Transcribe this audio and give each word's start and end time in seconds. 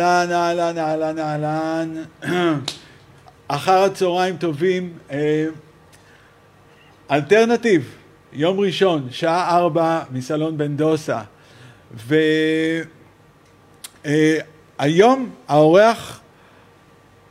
אהלן, 0.00 0.32
אהלן, 0.32 0.78
אהלן, 0.78 1.18
אהלן. 1.18 1.94
אחר 3.48 3.82
הצהריים 3.82 4.36
טובים. 4.36 4.92
אה, 5.10 5.46
אלטרנטיב, 7.10 7.94
יום 8.32 8.60
ראשון, 8.60 9.08
שעה 9.10 9.56
ארבע, 9.56 10.02
מסלון 10.10 10.58
בן 10.58 10.76
דוסה. 10.76 11.20
והיום 14.78 15.30
האורח, 15.48 16.20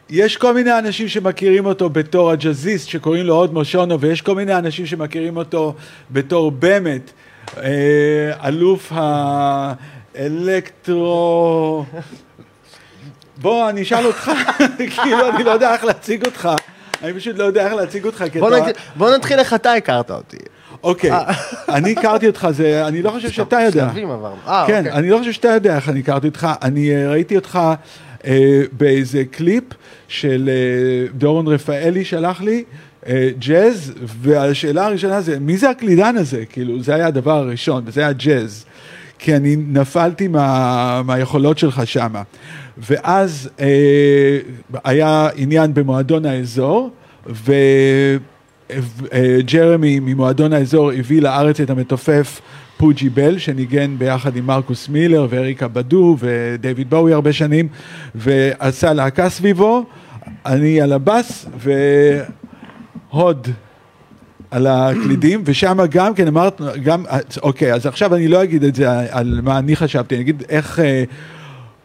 יש 0.10 0.38
כל 0.38 0.54
מיני 0.54 0.80
אנשים 0.80 1.08
שמכירים 1.08 1.66
אותו 1.66 1.90
בתור 1.90 2.32
הג'אזיסט 2.32 2.88
שקוראים 2.88 3.26
לו 3.26 3.36
הוד 3.36 3.54
מושונו, 3.54 4.00
ויש 4.00 4.22
כל 4.22 4.36
מיני 4.36 4.56
אנשים 4.56 4.86
שמכירים 4.86 5.38
אותו 5.38 5.76
בתור 6.12 6.52
באמת, 6.52 7.12
אה, 7.58 8.48
אלוף 8.48 8.92
האלקטרו... 10.16 11.86
בוא, 13.42 13.70
אני 13.70 13.82
אשאל 13.82 14.06
אותך, 14.06 14.32
כאילו, 14.96 15.30
אני 15.30 15.44
לא 15.44 15.52
יודע 15.52 15.74
איך 15.74 15.84
להציג 15.84 16.26
אותך. 16.26 16.50
אני 17.04 17.14
פשוט 17.14 17.38
לא 17.38 17.44
יודע 17.44 17.66
איך 17.66 17.74
להציג 17.74 18.06
אותך. 18.06 18.24
כי 18.32 18.40
בוא 18.40 18.48
אתה- 18.50 18.62
נגיד- 18.62 18.76
בוא 18.96 19.16
נתחיל 19.16 19.40
איך 19.40 19.54
אתה 19.54 19.74
הכרת 19.74 20.12
אותי. 20.12 20.38
אוקיי, 20.84 21.12
אני 21.70 21.92
הכרתי 21.92 22.28
אותך, 22.28 22.48
זה, 22.52 22.88
אני 22.88 23.02
לא 23.02 23.10
חושב 23.10 23.30
שאתה 23.30 23.62
יודע. 23.62 23.88
שלבים 23.90 24.12
עברנו. 24.12 24.36
אה, 24.48 24.64
כן, 24.68 24.78
אוקיי. 24.86 24.92
אני 25.00 25.10
לא 25.10 25.18
חושב 25.18 25.32
שאתה 25.32 25.48
יודע 25.48 25.76
איך 25.76 25.90
אני 25.90 26.00
הכרתי 26.00 26.28
אותך. 26.28 26.48
אני 26.62 26.96
אה, 26.96 27.10
ראיתי 27.10 27.36
אותך 27.36 27.60
אה, 28.26 28.62
באיזה 28.72 29.24
קליפ 29.32 29.64
של 30.08 30.50
דורון 31.14 31.48
רפאלי 31.48 32.06
שלח 32.06 32.42
לי, 32.42 32.64
ג'אז, 33.40 33.94
והשאלה 34.22 34.86
הראשונה 34.86 35.22
זה, 35.22 35.40
מי 35.40 35.58
זה 35.58 35.70
הקלידן 35.70 36.18
הזה? 36.18 36.44
כאילו, 36.50 36.84
זה 36.84 36.96
היה 36.96 37.08
הדבר 37.08 37.32
הראשון, 37.38 37.84
וזה 37.86 38.02
היה 38.02 38.14
ג'אז. 38.14 38.66
כי 39.24 39.36
אני 39.36 39.56
נפלתי 39.56 40.28
מה, 40.28 41.02
מהיכולות 41.06 41.58
שלך 41.58 41.82
שמה. 41.86 42.22
ואז 42.78 43.50
אה, 43.60 44.40
היה 44.84 45.30
עניין 45.36 45.74
במועדון 45.74 46.26
האזור, 46.26 46.90
ו... 47.30 47.54
אה, 49.14 49.38
ג'רמי 49.46 50.00
ממועדון 50.00 50.54
האזור 50.54 50.92
הביא 50.92 51.22
לארץ 51.22 51.60
את 51.60 51.70
המתופף 51.70 52.42
פוג'י 52.78 53.10
בל, 53.10 53.38
שניגן 53.38 53.96
ביחד 53.98 54.36
עם 54.36 54.46
מרקוס 54.46 54.90
מילר 54.90 55.28
ואריקה 55.30 55.68
בדו 55.68 56.18
ודייוויד 56.20 56.90
בואי 56.90 57.14
הרבה 57.14 57.34
שנים, 57.34 57.68
ועשה 58.16 58.94
להקה 58.94 59.30
סביבו, 59.30 59.86
אני 60.46 60.82
על 60.82 60.94
הבאס 60.94 61.46
והוד 63.14 63.48
על 64.52 64.68
הקלידים, 64.68 65.42
ושם 65.46 65.78
גם 65.90 66.14
כן 66.14 66.28
אמרת, 66.28 66.62
גם, 66.84 67.04
אוקיי, 67.42 67.74
אז 67.74 67.86
עכשיו 67.86 68.16
אני 68.16 68.28
לא 68.28 68.44
אגיד 68.44 68.64
את 68.64 68.76
זה 68.76 68.90
על 69.12 69.40
מה 69.44 69.60
אני 69.60 69.76
חשבתי, 69.76 70.16
אני 70.16 70.22
אגיד 70.24 70.44
איך... 70.50 70.80
אה, 70.80 71.04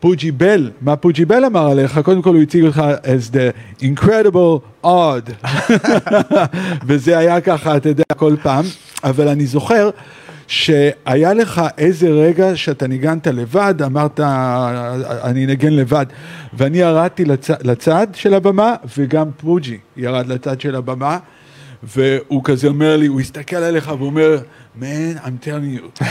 פוג'י 0.00 0.30
בל, 0.30 0.70
מה 0.80 0.96
פוג'י 0.96 1.24
בל 1.24 1.44
אמר 1.44 1.70
עליך? 1.70 1.98
קודם 1.98 2.22
כל 2.22 2.34
הוא 2.34 2.42
הציג 2.42 2.64
אותך 2.64 2.82
as 3.02 3.34
the 3.34 3.82
incredible 3.82 4.86
odd. 4.86 5.48
וזה 6.86 7.18
היה 7.18 7.40
ככה, 7.40 7.76
אתה 7.76 7.88
יודע, 7.88 8.04
כל 8.16 8.36
פעם. 8.42 8.64
אבל 9.04 9.28
אני 9.28 9.46
זוכר 9.46 9.90
שהיה 10.46 11.34
לך 11.34 11.62
איזה 11.78 12.08
רגע 12.08 12.56
שאתה 12.56 12.86
ניגנת 12.86 13.26
לבד, 13.26 13.74
אמרת, 13.82 14.20
אני 15.24 15.46
נגן 15.46 15.72
לבד. 15.72 16.06
ואני 16.54 16.78
ירדתי 16.78 17.24
לצ... 17.24 17.50
לצד 17.50 18.06
של 18.14 18.34
הבמה, 18.34 18.74
וגם 18.98 19.26
פוג'י 19.36 19.78
ירד 19.96 20.26
לצד 20.26 20.60
של 20.60 20.74
הבמה. 20.76 21.18
והוא 21.82 22.40
כזה 22.44 22.68
אומר 22.68 22.96
לי, 22.96 23.06
הוא 23.06 23.20
הסתכל 23.20 23.56
עליך 23.56 23.88
והוא 23.88 24.06
אומר, 24.06 24.38
man, 24.80 25.18
I'm 25.24 25.44
telling 25.46 26.00
you, 26.00 26.02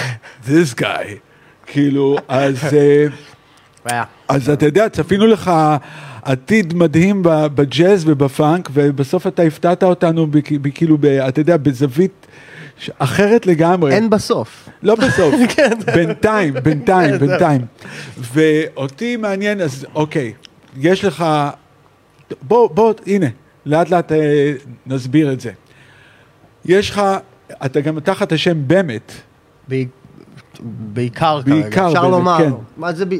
this 0.47 0.79
guy. 0.79 1.07
כאילו, 1.65 2.17
אז... 2.27 2.63
אה. 3.91 4.03
אז 4.27 4.49
אתה 4.49 4.65
יודע, 4.65 4.89
צפינו 4.89 5.27
לך 5.27 5.51
עתיד 6.21 6.73
מדהים 6.73 7.21
בג'אז 7.25 8.03
ובפאנק, 8.07 8.69
ובסוף 8.73 9.27
אתה 9.27 9.41
הפתעת 9.43 9.83
אותנו, 9.83 10.27
ב- 10.99 11.05
אתה 11.05 11.39
יודע, 11.39 11.57
בזווית 11.57 12.27
אחרת 12.97 13.45
לגמרי. 13.45 13.93
אין 13.93 14.09
בסוף. 14.09 14.69
לא 14.83 14.95
בסוף, 14.95 15.35
כן. 15.55 15.69
בינתיים, 15.95 16.53
בינתיים, 16.63 17.11
כן. 17.11 17.17
בינתיים. 17.17 17.61
ואותי 18.17 19.17
מעניין, 19.17 19.61
אז 19.61 19.85
אוקיי, 19.95 20.33
יש 20.79 21.05
לך, 21.05 21.25
בוא, 22.41 22.69
בוא, 22.69 22.93
הנה, 23.07 23.27
לאט 23.65 23.89
לאט 23.89 24.11
אה, 24.11 24.53
נסביר 24.85 25.33
את 25.33 25.39
זה. 25.39 25.51
יש 26.65 26.89
לך, 26.89 27.01
אתה 27.65 27.81
גם 27.81 27.99
תחת 27.99 28.31
השם 28.31 28.67
באמת, 28.67 29.11
ב- 29.69 29.83
בעיקר 30.93 31.41
כרגע, 31.41 31.61
בעיקר 31.61 31.87
אפשר 31.87 32.01
באמת, 32.01 32.11
לומר. 32.11 32.37
כן. 32.37 32.51
מה 32.77 32.93
זה 32.93 33.05
ב... 33.05 33.15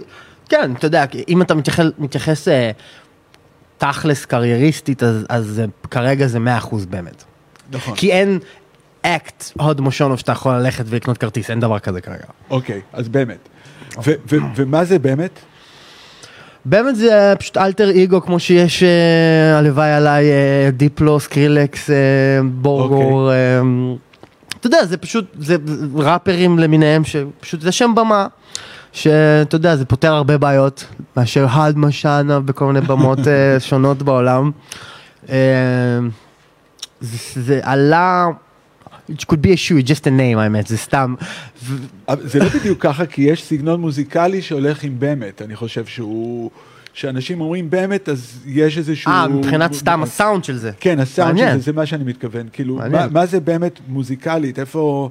כן, 0.49 0.73
אתה 0.75 0.85
יודע, 0.85 1.05
אם 1.27 1.41
אתה 1.41 1.53
מתייחס, 1.55 1.85
מתייחס 1.97 2.47
אה, 2.47 2.71
תכלס 3.77 4.25
קרייריסטית, 4.25 5.03
אז, 5.03 5.25
אז 5.29 5.59
אה, 5.59 5.89
כרגע 5.91 6.27
זה 6.27 6.39
100% 6.61 6.75
באמת. 6.89 7.23
נכון. 7.71 7.95
כי 7.95 8.11
אין 8.11 8.39
אקט 9.01 9.43
הוד 9.59 9.81
מושונוב 9.81 10.19
שאתה 10.19 10.31
יכול 10.31 10.53
ללכת 10.53 10.85
ולקנות 10.87 11.17
כרטיס, 11.17 11.49
אין 11.49 11.59
דבר 11.59 11.79
כזה 11.79 12.01
כרגע. 12.01 12.23
אוקיי, 12.49 12.81
אז 12.93 13.09
באמת. 13.09 13.49
ומה 14.55 14.85
זה 14.85 14.99
באמת? 14.99 15.39
באמת 16.65 16.95
זה 16.95 17.33
פשוט 17.39 17.57
אלטר 17.57 18.03
אגו 18.03 18.21
כמו 18.21 18.39
שיש 18.39 18.83
אה, 18.83 19.57
הלוואי 19.57 19.91
עליי 19.91 20.25
אה, 20.25 20.69
דיפלו, 20.71 21.19
סקרילקס, 21.19 21.89
אה, 21.89 21.95
בורגור. 22.43 23.31
אה, 23.31 23.61
אתה 24.59 24.67
יודע, 24.67 24.85
זה 24.85 24.97
פשוט, 24.97 25.25
זה 25.39 25.57
ראפרים 25.95 26.59
למיניהם 26.59 27.03
שפשוט 27.03 27.61
זה 27.61 27.71
שם 27.71 27.91
במה. 27.95 28.27
שאתה 28.95 29.55
יודע, 29.55 29.75
זה 29.75 29.85
פותר 29.85 30.13
הרבה 30.13 30.37
בעיות 30.37 30.85
מאשר 31.17 31.45
הד 31.49 31.77
משאנה 31.77 32.39
בכל 32.39 32.65
מיני 32.65 32.81
במות 32.81 33.19
אה, 33.27 33.59
שונות 33.69 34.03
בעולם. 34.03 34.51
אה, 35.29 35.35
זה, 37.01 37.41
זה 37.41 37.59
עלה, 37.63 38.27
could 39.11 39.41
be 39.41 39.51
a 39.51 39.57
shoe, 39.57 39.87
just 39.87 40.01
a 40.05 40.09
name 40.09 40.37
האמת, 40.37 40.67
זה 40.67 40.77
סתם. 40.77 41.15
זה 42.21 42.39
לא 42.39 42.49
בדיוק 42.49 42.81
ככה, 42.81 43.05
כי 43.05 43.21
יש 43.21 43.43
סגנון 43.43 43.81
מוזיקלי 43.81 44.41
שהולך 44.41 44.83
עם 44.83 44.99
באמת, 44.99 45.41
אני 45.41 45.55
חושב 45.55 45.85
שהוא... 45.85 46.51
שאנשים 46.93 47.41
אומרים 47.41 47.69
באמת, 47.69 48.09
אז 48.09 48.39
יש 48.45 48.77
איזשהו... 48.77 49.11
אה, 49.11 49.27
מבחינת 49.27 49.73
סתם 49.73 50.03
הסאונד 50.03 50.43
של 50.43 50.57
זה. 50.57 50.71
כן, 50.79 50.99
הסאונד 50.99 51.37
של. 51.37 51.51
זה, 51.51 51.59
זה 51.59 51.73
מה 51.73 51.85
שאני 51.85 52.03
מתכוון. 52.03 52.47
כאילו. 52.53 52.75
מה, 52.91 53.07
מה 53.07 53.25
זה 53.25 53.39
באמת 53.39 53.79
מוזיקלית? 53.87 54.59
איפה 54.59 55.09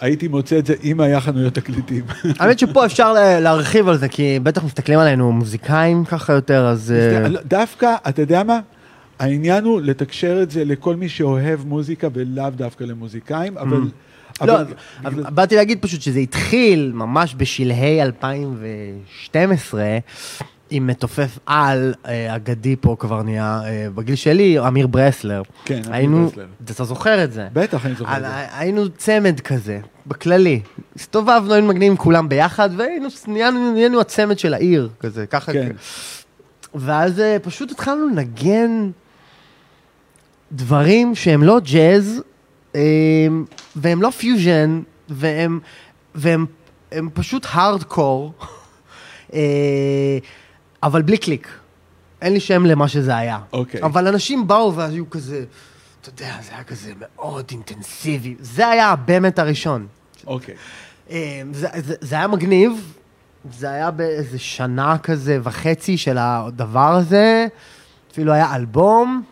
הייתי 0.00 0.28
מוצא 0.28 0.58
את 0.58 0.66
זה 0.66 0.74
אם 0.84 1.00
היה 1.00 1.20
חנויות 1.20 1.54
תקליטים? 1.54 2.04
האמת 2.38 2.58
שפה 2.58 2.86
אפשר 2.86 3.12
לה- 3.12 3.40
להרחיב 3.40 3.88
על 3.88 3.96
זה, 3.96 4.08
כי 4.08 4.38
בטח 4.42 4.64
מסתכלים 4.64 4.98
עלינו 4.98 5.32
מוזיקאים 5.32 6.04
ככה 6.04 6.32
יותר, 6.32 6.66
אז... 6.66 6.94
אה, 6.96 7.28
לא, 7.28 7.40
דווקא, 7.44 7.94
אתה 8.08 8.22
יודע 8.22 8.42
מה? 8.42 8.60
העניין 9.20 9.64
הוא 9.64 9.80
לתקשר 9.80 10.42
את 10.42 10.50
זה 10.50 10.64
לכל 10.64 10.96
מי 10.96 11.08
שאוהב 11.08 11.66
מוזיקה 11.66 12.08
ולאו 12.12 12.50
דווקא 12.50 12.84
למוזיקאים, 12.84 13.58
אבל... 13.58 13.76
לא, 13.76 14.60
אבל- 14.60 14.74
אבל 15.04 15.22
באתי 15.30 15.56
להגיד 15.56 15.78
פשוט 15.82 16.00
שזה 16.00 16.18
התחיל 16.18 16.92
ממש 16.94 17.34
בשלהי 17.38 18.02
2012, 18.02 19.98
עם 20.70 20.86
מתופף 20.86 21.38
על 21.46 21.94
אה, 22.06 22.36
אגדי 22.36 22.76
פה 22.80 22.96
כבר 22.98 23.22
נהיה, 23.22 23.60
אה, 23.64 23.86
בגיל 23.94 24.14
שלי, 24.14 24.58
אמיר 24.68 24.86
ברסלר. 24.86 25.42
כן, 25.64 25.74
אמיר 25.78 25.92
היינו, 25.94 26.24
ברסלר. 26.26 26.46
אתה 26.64 26.84
זוכר 26.84 27.24
את 27.24 27.32
זה? 27.32 27.48
בטח, 27.52 27.86
אני 27.86 27.94
זוכר 27.94 28.16
את 28.16 28.22
זה. 28.22 28.28
היינו 28.58 28.88
צמד 28.88 29.40
כזה, 29.40 29.80
בכללי. 30.06 30.60
הסתובבנו, 30.96 31.52
היינו 31.54 31.68
מגניבים 31.68 31.96
כולם 31.96 32.28
ביחד, 32.28 32.70
והיינו, 32.76 33.08
נהיינו, 33.28 33.72
נהיינו 33.72 34.00
הצמד 34.00 34.38
של 34.38 34.54
העיר, 34.54 34.88
כזה, 35.00 35.26
ככה. 35.26 35.52
כן. 35.52 35.70
ואז 36.74 37.20
אה, 37.20 37.36
פשוט 37.42 37.70
התחלנו 37.70 38.08
לנגן 38.08 38.90
דברים 40.52 41.14
שהם 41.14 41.42
לא 41.42 41.60
ג'אז, 41.60 42.22
אה, 42.74 42.80
והם 43.76 44.02
לא 44.02 44.10
פיוז'ן, 44.10 44.82
והם, 45.08 45.60
והם 46.14 46.46
הם 46.92 47.08
פשוט 47.14 47.46
הארדקור, 47.50 48.32
אה, 49.34 50.18
אבל 50.82 51.02
בלי 51.02 51.18
קליק. 51.18 51.48
אין 52.22 52.32
לי 52.32 52.40
שם 52.40 52.66
למה 52.66 52.88
שזה 52.88 53.16
היה. 53.16 53.38
אוקיי. 53.52 53.82
אבל 53.82 54.08
אנשים 54.08 54.46
באו 54.46 54.74
והיו 54.74 55.10
כזה, 55.10 55.44
אתה 56.00 56.08
יודע, 56.08 56.34
זה 56.42 56.54
היה 56.54 56.64
כזה 56.64 56.92
מאוד 57.00 57.44
אינטנסיבי. 57.50 58.34
זה 58.40 58.68
היה 58.68 58.96
באמת 58.96 59.38
הראשון. 59.38 59.86
אוקיי. 60.26 60.54
אה, 61.10 61.42
זה, 61.52 61.68
זה, 61.76 61.94
זה 62.00 62.16
היה 62.16 62.26
מגניב, 62.26 62.94
זה 63.52 63.70
היה 63.70 63.90
באיזה 63.90 64.38
שנה 64.38 64.98
כזה 64.98 65.38
וחצי 65.42 65.98
של 65.98 66.16
הדבר 66.20 66.94
הזה, 66.94 67.46
אפילו 68.12 68.32
היה 68.32 68.56
אלבום. 68.56 69.22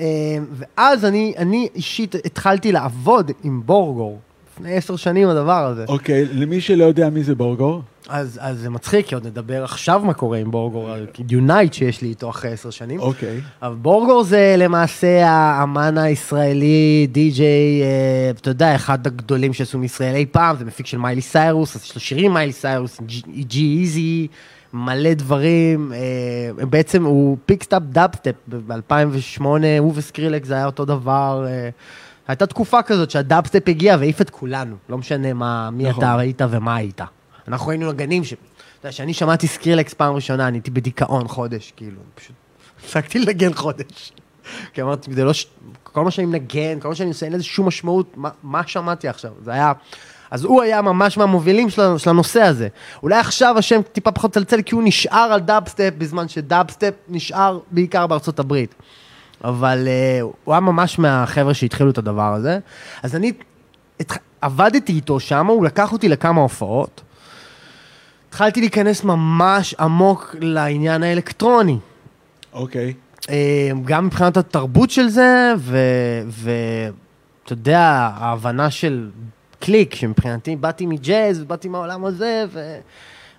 אה, 0.00 0.06
ואז 0.52 1.04
אני, 1.04 1.34
אני 1.38 1.68
אישית 1.74 2.14
התחלתי 2.14 2.72
לעבוד 2.72 3.30
עם 3.44 3.62
בורגור, 3.64 4.18
לפני 4.52 4.76
עשר 4.76 4.96
שנים 4.96 5.28
הדבר 5.28 5.66
הזה. 5.66 5.84
אוקיי, 5.88 6.24
למי 6.24 6.60
שלא 6.60 6.84
יודע 6.84 7.10
מי 7.10 7.22
זה 7.22 7.34
בורגור? 7.34 7.82
אז, 8.08 8.38
אז 8.42 8.58
זה 8.58 8.70
מצחיק, 8.70 9.06
כי 9.06 9.14
עוד 9.14 9.26
נדבר 9.26 9.64
עכשיו 9.64 10.02
מה 10.04 10.14
קורה 10.14 10.38
עם 10.38 10.50
בורגור, 10.50 10.90
יונייט 11.30 11.72
שיש 11.72 12.02
לי 12.02 12.08
איתו 12.08 12.30
אחרי 12.30 12.52
עשר 12.52 12.70
שנים. 12.70 13.00
אוקיי. 13.00 13.40
אבל 13.62 13.74
בורגור 13.74 14.22
זה 14.22 14.54
למעשה 14.58 15.26
האמן 15.28 15.98
הישראלי, 15.98 17.06
די-ג'יי, 17.12 17.82
אה, 17.82 18.30
אתה 18.30 18.50
יודע, 18.50 18.74
אחד 18.74 19.06
הגדולים 19.06 19.52
שעשו 19.52 19.78
מישראל 19.78 20.14
אי 20.14 20.26
פעם, 20.26 20.56
זה 20.56 20.64
מפיק 20.64 20.86
של 20.86 20.98
מיילי 20.98 21.20
סיירוס, 21.20 21.76
אז 21.76 21.82
יש 21.82 21.94
לו 21.94 22.00
שירים 22.00 22.34
מיילי 22.34 22.52
סיירוס, 22.52 23.00
ג'י 23.46 23.78
איזי, 23.80 24.26
מלא 24.72 25.14
דברים, 25.14 25.92
אה, 25.92 26.64
בעצם 26.66 27.04
הוא 27.04 27.36
פיקסטאפ 27.46 27.82
דאבסטפ 27.82 28.34
ב-2008, 28.48 29.44
הוא 29.78 29.92
וסקרילקס 29.94 30.44
זה 30.44 30.54
היה 30.54 30.66
אותו 30.66 30.84
דבר. 30.84 31.44
אה, 31.48 31.68
הייתה 32.28 32.46
תקופה 32.46 32.82
כזאת 32.82 33.10
שהדאבסטפ 33.10 33.68
הגיע 33.68 33.96
והעיף 33.98 34.20
את 34.20 34.30
כולנו, 34.30 34.76
לא 34.88 34.98
משנה 34.98 35.32
מה, 35.32 35.70
מי 35.70 35.84
נכון. 35.88 36.04
אתה 36.04 36.14
ראית 36.14 36.42
ומה 36.50 36.76
היית. 36.76 37.00
אנחנו 37.48 37.70
היינו 37.70 37.92
נגנים 37.92 38.24
ש... 38.24 38.32
אתה 38.32 38.40
יודע, 38.88 38.94
כשאני 38.94 39.14
שמעתי 39.14 39.46
סקרילקס 39.46 39.94
פעם 39.94 40.14
ראשונה, 40.14 40.48
אני 40.48 40.56
הייתי 40.56 40.70
בדיכאון 40.70 41.28
חודש, 41.28 41.72
כאילו, 41.76 42.00
פשוט 42.14 42.36
הפסקתי 42.80 43.18
לנגן 43.18 43.54
חודש. 43.54 44.12
כי 44.72 44.82
אמרתי, 44.82 45.14
זה 45.14 45.24
לא 45.24 45.32
ש... 45.32 45.46
כל 45.82 46.04
מה 46.04 46.10
שאני 46.10 46.26
מנגן, 46.26 46.80
כל 46.80 46.88
מה 46.88 46.94
שאני 46.94 47.08
עושה, 47.08 47.26
אין 47.26 47.32
לזה 47.32 47.44
שום 47.44 47.66
משמעות, 47.66 48.16
מה, 48.16 48.30
מה 48.42 48.66
שמעתי 48.66 49.08
עכשיו? 49.08 49.32
זה 49.44 49.52
היה... 49.52 49.72
אז 50.32 50.44
הוא 50.44 50.62
היה 50.62 50.82
ממש 50.82 51.18
מהמובילים 51.18 51.70
של, 51.70 51.98
של 51.98 52.10
הנושא 52.10 52.42
הזה. 52.42 52.68
אולי 53.02 53.16
עכשיו 53.16 53.54
השם 53.58 53.80
טיפה 53.92 54.12
פחות 54.12 54.32
צלצל, 54.32 54.62
כי 54.62 54.74
הוא 54.74 54.82
נשאר 54.84 55.32
על 55.32 55.40
דאבסטפ, 55.40 55.90
בזמן 55.98 56.28
שדאבסטפ 56.28 56.94
נשאר 57.08 57.58
בעיקר 57.70 58.06
בארצות 58.06 58.38
הברית. 58.38 58.74
אבל 59.44 59.88
אה, 59.88 60.22
הוא 60.44 60.54
היה 60.54 60.60
ממש 60.60 60.98
מהחבר'ה 60.98 61.54
שהתחילו 61.54 61.90
את 61.90 61.98
הדבר 61.98 62.34
הזה. 62.34 62.58
אז 63.02 63.16
אני 63.16 63.32
התח... 64.00 64.16
עבדתי 64.40 64.92
איתו 64.92 65.20
שם, 65.20 65.46
הוא 65.46 65.64
לקח 65.64 65.92
אותי 65.92 66.08
לכמה 66.08 66.40
הופעות. 66.40 67.00
התחלתי 68.28 68.60
להיכנס 68.60 69.04
ממש 69.04 69.74
עמוק 69.74 70.36
לעניין 70.40 71.02
האלקטרוני. 71.02 71.78
אוקיי. 72.52 72.94
אה, 73.30 73.70
גם 73.84 74.06
מבחינת 74.06 74.36
התרבות 74.36 74.90
של 74.90 75.08
זה, 75.08 75.54
ואתה 76.28 77.52
יודע, 77.52 78.10
ההבנה 78.14 78.70
של 78.70 79.10
קליק, 79.64 79.94
שמבחינתי 79.94 80.56
באתי 80.56 80.86
מג'אז, 80.86 81.42
ובאתי 81.42 81.68
מהעולם 81.68 82.04
הזה, 82.04 82.44
ו... 82.52 82.78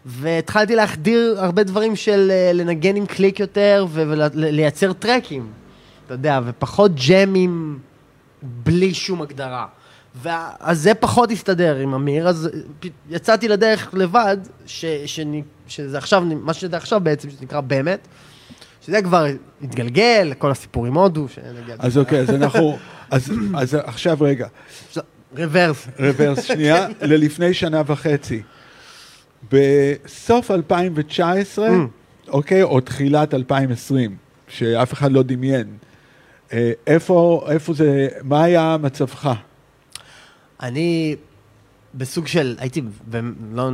והתחלתי 0.05 0.75
להחדיר 0.75 1.35
הרבה 1.37 1.63
דברים 1.63 1.95
של 1.95 2.31
אה, 2.31 2.51
לנגן 2.53 2.95
עם 2.95 3.05
קליק 3.05 3.39
יותר, 3.39 3.85
ולייצר 3.91 4.93
טרקים, 4.93 5.51
אתה 6.05 6.13
יודע, 6.13 6.39
ופחות 6.45 6.91
ג'מים 7.07 7.79
בלי 8.41 8.93
שום 8.93 9.21
הגדרה. 9.21 9.65
ואז 10.21 10.81
זה 10.81 10.93
פחות 10.93 11.31
הסתדר 11.31 11.75
עם 11.75 11.93
אמיר, 11.93 12.27
אז 12.27 12.49
יצאתי 13.09 13.47
לדרך 13.47 13.93
לבד, 13.93 14.37
ש, 14.65 14.85
שאני, 15.05 15.43
שזה 15.67 15.97
עכשיו, 15.97 16.23
מה 16.25 16.53
שזה 16.53 16.77
עכשיו 16.77 16.99
בעצם, 16.99 17.29
שנקרא 17.29 17.61
באמת, 17.61 18.07
שזה 18.85 19.01
כבר 19.01 19.25
התגלגל, 19.61 20.33
כל 20.37 20.51
הסיפור 20.51 20.85
עם 20.85 20.97
הודו, 20.97 21.27
שנגיע... 21.27 21.75
אז 21.79 21.97
אוקיי, 21.97 22.19
אז 22.19 22.29
אנחנו... 22.29 22.77
אז, 23.11 23.31
אז 23.55 23.73
עכשיו 23.73 24.17
רגע, 24.21 24.47
רוורס. 25.37 25.87
רוורס 25.99 26.43
שנייה, 26.43 26.87
ללפני 27.01 27.53
שנה 27.53 27.81
וחצי. 27.85 28.41
בסוף 29.51 30.51
2019, 30.51 31.67
Mm. 31.67 31.71
אוקיי, 32.27 32.63
או 32.63 32.79
תחילת 32.81 33.33
2020, 33.33 34.15
שאף 34.47 34.93
אחד 34.93 35.11
לא 35.11 35.23
דמיין. 35.23 35.67
אה, 36.53 36.71
איפה, 36.87 37.45
איפה 37.49 37.73
זה, 37.73 38.07
מה 38.23 38.43
היה 38.43 38.77
מצבך? 38.81 39.33
אני 40.61 41.15
בסוג 41.95 42.27
של, 42.27 42.55
הייתי, 42.59 42.81
לא, 43.53 43.71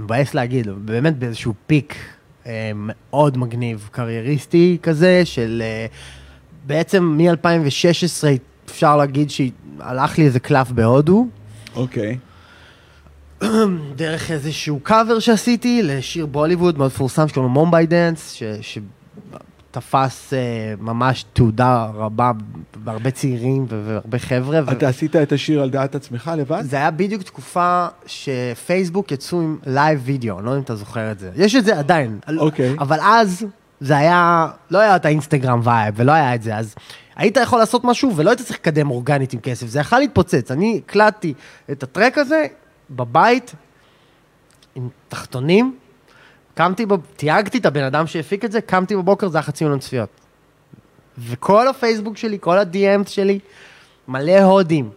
מבאס 0.00 0.34
להגיד, 0.34 0.66
באמת 0.84 1.18
באיזשהו 1.18 1.54
peak 1.66 1.94
אה, 2.46 2.70
מאוד 2.74 3.38
מגניב, 3.38 3.88
קרייריסטי 3.92 4.78
כזה, 4.82 5.24
של 5.24 5.62
אה, 5.64 5.86
בעצם 6.66 7.04
מ-2016 7.04 8.24
אפשר 8.70 8.96
להגיד 8.96 9.30
שהלך 9.30 10.18
לי 10.18 10.24
איזה 10.24 10.40
קלף 10.40 10.70
בהודו, 10.70 11.26
אוקיי, 11.76 12.18
דרך 13.96 14.30
איזשהו 14.30 14.80
קאבר 14.80 15.18
שעשיתי 15.18 15.82
לשיר 15.82 16.26
בוליווד 16.26 16.78
מאוד 16.78 16.86
מפורסם 16.86 17.28
שקוראים 17.28 17.54
לו 17.54 17.60
Mumbai 17.60 17.86
Dance, 17.86 18.42
שתפס 18.60 20.34
אה, 20.34 20.38
ממש 20.80 21.24
תהודה 21.32 21.86
רבה 21.94 22.32
בהרבה 22.84 23.10
צעירים 23.10 23.66
ו- 23.68 23.82
והרבה 23.86 24.18
חבר'ה. 24.18 24.60
ו- 24.66 24.72
אתה 24.72 24.88
עשית 24.88 25.16
את 25.16 25.32
השיר 25.32 25.62
על 25.62 25.70
דעת 25.70 25.94
עצמך 25.94 26.30
לבד? 26.38 26.62
זה 26.62 26.76
היה 26.76 26.90
בדיוק 26.90 27.22
תקופה 27.22 27.86
שפייסבוק 28.06 29.12
יצאו 29.12 29.40
עם 29.40 29.58
live 29.66 30.00
video, 30.04 30.38
אני 30.38 30.46
לא 30.46 30.50
יודע 30.50 30.58
אם 30.58 30.64
אתה 30.64 30.76
זוכר 30.76 31.12
את 31.12 31.18
זה. 31.18 31.30
יש 31.36 31.54
את 31.54 31.64
זה 31.64 31.78
עדיין. 31.78 32.18
אוקיי. 32.38 32.74
אבל 32.78 32.98
אז 33.00 33.46
זה 33.82 33.96
היה, 33.96 34.48
לא 34.70 34.78
היה 34.78 34.96
את 34.96 35.04
האינסטגרם 35.04 35.60
לייב 35.64 35.94
ולא 35.96 36.12
היה 36.12 36.34
את 36.34 36.42
זה, 36.42 36.56
אז 36.56 36.74
היית 37.16 37.36
יכול 37.36 37.58
לעשות 37.58 37.84
משהו 37.84 38.16
ולא 38.16 38.30
היית 38.30 38.40
צריך 38.40 38.58
לקדם 38.58 38.90
אורגנית 38.90 39.32
עם 39.32 39.40
כסף, 39.40 39.66
זה 39.66 39.80
יכול 39.80 39.98
להתפוצץ. 39.98 40.50
אני 40.50 40.80
הקלטתי 40.84 41.34
את 41.70 41.82
הטרק 41.82 42.18
הזה 42.18 42.46
בבית 42.90 43.54
עם 44.74 44.88
תחתונים, 45.08 45.76
קמתי, 46.54 46.86
בב... 46.86 47.00
תייגתי 47.16 47.58
את 47.58 47.66
הבן 47.66 47.84
אדם 47.84 48.06
שהפיק 48.06 48.44
את 48.44 48.52
זה, 48.52 48.60
קמתי 48.60 48.96
בבוקר, 48.96 49.28
זה 49.28 49.38
היה 49.38 49.42
חצי 49.42 49.64
מיליון 49.64 49.80
צפיות. 49.80 50.08
וכל 51.18 51.68
הפייסבוק 51.68 52.16
שלי, 52.16 52.38
כל 52.40 52.58
ה-DMs 52.58 53.08
שלי, 53.08 53.38
מלא 54.08 54.42
הודים. 54.42 54.90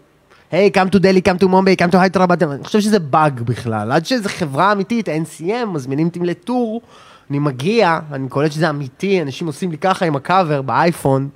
Hey, 0.52 0.72
come 0.76 0.90
to 0.90 1.00
Delhi, 1.00 1.22
come 1.28 1.44
to 1.44 1.48
Mumbai, 1.48 1.82
come 1.82 1.94
to 1.94 1.98
Hyderabad, 1.98 2.44
אני 2.44 2.64
חושב 2.64 2.80
שזה 2.80 3.00
באג 3.00 3.42
בכלל. 3.42 3.92
עד 3.92 4.06
שזו 4.06 4.30
חברה 4.30 4.72
אמיתית, 4.72 5.10
NCM, 5.10 5.66
מזמינים 5.66 6.08
אותי 6.08 6.20
לטור, 6.20 6.82
אני 7.30 7.40
מגיע, 7.40 8.00
אני 8.12 8.30
קולט 8.30 8.52
שזה 8.52 8.70
אמיתי, 8.70 9.22
אנשים 9.22 9.48
עושים 9.48 9.72
לי 9.72 9.78
ככה 9.78 10.06
עם 10.06 10.16
הקאבר 10.16 10.62
באייפון, 10.62 11.30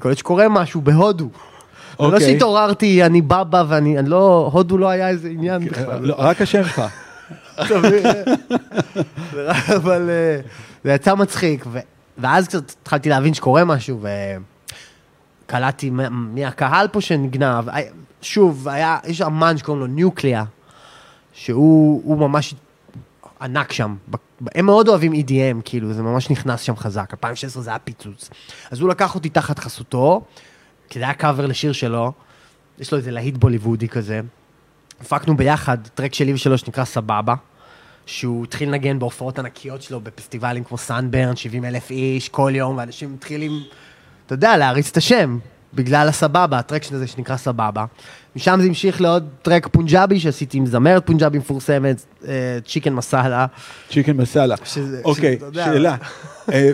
קולט 0.00 0.18
שקורה 0.18 0.48
משהו 0.48 0.80
בהודו. 0.80 1.28
לא 2.00 2.04
אוקיי. 2.06 2.20
שהתעוררתי, 2.20 3.04
אני 3.04 3.22
בבא 3.22 3.64
ואני, 3.68 3.98
אני 3.98 4.08
לא, 4.10 4.50
הודו 4.52 4.78
לא 4.78 4.88
היה 4.88 5.08
איזה 5.08 5.28
עניין 5.28 5.64
בכלל. 5.64 5.98
לא, 6.00 6.14
רק 6.18 6.40
השם 6.42 6.64
שלך. 6.64 6.82
מבין? 7.78 8.02
אבל 9.76 10.10
אה, 10.10 10.40
זה 10.84 10.92
יצא 10.92 11.14
מצחיק, 11.14 11.64
ו- 11.72 11.78
ואז 12.18 12.48
קצת 12.48 12.70
התחלתי 12.82 13.08
להבין 13.08 13.34
שקורה 13.34 13.64
משהו, 13.64 14.00
וקלטתי 15.46 15.90
מ- 15.90 16.34
מי 16.34 16.44
הקהל 16.44 16.88
פה 16.88 17.00
שנגנב. 17.00 17.64
היה- 17.68 17.90
שוב, 18.22 18.68
היה, 18.68 18.98
יש 19.06 19.22
אמן 19.22 19.56
שקוראים 19.56 19.80
לו 19.80 19.86
ניוקליה, 19.86 20.44
שהוא 21.32 22.02
הוא 22.04 22.18
ממש 22.18 22.54
ענק 23.40 23.72
שם. 23.72 23.96
הם 24.54 24.66
מאוד 24.66 24.88
אוהבים 24.88 25.12
EDM, 25.12 25.62
כאילו, 25.64 25.92
זה 25.92 26.02
ממש 26.02 26.30
נכנס 26.30 26.60
שם 26.60 26.76
חזק. 26.76 27.08
2016 27.12 27.62
זה 27.62 27.70
היה 27.70 27.78
פיצוץ. 27.78 28.30
אז 28.70 28.80
הוא 28.80 28.88
לקח 28.88 29.14
אותי 29.14 29.28
תחת 29.28 29.58
חסותו, 29.58 30.24
כי 30.88 30.98
זה 30.98 31.04
היה 31.04 31.14
קאבר 31.14 31.46
לשיר 31.46 31.72
שלו, 31.72 32.12
יש 32.78 32.92
לו 32.92 32.98
איזה 32.98 33.10
להיט 33.10 33.36
בוליוודי 33.36 33.88
כזה. 33.88 34.20
הפקנו 35.00 35.36
ביחד 35.36 35.78
טרק 35.94 36.14
שלי 36.14 36.32
ושלו 36.32 36.58
שנקרא 36.58 36.84
סבבה, 36.84 37.34
שהוא 38.06 38.44
התחיל 38.44 38.68
לנגן 38.68 38.98
בהופעות 38.98 39.38
ענקיות 39.38 39.82
שלו 39.82 40.00
בפסטיבלים 40.00 40.64
כמו 40.64 40.78
סאנברן, 40.78 41.36
70 41.36 41.64
אלף 41.64 41.90
איש, 41.90 42.28
כל 42.28 42.52
יום, 42.54 42.76
ואנשים 42.76 43.12
מתחילים, 43.12 43.62
אתה 44.26 44.34
יודע, 44.34 44.56
להריץ 44.56 44.90
את 44.90 44.96
השם, 44.96 45.38
בגלל 45.74 46.08
הסבבה, 46.08 46.58
הטרק 46.58 46.82
הזה 46.92 47.06
שנקרא 47.06 47.36
סבבה. 47.36 47.84
משם 48.36 48.58
זה 48.60 48.66
המשיך 48.66 49.00
לעוד 49.00 49.28
טרק 49.42 49.66
פונג'אבי 49.66 50.20
שעשיתי 50.20 50.58
עם 50.58 50.66
זמרת 50.66 51.06
פונג'אבי 51.06 51.38
מפורסמת, 51.38 52.04
Chicken 52.66 52.92
Masala. 52.92 53.46
Chicken 53.90 54.16
Masala. 54.16 54.54
אוקיי. 55.04 55.38
שאלה. 55.54 55.96
אה, 56.52 56.70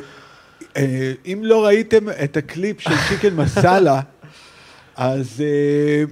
אה, 0.76 1.12
אם 1.26 1.40
לא 1.42 1.64
ראיתם 1.64 2.08
את 2.24 2.36
הקליפ 2.36 2.80
של 2.80 2.94
Chicken 3.08 3.34
Masala, 3.34 4.00
אז 4.96 5.40
אה, 5.40 6.04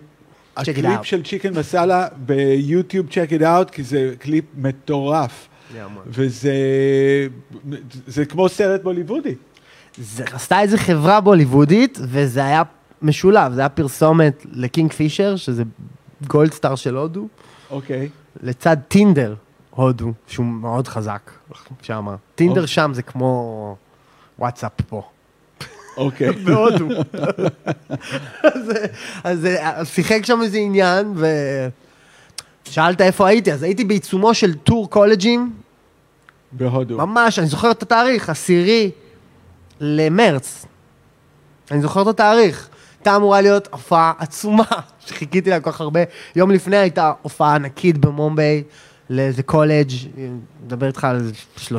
הקליפ. 0.57 1.02
של 1.02 1.23
Chicken 1.23 1.58
Masala 1.58 2.06
ביוטיוב, 2.16 3.07
check 3.06 3.28
it 3.32 3.42
out, 3.42 3.70
כי 3.71 3.83
זה 3.83 4.14
קליפ 4.18 4.45
מטורף. 4.57 5.49
וזה 6.07 6.52
זה 8.07 8.25
כמו 8.25 8.49
סרט 8.49 8.83
בוליוודי. 8.83 9.35
זה 9.99 10.25
עשתה 10.33 10.61
איזה 10.61 10.78
חברה 10.78 11.21
בוליוודית, 11.21 11.99
וזה 12.02 12.45
היה 12.45 12.62
משולב, 13.02 13.52
זה 13.52 13.61
היה 13.61 13.69
פרסומת 13.69 14.47
לקינג 14.52 14.93
פישר, 14.93 15.37
שזה 15.37 15.62
גולד 16.26 16.52
סטאר 16.52 16.75
של 16.75 16.97
הודו, 16.97 17.28
אוקיי. 17.71 18.09
לצד 18.43 18.76
טינדר 18.88 19.35
הודו, 19.71 20.12
שהוא 20.26 20.47
מאוד 20.47 20.88
חזק 20.88 21.31
שם. 21.83 22.07
טינדר 22.35 22.61
אוקיי. 22.61 22.67
שם 22.67 22.90
זה 22.95 23.02
כמו 23.02 23.76
וואטסאפ 24.38 24.73
פה. 24.88 25.02
אוקיי. 25.97 26.33
בהודו. 26.45 26.88
אז, 28.43 28.73
אז, 29.25 29.49
אז 29.61 29.88
שיחק 29.88 30.25
שם 30.25 30.43
איזה 30.43 30.59
עניין, 30.59 31.14
ושאלת 32.67 33.00
איפה 33.00 33.28
הייתי, 33.28 33.52
אז 33.52 33.62
הייתי 33.62 33.85
בעיצומו 33.85 34.35
של 34.35 34.55
טור 34.55 34.90
קולג'ים, 34.90 35.52
בהודו. 36.52 36.97
ממש, 36.99 37.38
אני 37.38 37.47
זוכר 37.47 37.71
את 37.71 37.83
התאריך, 37.83 38.31
עשירי 38.31 38.90
למרץ. 39.81 40.67
אני 41.71 41.81
זוכר 41.81 42.02
את 42.02 42.07
התאריך. 42.07 42.69
הייתה 43.00 43.17
אמורה 43.17 43.40
להיות 43.40 43.69
הופעה 43.73 44.12
עצומה, 44.19 44.64
שחיכיתי 45.07 45.50
לה 45.50 45.61
כל 45.61 45.73
כך 45.73 45.81
הרבה. 45.81 46.00
יום 46.37 46.50
לפני 46.50 46.76
הייתה 46.76 47.12
הופעה 47.23 47.55
ענקית 47.55 47.99
במומביי, 47.99 48.62
לאיזה 49.11 49.43
קולג', 49.43 49.90
מדבר 50.67 50.87
איתך 50.87 51.05
על 51.05 51.31
30-35 51.69 51.71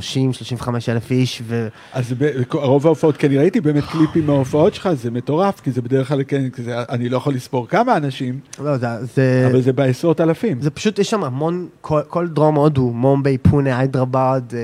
אלף 0.90 1.12
איש, 1.12 1.42
ו... 1.46 1.68
אז 1.94 2.14
רוב 2.52 2.86
ההופעות, 2.86 3.18
כי 3.18 3.28
אני 3.28 3.38
ראיתי 3.38 3.62
באמת 3.62 3.84
קליפים 3.84 4.28
מההופעות 4.28 4.74
שלך, 4.74 4.90
זה 4.94 5.12
מטורף, 5.12 5.60
כי 5.60 5.72
זה 5.72 5.82
בדרך 5.82 6.08
כלל, 6.08 6.24
כן, 6.28 6.44
זה- 6.58 6.84
אני 6.90 7.10
לא 7.10 7.18
יכול 7.18 7.34
לספור 7.34 7.68
כמה 7.68 7.98
אנשים, 7.98 8.40
לא, 8.60 8.78
זה, 8.78 8.88
זה, 9.16 9.48
אבל 9.52 9.62
זה 9.62 9.74
בעשרות 9.74 10.22
אלפים. 10.22 10.62
זה 10.62 10.70
פשוט, 10.70 11.00
יש 11.00 11.10
שם 11.10 11.24
המון, 11.24 11.68
כל, 11.82 12.02
כל 12.08 12.28
דרום 12.28 12.56
הודו, 12.56 12.90
מומביי, 12.90 13.38
פונה, 13.38 13.80
היידרבד, 13.80 14.42
אה, 14.54 14.60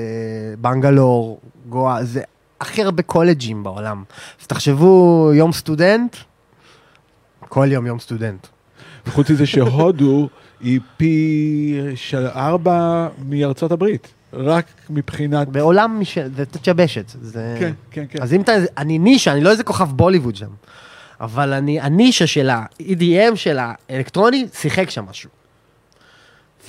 בנגלור, 0.60 1.40
גואה, 1.68 2.04
זה 2.04 2.22
הכי 2.60 2.82
הרבה 2.82 3.02
קולג'ים 3.02 3.62
בעולם. 3.62 4.02
אז 4.40 4.46
תחשבו, 4.46 5.30
יום 5.34 5.52
סטודנט, 5.52 6.16
כל 7.48 7.68
יום 7.70 7.86
יום 7.86 7.98
סטודנט. 7.98 8.46
חוץ 9.08 9.30
מזה 9.30 9.46
שהודו 9.46 10.28
היא 10.60 10.80
פי 10.96 11.80
של 11.94 12.26
ארבע 12.26 13.08
מארצות 13.28 13.72
הברית, 13.72 14.12
רק 14.32 14.66
מבחינת... 14.90 15.48
בעולם 15.48 16.00
משל, 16.00 16.28
זה 16.36 16.46
תשבשת. 16.46 17.04
זה... 17.20 17.56
כן, 17.60 17.72
כן, 17.90 18.04
כן. 18.08 18.22
אז 18.22 18.34
אם 18.34 18.40
אתה, 18.40 18.52
אני 18.78 18.98
נישה, 18.98 19.32
אני 19.32 19.40
לא 19.40 19.50
איזה 19.50 19.64
כוכב 19.64 19.92
בוליווד 19.92 20.36
שם, 20.36 20.50
אבל 21.20 21.52
אני, 21.52 21.80
הנישה 21.80 22.26
של 22.26 22.50
ה-EDM 22.50 23.36
של 23.36 23.58
האלקטרוני 23.60 24.46
שיחק 24.54 24.90
שם 24.90 25.04
משהו. 25.10 25.30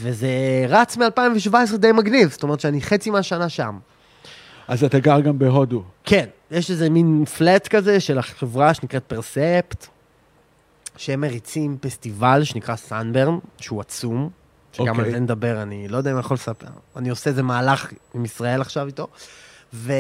וזה 0.01 0.29
רץ 0.69 0.97
מ-2017 0.97 1.77
די 1.77 1.91
מגניב, 1.91 2.29
זאת 2.29 2.43
אומרת 2.43 2.59
שאני 2.59 2.81
חצי 2.81 3.09
מהשנה 3.09 3.49
שם. 3.49 3.77
אז 4.67 4.83
אתה 4.83 4.99
גר 4.99 5.19
גם 5.19 5.39
בהודו. 5.39 5.83
כן, 6.03 6.25
יש 6.51 6.71
איזה 6.71 6.89
מין 6.89 7.25
פלט 7.37 7.67
כזה 7.67 7.99
של 7.99 8.17
החברה 8.17 8.73
שנקראת 8.73 9.03
פרספט, 9.03 9.87
שהם 10.97 11.21
מריצים 11.21 11.77
פסטיבל 11.81 12.43
שנקרא 12.43 12.75
סאנברן, 12.75 13.37
שהוא 13.57 13.81
עצום, 13.81 14.29
שגם 14.71 14.87
אוקיי. 14.87 15.05
על 15.05 15.11
זה 15.11 15.19
נדבר, 15.19 15.61
אני 15.61 15.87
לא 15.87 15.97
יודע 15.97 16.11
אם 16.11 16.15
אני 16.15 16.25
יכול 16.25 16.35
לספר. 16.35 16.67
אני 16.95 17.09
עושה 17.09 17.29
איזה 17.29 17.43
מהלך 17.43 17.91
עם 18.13 18.25
ישראל 18.25 18.61
עכשיו 18.61 18.87
איתו, 18.87 19.07
ו... 19.73 19.93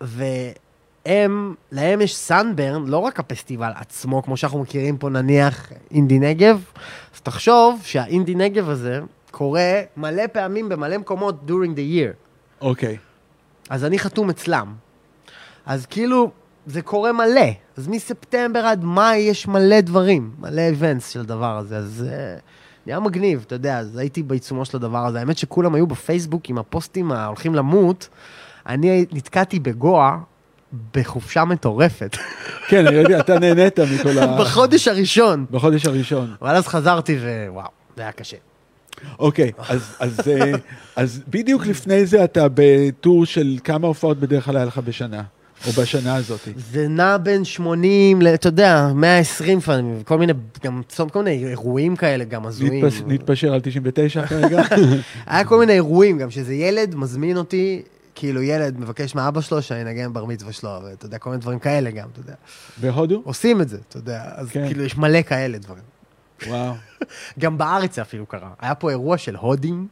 והם, 0.00 1.54
להם 1.72 2.00
יש 2.00 2.16
סאנברן, 2.16 2.86
לא 2.86 2.98
רק 2.98 3.20
הפסטיבל 3.20 3.70
עצמו, 3.74 4.22
כמו 4.22 4.36
שאנחנו 4.36 4.58
מכירים 4.58 4.98
פה 4.98 5.08
נניח 5.08 5.72
אינדי 5.90 6.18
נגב, 6.18 6.64
אז 7.14 7.20
תחשוב 7.20 7.80
שהאינדי 7.84 8.34
נגב 8.34 8.68
הזה 8.68 9.00
קורה 9.30 9.80
מלא 9.96 10.26
פעמים 10.32 10.68
במלא 10.68 10.98
מקומות 10.98 11.34
during 11.48 11.76
the 11.76 11.94
year. 11.96 12.14
אוקיי. 12.60 12.96
אז 13.70 13.84
אני 13.84 13.98
חתום 13.98 14.30
אצלם. 14.30 14.74
אז 15.66 15.86
כאילו, 15.86 16.30
זה 16.68 16.82
קורה 16.82 17.12
מלא. 17.12 17.50
אז 17.76 17.88
מספטמבר 17.88 18.58
עד 18.58 18.84
מאי 18.84 19.16
יש 19.16 19.48
מלא 19.48 19.80
דברים, 19.80 20.30
מלא 20.38 20.60
איבנטס 20.60 21.10
של 21.10 21.20
הדבר 21.20 21.58
הזה, 21.58 21.76
אז 21.76 22.04
uh, 22.06 22.40
נהיה 22.86 23.00
מגניב, 23.00 23.44
אתה 23.46 23.54
יודע, 23.54 23.78
אז 23.78 23.96
הייתי 23.96 24.22
בעיצומו 24.22 24.64
של 24.64 24.76
הדבר 24.76 25.06
הזה. 25.06 25.18
האמת 25.18 25.38
שכולם 25.38 25.74
היו 25.74 25.86
בפייסבוק 25.86 26.48
עם 26.48 26.58
הפוסטים 26.58 27.12
ההולכים 27.12 27.54
למות. 27.54 28.08
אני 28.66 29.06
נתקעתי 29.12 29.58
בגואה 29.58 30.16
בחופשה 30.94 31.44
מטורפת, 31.44 32.16
כן, 32.68 32.86
אני 32.86 32.96
יודע, 32.96 33.20
אתה 33.20 33.38
נהנית 33.38 33.80
מכל 33.80 34.18
ה... 34.18 34.36
בחודש 34.40 34.88
הראשון. 34.88 35.46
בחודש 35.50 35.86
הראשון. 35.86 36.34
אבל 36.42 36.56
אז 36.56 36.66
חזרתי 36.66 37.18
ווואו, 37.48 37.68
זה 37.96 38.02
היה 38.02 38.12
קשה. 38.12 38.36
אוקיי, 39.18 39.52
אז, 39.68 39.96
אז, 40.00 40.20
אה, 40.28 40.52
אז 40.96 41.22
בדיוק 41.28 41.66
לפני 41.66 42.06
זה 42.06 42.24
אתה 42.24 42.46
בטור 42.54 43.26
של 43.26 43.58
כמה 43.64 43.86
הופעות 43.86 44.18
בדרך 44.18 44.44
כלל 44.44 44.56
היה 44.56 44.64
לך 44.64 44.78
בשנה, 44.78 45.22
או 45.66 45.72
בשנה 45.72 46.16
הזאת. 46.16 46.40
זה 46.72 46.88
נע 46.88 47.16
בין 47.16 47.44
80 47.44 48.22
ל... 48.22 48.26
אתה 48.26 48.48
יודע, 48.48 48.90
120 48.94 49.58
לפעמים, 49.58 50.02
כל 50.04 50.18
מיני, 50.18 50.32
גם 50.64 50.82
כל 51.12 51.22
מיני 51.22 51.48
אירועים 51.48 51.96
כאלה 51.96 52.24
גם 52.24 52.46
הזויים. 52.46 52.84
נתפש, 52.84 53.02
נתפשר 53.06 53.52
על 53.52 53.60
99 53.60 54.26
כרגע? 54.26 54.62
היה 55.26 55.44
כל 55.44 55.58
מיני 55.58 55.72
אירועים 55.72 56.18
גם, 56.18 56.30
שזה 56.30 56.54
ילד 56.54 56.94
מזמין 56.94 57.36
אותי, 57.36 57.82
כאילו 58.14 58.42
ילד 58.42 58.80
מבקש 58.80 59.14
מאבא 59.14 59.40
שלו 59.40 59.62
שאני 59.62 59.82
אנגן 59.82 60.12
בר 60.12 60.24
מצווה 60.24 60.52
שלו, 60.52 60.70
ואתה 60.84 61.06
יודע, 61.06 61.18
כל 61.18 61.30
מיני 61.30 61.40
דברים 61.40 61.58
כאלה 61.58 61.90
גם, 61.90 62.08
אתה 62.12 62.20
יודע. 62.20 62.34
בהודו? 62.80 63.22
עושים 63.24 63.60
את 63.60 63.68
זה, 63.68 63.78
אתה 63.88 63.96
יודע, 63.96 64.22
אז 64.34 64.50
כן. 64.50 64.66
כאילו 64.66 64.84
יש 64.84 64.96
מלא 64.96 65.22
כאלה 65.22 65.58
דברים. 65.58 65.82
וואו. 66.46 66.74
גם 67.38 67.58
בארץ 67.58 67.96
זה 67.96 68.02
אפילו 68.02 68.26
קרה. 68.26 68.50
היה 68.60 68.74
פה 68.74 68.90
אירוע 68.90 69.18
של 69.18 69.36
הודים, 69.36 69.88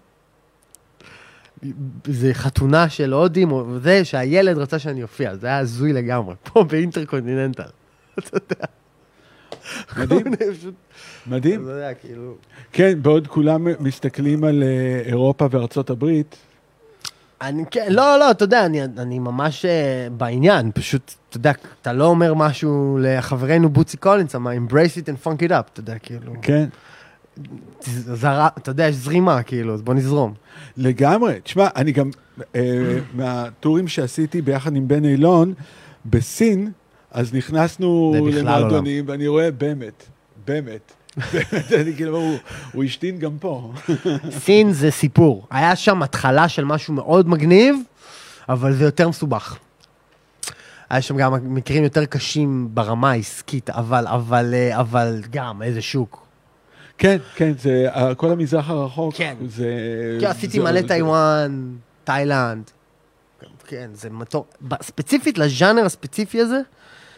זה 2.04 2.34
חתונה 2.34 2.88
של 2.88 3.12
הודים, 3.12 3.52
או 3.52 3.78
זה 3.78 4.04
שהילד 4.04 4.58
רצה 4.58 4.78
שאני 4.78 5.02
אופיע, 5.02 5.36
זה 5.36 5.46
היה 5.46 5.58
הזוי 5.58 5.92
לגמרי, 5.92 6.34
פה 6.52 6.64
באינטרקונטיננטל. 6.64 7.62
אתה 8.18 8.36
יודע. 8.36 8.66
מדהים, 9.96 10.26
מדהים. 11.26 11.62
אתה 11.62 11.70
יודע, 11.70 11.94
כאילו... 11.94 12.34
כן, 12.72 13.02
בעוד 13.02 13.26
כולם 13.26 13.66
מסתכלים 13.80 14.44
על 14.44 14.62
אה, 14.62 15.02
אירופה 15.06 15.46
וארצות 15.50 15.90
הברית, 15.90 16.36
אני 17.40 17.64
כן, 17.70 17.86
לא, 17.90 18.18
לא, 18.18 18.30
אתה 18.30 18.44
יודע, 18.44 18.66
אני, 18.66 18.84
אני 18.84 19.18
ממש 19.18 19.64
uh, 19.64 19.68
בעניין, 20.12 20.70
פשוט, 20.74 21.14
אתה 21.28 21.36
יודע, 21.36 21.52
אתה 21.82 21.92
לא 21.92 22.04
אומר 22.04 22.34
משהו 22.34 22.98
לחברנו 23.02 23.68
בוצי 23.68 23.96
קולינס, 23.96 24.34
אמר, 24.34 24.50
embrace 24.50 25.02
it 25.02 25.06
and 25.06 25.26
funk 25.26 25.48
it 25.48 25.50
up, 25.50 25.70
אתה 25.72 25.80
יודע, 25.80 25.98
כאילו, 25.98 26.32
כן, 26.42 26.68
זרה, 28.14 28.48
אתה 28.58 28.70
יודע, 28.70 28.88
יש 28.88 28.94
זרימה, 28.94 29.42
כאילו, 29.42 29.74
אז 29.74 29.82
בוא 29.82 29.94
נזרום. 29.94 30.34
לגמרי. 30.76 31.40
תשמע, 31.44 31.68
אני 31.76 31.92
גם, 31.92 32.10
אה, 32.56 32.98
מהטורים 33.14 33.88
שעשיתי 33.88 34.42
ביחד 34.42 34.76
עם 34.76 34.88
בן 34.88 35.04
אילון, 35.04 35.54
בסין, 36.06 36.70
אז 37.10 37.34
נכנסנו 37.34 38.16
למועדונים, 38.32 39.04
ואני 39.08 39.26
רואה 39.26 39.50
באמת, 39.50 40.02
באמת, 40.46 40.92
באמת, 41.32 41.72
אני 41.80 41.96
כאילו, 41.96 42.16
הוא, 42.16 42.36
הוא 42.72 42.84
השתין 42.84 43.18
גם 43.18 43.38
פה. 43.40 43.72
סין 44.30 44.72
זה 44.72 44.90
סיפור, 44.90 45.46
היה 45.50 45.76
שם 45.76 46.02
התחלה 46.02 46.48
של 46.48 46.64
משהו 46.64 46.94
מאוד 46.94 47.28
מגניב, 47.28 47.76
אבל 48.48 48.72
זה 48.72 48.84
יותר 48.84 49.08
מסובך. 49.08 49.58
היה 50.90 51.02
שם 51.02 51.16
גם 51.16 51.54
מקרים 51.54 51.84
יותר 51.84 52.04
קשים 52.04 52.68
ברמה 52.74 53.10
העסקית, 53.10 53.70
אבל, 53.70 54.06
אבל, 54.06 54.54
אה, 54.54 54.80
אבל 54.80 55.22
גם, 55.30 55.62
איזה 55.62 55.82
שוק. 55.82 56.25
כן, 56.98 57.16
כן, 57.34 57.52
זה, 57.58 57.88
אה, 57.94 58.14
כל 58.14 58.30
המזרח 58.30 58.70
הרחוק, 58.70 59.14
כן. 59.14 59.36
זה... 59.46 59.66
כי 60.20 60.26
עשיתי 60.26 60.58
מלא 60.58 60.80
טיוואן, 60.88 61.76
תאילנד. 62.04 62.70
כן, 63.66 63.90
זה 63.92 64.10
מטור... 64.10 64.46
ספציפית 64.82 65.38
לז'אנר 65.38 65.84
הספציפי 65.84 66.40
הזה, 66.40 66.60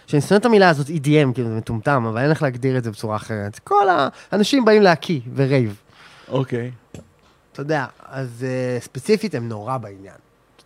שאני 0.07 0.23
שונא 0.23 0.41
את 0.41 0.45
המילה 0.45 0.69
הזאת 0.69 0.87
EDM, 0.87 1.33
כאילו 1.35 1.49
זה 1.49 1.55
מטומטם, 1.55 2.07
אבל 2.09 2.21
אין 2.21 2.31
איך 2.31 2.43
להגדיר 2.43 2.79
את 2.79 2.85
זה 2.85 2.91
בצורה 2.91 3.17
אחרת. 3.17 3.59
כל 3.59 3.87
האנשים 4.33 4.65
באים 4.65 4.83
להקיא 4.83 5.21
ורייב. 5.35 5.81
אוקיי, 6.29 6.71
אתה 7.53 7.61
יודע, 7.61 7.87
אז 8.09 8.47
אה, 8.47 8.85
ספציפית 8.85 9.35
הם 9.35 9.49
נורא 9.49 9.77
בעניין. 9.77 10.15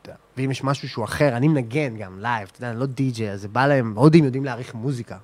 יודע. 0.06 0.18
ואם 0.36 0.50
יש 0.50 0.64
משהו 0.64 0.88
שהוא 0.88 1.04
אחר, 1.04 1.36
אני 1.36 1.48
מנגן 1.48 1.96
גם 1.96 2.20
לייב, 2.20 2.48
אתה 2.52 2.58
יודע, 2.58 2.70
אני 2.70 2.80
לא 2.80 2.86
די-ג'יי, 2.86 3.30
אז 3.30 3.40
זה 3.40 3.48
בא 3.48 3.66
להם, 3.66 3.92
הודים 3.96 4.24
יודעים 4.24 4.44
להעריך 4.44 4.74
מוזיקה. 4.74 5.16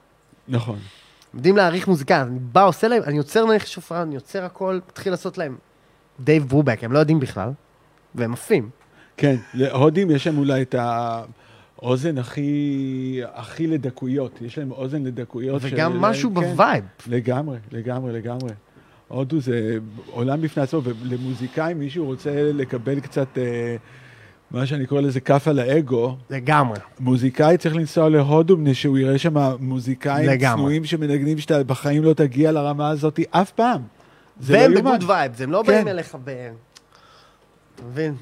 נכון. 0.49 0.79
יודעים 1.35 1.57
להעריך 1.57 1.89
מוזיקה, 1.89 2.23
אני 2.23 2.39
בא, 2.39 2.65
עושה 2.67 2.89
להם, 2.89 3.03
אני 3.03 3.17
יוצר 3.17 3.45
נניח 3.45 3.67
שופר, 3.67 4.03
אני 4.03 4.15
יוצר 4.15 4.45
הכל, 4.45 4.79
מתחיל 4.89 5.13
לעשות 5.13 5.39
להם 5.39 5.57
דייב 6.21 6.45
ברובק, 6.49 6.85
הם 6.85 6.93
לא 6.93 6.99
יודעים 6.99 7.21
בכלל, 7.21 7.51
והם 8.15 8.33
עפים. 8.33 8.71
כן, 9.17 9.37
להודים 9.55 10.11
יש 10.11 10.27
להם 10.27 10.39
אולי 10.39 10.63
את 10.63 10.75
האוזן 11.79 12.19
הכי, 12.19 13.21
הכי 13.35 13.67
לדקויות, 13.67 14.43
יש 14.43 14.59
להם 14.59 14.71
אוזן 14.73 15.05
לדקויות. 15.05 15.63
וגם 15.65 15.93
של- 15.93 15.99
משהו 15.99 16.31
כן, 16.31 16.35
בווייב. 16.35 16.85
לגמרי, 17.07 17.59
לגמרי, 17.73 18.13
לגמרי. 18.13 18.51
הודו 19.09 19.41
זה 19.41 19.79
עולם 20.11 20.41
בפני 20.43 20.63
עצמו, 20.63 20.81
ולמוזיקאי, 20.85 21.75
מישהו 21.75 22.05
רוצה 22.07 22.31
לקבל 22.53 23.01
קצת, 23.01 23.39
אה, 23.39 23.77
מה 24.51 24.67
שאני 24.67 24.87
קורא 24.87 25.01
לזה 25.01 25.21
כף 25.21 25.49
על 25.49 25.59
האגו, 25.59 26.17
לגמרי. 26.31 26.79
מוזיקאי 27.01 27.59
צריך 27.59 27.77
לנסוע 27.77 28.09
להודו, 28.09 28.57
מפני 28.57 28.75
שהוא 28.75 28.99
יראה 28.99 29.19
שם 29.19 29.37
מוזיקאים. 29.61 30.41
צנועים 30.41 30.85
שמנגנים 30.85 31.39
שאתה 31.39 31.65
בחיים 31.65 32.05
לא 32.05 32.13
תגיע 32.13 32.53
לרמה 32.53 32.89
הזאת 32.89 33.21
אף 33.31 33.51
פעם. 33.51 33.83
זה 34.41 34.53
והם 34.53 34.73
לא 34.73 34.79
יאומן. 34.79 34.97
בגוד 34.97 35.11
וייבס, 35.11 35.41
הם 35.41 35.51
לא 35.51 35.63
כן. 35.67 35.73
באים 35.73 35.89
אליך 35.89 36.17
ב... 36.25 36.51
אתה 37.75 37.83
מבין? 37.87 38.15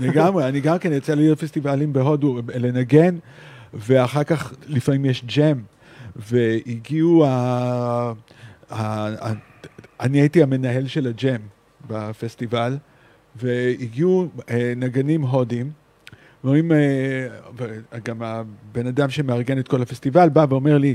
לגמרי, 0.00 0.48
אני 0.48 0.60
גם 0.60 0.78
כן 0.78 0.92
יצא 0.92 1.14
לי 1.14 1.36
פסטיבלים 1.36 1.92
בהודו, 1.92 2.40
לנגן, 2.54 3.16
ואחר 3.74 4.24
כך 4.24 4.52
לפעמים 4.68 5.04
יש 5.04 5.24
ג'ם, 5.36 5.60
והגיעו 6.16 7.24
ה... 7.26 7.28
ה... 8.70 8.82
ה... 9.28 9.32
אני 10.00 10.20
הייתי 10.20 10.42
המנהל 10.42 10.86
של 10.86 11.06
הג'ם 11.06 11.40
בפסטיבל, 11.86 12.76
והגיעו 13.36 14.28
אה, 14.50 14.72
נגנים 14.76 15.22
הודים, 15.22 15.70
ואומרים, 16.44 16.72
אה, 16.72 16.78
גם 18.04 18.22
הבן 18.22 18.86
אדם 18.86 19.10
שמארגן 19.10 19.58
את 19.58 19.68
כל 19.68 19.82
הפסטיבל 19.82 20.28
בא 20.28 20.46
ואומר 20.48 20.78
לי, 20.78 20.94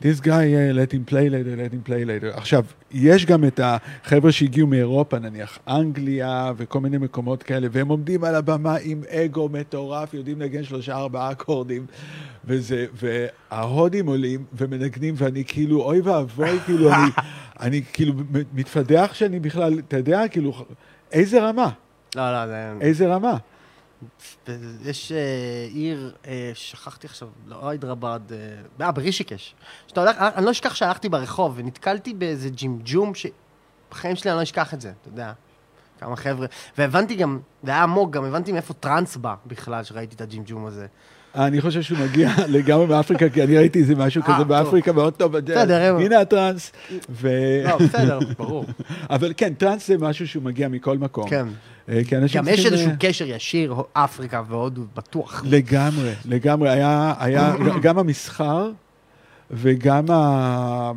this 0.00 0.20
guy, 0.20 0.52
uh, 0.52 0.72
let 0.72 0.92
him 0.92 1.04
play 1.04 1.28
later, 1.28 1.56
let 1.56 1.72
him 1.72 1.82
play 1.82 2.04
later. 2.04 2.36
עכשיו, 2.38 2.64
יש 2.90 3.26
גם 3.26 3.44
את 3.44 3.60
החבר'ה 3.62 4.32
שהגיעו 4.32 4.66
מאירופה, 4.66 5.18
נניח 5.18 5.58
אנגליה 5.68 6.52
וכל 6.56 6.80
מיני 6.80 6.98
מקומות 6.98 7.42
כאלה, 7.42 7.68
והם 7.72 7.88
עומדים 7.88 8.24
על 8.24 8.34
הבמה 8.34 8.76
עם 8.82 9.02
אגו 9.10 9.48
מטורף, 9.48 10.14
יודעים 10.14 10.40
לנגן 10.40 10.64
שלושה 10.64 10.96
ארבעה 10.96 11.32
אקורדים, 11.32 11.86
וזה, 12.44 12.86
וההודים 12.94 14.06
עולים 14.06 14.44
ומנגנים, 14.52 15.14
ואני 15.16 15.44
כאילו, 15.44 15.82
אוי 15.82 16.00
ואבוי, 16.00 16.58
כאילו, 16.66 16.92
אני, 16.94 17.10
אני 17.60 17.82
כאילו 17.92 18.12
מתפדח 18.54 19.14
שאני 19.14 19.40
בכלל, 19.40 19.78
אתה 19.78 19.96
יודע, 19.96 20.28
כאילו, 20.28 20.64
איזה 21.12 21.48
רמה? 21.48 21.70
לא, 22.16 22.32
לא, 22.32 22.46
זה... 22.46 22.72
איזה 22.80 23.06
רמה? 23.06 23.36
יש 24.84 25.12
אה, 25.12 25.68
עיר, 25.70 26.14
אה, 26.26 26.50
שכחתי 26.54 27.06
עכשיו, 27.06 27.28
לא 27.46 27.68
היידרבד, 27.68 28.20
אה, 28.80 28.92
ברישיקש. 28.92 29.54
שאתה 29.86 30.00
הולך, 30.00 30.16
אני 30.18 30.46
לא 30.46 30.50
אשכח 30.50 30.74
שהלכתי 30.74 31.08
ברחוב 31.08 31.52
ונתקלתי 31.56 32.14
באיזה 32.14 32.48
ג'ימג'ום, 32.48 33.12
שבחיים 33.14 34.16
שלי 34.16 34.30
אני 34.30 34.38
לא 34.38 34.42
אשכח 34.42 34.74
את 34.74 34.80
זה, 34.80 34.92
אתה 35.00 35.08
יודע. 35.08 35.32
כמה 36.00 36.16
חבר'ה, 36.16 36.46
והבנתי 36.78 37.14
גם, 37.14 37.40
זה 37.62 37.70
היה 37.70 37.82
עמוק, 37.82 38.10
גם 38.10 38.24
הבנתי 38.24 38.52
מאיפה 38.52 38.74
טראנס 38.74 39.16
בא 39.16 39.34
בכלל, 39.46 39.84
שראיתי 39.84 40.14
את 40.14 40.20
הג'ימג'ום 40.20 40.66
הזה. 40.66 40.86
אני 41.36 41.60
חושב 41.60 41.82
שהוא 41.82 41.98
מגיע 41.98 42.30
לגמרי 42.56 42.86
מאפריקה, 42.86 43.28
כי 43.28 43.42
אני 43.42 43.56
ראיתי 43.56 43.78
איזה 43.78 43.94
משהו 43.94 44.22
כזה 44.22 44.44
באפריקה 44.44 44.92
מאוד 44.92 45.12
טוב. 45.12 45.36
בסדר, 45.36 45.96
הנה 45.96 46.20
הטראנס. 46.20 46.72
לא, 47.64 47.76
בסדר, 47.76 48.18
ברור. 48.38 48.64
אבל 49.10 49.32
כן, 49.36 49.54
טראנס 49.54 49.88
זה 49.88 49.98
משהו 49.98 50.28
שהוא 50.28 50.42
מגיע 50.42 50.68
מכל 50.68 50.98
מקום. 50.98 51.28
כן. 51.28 51.46
אה, 51.88 52.00
גם 52.34 52.48
יש 52.48 52.66
איזשהו 52.66 52.90
קשר 52.98 53.24
ישיר, 53.28 53.74
אפריקה 53.92 54.42
והודו, 54.48 54.82
בטוח. 54.96 55.44
לגמרי, 55.46 56.12
לגמרי. 56.24 56.70
היה 56.70 57.54
גם 57.82 57.98
המסחר 57.98 58.70
וגם 59.50 60.10
ה... 60.10 60.92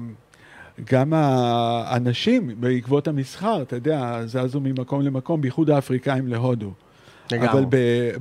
גם 0.91 1.13
האנשים 1.13 2.51
בעקבות 2.59 3.07
המסחר, 3.07 3.61
אתה 3.61 3.75
יודע, 3.75 4.21
זזו 4.25 4.59
ממקום 4.59 5.01
למקום, 5.01 5.41
בייחוד 5.41 5.69
האפריקאים 5.69 6.27
להודו. 6.27 6.71
לגמרי. 7.31 7.49
אבל 7.49 7.65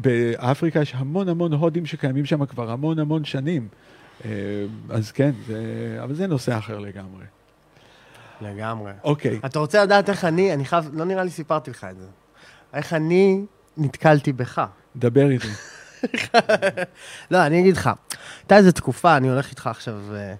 באפריקה 0.01 0.81
יש 0.81 0.95
המון 0.95 1.29
המון 1.29 1.53
הודים 1.53 1.87
שקיימים 1.87 2.25
שם 2.25 2.47
כבר 2.47 2.71
המון 2.71 2.99
המון 2.99 3.25
שנים. 3.25 3.69
אה, 4.25 4.31
אז 4.91 5.13
כן, 5.13 5.31
זה, 5.47 5.61
אבל 6.03 6.15
זה 6.15 6.27
נושא 6.27 6.59
אחר 6.59 6.79
לגמרי. 6.79 7.25
לגמרי. 8.41 8.93
אוקיי. 9.05 9.41
אתה 9.47 9.59
רוצה 9.59 9.83
לדעת 9.83 10.11
איך 10.11 10.25
אני, 10.25 10.55
אני 10.55 10.65
חייב, 10.65 10.91
לא 10.93 11.05
נראה 11.05 11.25
לי 11.25 11.31
סיפרתי 11.31 11.71
לך 11.71 11.87
את 11.91 11.97
זה. 11.99 12.07
איך 12.75 12.93
אני 12.93 13.45
נתקלתי 13.77 14.33
בך. 14.33 14.63
דבר 14.97 15.31
איתי. 15.31 15.49
לא, 17.31 17.47
אני 17.47 17.61
אגיד 17.61 17.77
לך, 17.77 17.91
הייתה 18.43 18.57
איזו 18.57 18.73
תקופה, 18.73 19.17
אני 19.17 19.29
הולך 19.29 19.51
איתך 19.51 19.67
עכשיו, 19.67 19.95
אה, 20.15 20.35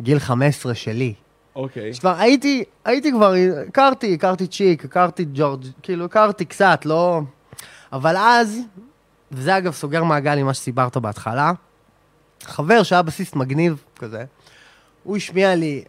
גיל 0.00 0.18
15 0.18 0.74
שלי. 0.74 1.14
אוקיי. 1.56 1.92
כבר 2.00 2.14
הייתי, 2.18 2.64
הייתי 2.84 3.12
כבר, 3.12 3.34
הכרתי, 3.68 4.14
הכרתי 4.14 4.46
צ'יק, 4.46 4.84
הכרתי 4.84 5.26
ג'ורג', 5.34 5.64
כאילו 5.82 6.04
הכרתי 6.04 6.44
קצת, 6.44 6.80
לא... 6.84 7.20
אבל 7.92 8.16
אז, 8.16 8.58
וזה 9.32 9.58
אגב 9.58 9.72
סוגר 9.72 10.04
מעגל 10.04 10.38
עם 10.38 10.46
מה 10.46 10.54
שסיפרת 10.54 10.96
בהתחלה, 10.96 11.52
חבר 12.42 12.82
שהיה 12.82 13.02
בסיס 13.02 13.34
מגניב 13.34 13.84
כזה, 13.98 14.24
הוא 15.02 15.16
השמיע 15.16 15.54
לי 15.54 15.84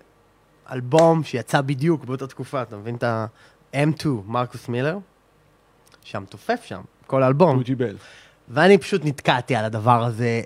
אלבום 0.72 1.24
שיצא 1.24 1.62
בדיוק 1.62 2.06
באותה 2.06 2.28
תקופה, 2.28 2.62
אתה 2.62 2.78
מבין 2.78 2.96
את 2.96 3.04
ה-M2, 3.04 4.08
מרקוס 4.26 4.70
מילר? 4.70 4.98
שם 6.04 6.24
תופף 6.30 6.64
שם, 6.64 6.82
כל 7.08 7.24
האלבום. 7.24 7.56
הוא 7.56 7.64
ג'יבל. 7.64 7.98
ואני 8.50 8.78
פשוט 8.78 9.02
נתקעתי 9.06 9.56
על 9.56 9.66
הדבר 9.66 10.04
הזה 10.04 10.42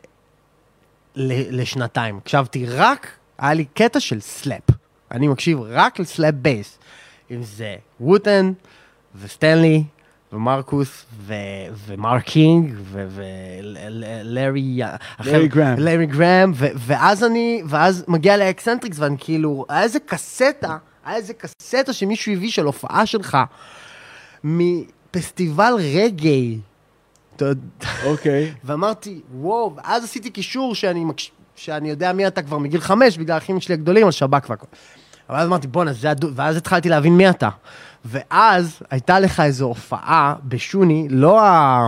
לשנתיים. 1.15 2.17
הקשבתי 2.17 2.65
רק, 2.65 3.07
היה 3.37 3.53
לי 3.53 3.65
קטע 3.65 3.99
של 3.99 4.19
slap. 4.19 4.63
אני 5.11 5.27
מקשיב 5.27 5.59
רק 5.61 5.99
ל 5.99 6.06
slap 6.06 6.33
bass. 6.33 6.79
אם 7.31 7.43
זה 7.43 7.75
ווטן 7.99 8.51
וסטנלי 9.15 9.83
ומרקוס 10.33 11.05
ומרק 11.85 12.23
קינג 12.23 12.75
ולארי 12.91 14.79
גראם. 15.47 15.79
לארי 15.79 16.05
גראם, 16.05 16.51
ואז 16.55 17.23
אני, 17.23 17.61
ואז 17.65 18.05
מגיע 18.07 18.37
לאקסנטריקס 18.37 18.99
ואני 18.99 19.15
כאילו, 19.19 19.65
היה 19.69 19.83
איזה 19.83 19.99
קסטה, 19.99 20.77
היה 21.05 21.15
איזה 21.15 21.33
קסטה 21.33 21.93
שמישהו 21.93 22.33
הביא 22.33 22.49
של 22.49 22.65
הופעה 22.65 23.05
שלך 23.05 23.37
מפסטיבל 24.43 25.73
רגאיי. 25.77 26.59
אוקיי. 28.05 28.53
ואמרתי, 28.65 29.21
וואו, 29.33 29.75
ואז 29.75 30.03
עשיתי 30.03 30.29
קישור 30.29 30.75
שאני, 30.75 31.05
מקש... 31.05 31.31
שאני 31.55 31.89
יודע 31.89 32.13
מי 32.13 32.27
אתה 32.27 32.41
כבר 32.41 32.57
מגיל 32.57 32.81
חמש, 32.81 33.17
בגלל 33.17 33.33
האחים 33.33 33.61
שלי 33.61 33.73
הגדולים, 33.73 34.05
על 34.05 34.11
שב"ק 34.11 34.49
והכל. 34.49 34.67
אבל 35.29 35.39
אז 35.39 35.47
אמרתי, 35.47 35.67
בואנה, 35.67 35.93
זה 35.93 36.11
הדו... 36.11 36.27
ואז 36.35 36.57
התחלתי 36.57 36.89
להבין 36.89 37.17
מי 37.17 37.29
אתה. 37.29 37.49
ואז 38.05 38.81
הייתה 38.89 39.19
לך 39.19 39.39
איזו 39.39 39.65
הופעה 39.65 40.33
בשוני, 40.43 41.07
לא 41.09 41.41
ה... 41.41 41.87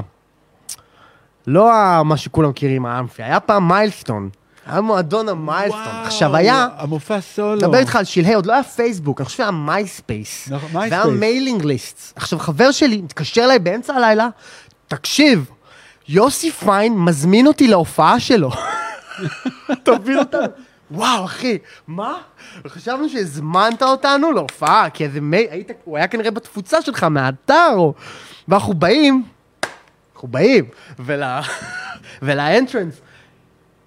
לא 1.48 1.74
ה... 1.74 2.04
מה 2.04 2.18
שכולם 2.18 2.50
מכירים, 2.50 2.86
האמפי, 2.86 3.24
היה 3.24 3.40
פעם 3.40 3.68
מיילסטון. 3.68 4.30
היה 4.66 4.82
מועדון 4.82 5.30
המיילסטון. 5.30 5.82
וואו, 5.82 6.06
עכשיו 6.06 6.36
היה... 6.36 6.68
המופע 6.78 7.22
סולו. 7.22 7.58
מדבר 7.58 7.78
איתך 7.78 7.96
על 7.96 8.06
שלהי, 8.06 8.34
עוד 8.34 8.46
לא 8.46 8.54
היה 8.54 8.64
פייסבוק, 8.64 9.22
אני 9.22 9.26
חושב 9.26 9.38
שהיה 9.38 9.52
מייספייס. 9.52 10.48
נכון, 10.52 10.70
מייספייס. 10.74 11.06
והיה 11.06 11.18
mailing 11.18 11.66
list. 11.66 12.14
עכשיו, 12.16 12.40
חבר 12.40 12.72
שלי 12.72 13.02
מתקשר 13.02 13.44
אליי 13.44 13.60
באמצע 13.60 13.94
הלילה, 13.94 14.28
תקשיב, 14.88 15.50
יוסי 16.08 16.52
פיין 16.52 16.98
מזמין 16.98 17.48
אותי 17.48 17.68
להופעה 17.68 18.20
שלו. 18.20 18.50
תבין 19.84 20.20
אותנו. 20.20 20.48
וואו, 20.92 21.26
אחי, 21.26 21.58
מה? 21.88 22.18
חשבנו 22.68 23.10
שהזמנת 23.10 23.84
אותנו 23.84 24.32
להופעה, 24.32 24.90
כי 24.90 25.04
איזה 25.04 25.22
מי... 25.22 25.48
היית... 25.50 25.72
הוא 25.84 25.98
היה 25.98 26.08
כנראה 26.08 26.32
בתפוצה 26.32 26.82
שלך 26.82 27.04
מהאתר, 27.04 27.70
או... 27.74 27.94
ואנחנו 28.48 28.74
באים, 28.74 29.24
אנחנו 30.14 30.28
באים, 30.28 30.66
ול... 31.00 31.24
ולאנטרנס. 32.22 33.02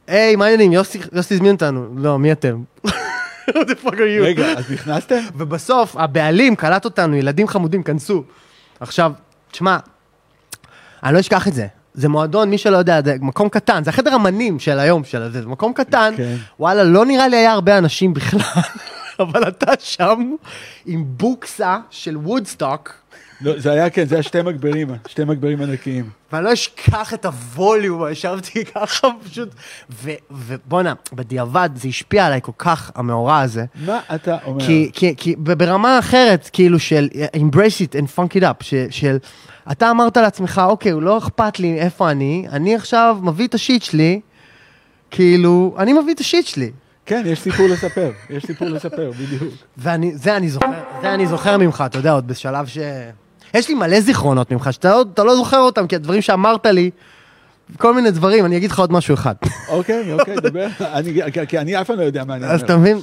היי, 0.07 0.37
מה 0.37 0.45
העניינים? 0.45 0.73
יוסי 0.73 1.35
הזמין 1.35 1.55
אותנו. 1.55 1.95
לא, 1.97 2.19
מי 2.19 2.33
אתם? 2.33 2.63
רגע, 4.23 4.47
אז 4.59 4.71
נכנסתם? 4.71 5.21
ובסוף, 5.37 5.97
הבעלים 5.97 6.57
קלט 6.57 6.85
אותנו, 6.85 7.17
ילדים 7.17 7.49
חמודים, 7.49 7.83
כנסו. 7.83 8.25
עכשיו, 8.81 9.13
תשמע, 9.51 9.79
אני 11.03 11.15
לא 11.15 11.21
אשכח 11.21 11.49
את 11.49 11.55
זה. 11.55 11.67
זה 11.95 12.09
מועדון, 12.09 12.51
מי 12.51 12.59
שלא 12.59 12.77
יודע, 12.77 13.01
זה 13.05 13.17
מקום 13.21 13.49
קטן, 13.49 13.85
זה 13.85 13.91
החדר 13.91 14.17
אמנים 14.17 14.59
של 14.59 14.79
היום 14.79 15.05
של 15.05 15.23
הזה, 15.23 15.43
זה 15.43 15.49
מקום 15.49 15.73
קטן, 15.73 16.15
כן. 16.17 16.37
וואלה, 16.61 16.85
לא 16.85 17.07
נראה 17.07 17.29
לי 17.29 17.37
היה 17.37 17.53
הרבה 17.53 17.79
אנשים 17.79 18.15
בכלל, 18.15 18.41
אבל 19.23 19.49
אתה 19.49 19.73
שם 19.79 20.35
עם 20.87 21.05
בוקסה 21.07 21.79
של 21.91 22.17
וודסטוק. 22.17 23.03
לא, 23.43 23.59
זה 23.59 23.73
היה, 23.73 23.91
כן, 23.91 24.05
זה 24.05 24.15
היה 24.15 24.23
שתי 24.23 24.43
מגברים, 24.43 24.89
שתי 25.09 25.25
מגברים 25.25 25.63
ענקיים. 25.63 26.11
ואני 26.33 26.45
לא 26.45 26.53
אשכח 26.53 27.15
את 27.15 27.25
הווליום, 27.25 28.09
ישבתי 28.11 28.65
ככה 28.75 29.09
פשוט, 29.25 29.49
ובואנה, 30.31 30.95
בדיעבד 31.13 31.71
זה 31.75 31.89
השפיע 31.89 32.27
עליי 32.27 32.41
כל 32.43 32.53
כך, 32.59 32.91
המאורע 32.95 33.39
הזה. 33.39 33.65
מה 33.87 34.01
אתה 34.15 34.39
אומר? 34.45 34.67
כי, 34.67 34.91
כי, 34.93 35.15
כי 35.17 35.37
ברמה 35.37 35.99
אחרת, 35.99 36.51
כאילו 36.53 36.79
של 36.79 37.09
embrace 37.37 37.85
it 37.85 37.95
and 37.95 38.19
funk 38.19 38.37
it 38.37 38.43
up, 38.43 38.65
של... 38.65 38.87
של 38.91 39.17
אתה 39.73 39.91
אמרת 39.91 40.17
לעצמך, 40.17 40.63
אוקיי, 40.67 40.93
לא 41.01 41.19
אכפת 41.19 41.59
לי 41.59 41.79
איפה 41.79 42.11
אני, 42.11 42.47
אני 42.53 42.75
עכשיו 42.75 43.17
מביא 43.23 43.47
את 43.47 43.55
השיט 43.55 43.83
שלי, 43.83 44.21
כאילו, 45.11 45.77
אני 45.79 45.93
מביא 45.93 46.15
את 46.15 46.21
השיט 46.21 46.47
שלי. 46.47 46.71
כן, 47.07 47.23
יש 47.27 47.41
סיפור 47.41 47.69
לספר, 47.69 48.11
יש 48.31 48.47
סיפור 48.47 48.69
לספר, 48.69 49.11
בדיוק. 49.11 49.55
וזה 49.79 50.37
אני 50.37 50.49
זוכר, 50.49 50.67
זה 51.03 51.15
אני 51.15 51.27
זוכר 51.27 51.57
ממך, 51.57 51.85
אתה 51.87 51.99
יודע, 51.99 52.13
עוד 52.13 52.29
בשלב 52.29 52.67
ש... 52.67 52.79
יש 53.55 53.69
לי 53.69 53.75
מלא 53.75 54.01
זיכרונות 54.01 54.53
ממך, 54.53 54.73
שאתה 54.73 54.91
לא, 55.19 55.27
לא 55.27 55.37
זוכר 55.37 55.59
אותם, 55.59 55.87
כי 55.87 55.97
הדברים 55.97 56.23
שאמרת 56.23 56.67
לי, 56.67 56.91
כל 57.79 57.95
מיני 57.95 58.11
דברים, 58.11 58.45
אני 58.45 58.57
אגיד 58.57 58.71
לך 58.71 58.79
עוד 58.79 58.93
משהו 58.93 59.15
אחד. 59.15 59.35
אוקיי, 59.69 60.13
אוקיי, 60.13 60.37
דבר, 60.37 60.67
כי 61.49 61.59
אני 61.59 61.81
אף 61.81 61.87
פעם 61.87 61.99
לא 61.99 62.03
יודע 62.03 62.25
מה 62.25 62.35
אני 62.35 62.43
אומר. 62.45 62.55
אז 62.55 62.63
אתה 62.63 62.77
מבין? 62.77 62.99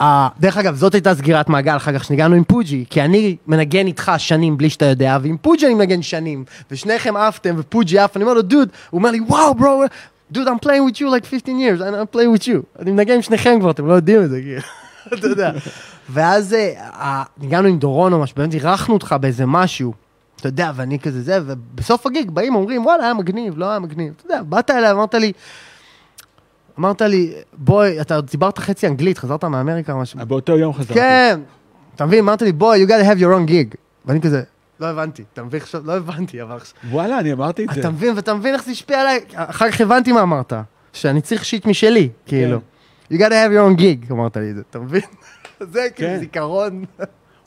אה, 0.00 0.28
דרך 0.40 0.56
אגב, 0.56 0.74
זאת 0.74 0.94
הייתה 0.94 1.14
סגירת 1.14 1.48
מעגל 1.48 1.76
אחר 1.76 1.98
כך 1.98 2.04
שניגענו 2.04 2.34
עם 2.34 2.44
פוג'י, 2.44 2.84
כי 2.90 3.02
אני 3.02 3.36
מנגן 3.46 3.86
איתך 3.86 4.12
שנים 4.18 4.58
בלי 4.58 4.70
שאתה 4.70 4.84
יודע, 4.84 5.18
ועם 5.22 5.36
פוג'י 5.42 5.66
אני 5.66 5.74
מנגן 5.74 6.02
שנים, 6.02 6.44
ושניכם 6.70 7.16
עפתם, 7.16 7.54
ופוג'י 7.58 7.98
עף, 7.98 8.16
אני 8.16 8.24
אומר 8.24 8.34
לו, 8.34 8.42
דוד, 8.42 8.68
הוא 8.90 8.98
אומר 8.98 9.10
לי, 9.10 9.20
וואו, 9.20 9.54
ברו, 9.54 9.84
דוד, 10.32 10.48
I'm 10.48 10.66
playing 10.66 10.92
with 10.92 11.00
you 11.00 11.08
like 11.08 11.24
15 11.24 11.58
years, 11.58 11.80
I'm 11.80 12.16
playing 12.16 12.38
with 12.38 12.46
you. 12.46 12.78
אני 12.78 12.90
מנגן 12.90 13.14
עם 13.14 13.22
שניכם 13.22 13.56
כבר, 13.60 13.70
אתם 13.70 13.86
לא 13.86 13.92
יודעים 13.92 14.22
את 14.24 14.30
זה, 14.30 14.40
כאילו, 14.40 14.60
אתה 15.18 15.26
יודע. 15.26 15.52
ואז 16.10 16.54
אה, 16.54 17.22
ניגענו 17.38 17.68
עם 17.68 17.78
דורון 17.78 18.12
ממש, 18.12 18.32
באמת 18.36 18.54
אירחנו 18.54 18.94
אותך 18.94 19.14
באיזה 19.20 19.46
משהו. 19.46 19.92
אתה 20.36 20.48
יודע, 20.48 20.72
ואני 20.74 20.98
כזה 20.98 21.22
זה, 21.22 21.38
ובסוף 21.46 22.06
הגיג 22.06 22.30
באים, 22.30 22.54
אומרים, 22.54 22.86
וואלה, 22.86 23.04
היה 23.04 23.14
מגניב, 23.14 23.58
לא 23.58 23.70
היה 23.70 23.78
מגניב. 23.78 24.12
אתה 24.16 24.26
יודע, 24.26 24.42
באת 24.42 24.70
אליי, 24.70 24.90
אמרת 24.90 25.14
לי, 25.14 25.32
אמרת 26.78 27.02
לי, 27.02 27.32
בואי, 27.52 28.00
אתה 28.00 28.20
דיברת 28.20 28.58
חצי 28.58 28.86
אנגלית, 28.86 29.18
חזרת 29.18 29.44
מאמריקה 29.44 29.92
או 29.92 29.98
משהו. 29.98 30.18
באותו 30.28 30.58
יום 30.58 30.74
חזרתי. 30.74 30.94
כן, 30.94 31.40
אתה 31.94 32.06
מבין, 32.06 32.18
אמרת 32.18 32.42
לי, 32.42 32.52
בואי, 32.52 32.84
you 32.84 32.88
gotta 32.88 33.04
have 33.04 33.20
your 33.20 33.48
own 33.48 33.50
gig. 33.50 33.76
ואני 34.04 34.20
כזה, 34.20 34.42
לא 34.80 34.86
הבנתי, 34.86 35.24
אתה 35.32 35.42
מבין 35.42 35.60
עכשיו? 35.60 35.82
לא 35.84 35.96
הבנתי, 35.96 36.42
אבל 36.42 36.56
עכשיו... 36.56 36.76
וואלה, 36.90 37.18
אני 37.18 37.32
אמרתי 37.32 37.64
את 37.64 37.70
זה. 37.74 37.80
אתה 37.80 37.90
מבין, 37.90 38.16
ואתה 38.16 38.34
מבין 38.34 38.54
איך 38.54 38.64
זה 38.64 38.70
השפיע 38.70 39.00
עליי? 39.00 39.20
אחר 39.34 39.70
כך 39.70 39.80
הבנתי 39.80 40.12
מה 40.12 40.22
אמרת, 40.22 40.52
שאני 40.92 41.20
צריך 41.20 41.44
שיט 41.44 41.66
משלי, 41.66 42.08
כאילו. 42.26 42.60
You 43.12 43.16
gotta 43.16 43.18
have 43.18 43.52
your 43.52 43.78
own 43.78 43.80
gig, 43.80 44.12
אמרת 44.12 44.36
לי 44.36 44.50
את 44.50 44.56
זה, 44.56 44.62
אתה 44.70 44.78
מבין? 44.78 45.02
זה 45.72 45.88
כאילו 45.94 46.10
כן. 46.10 46.18
זיכרון. 46.18 46.84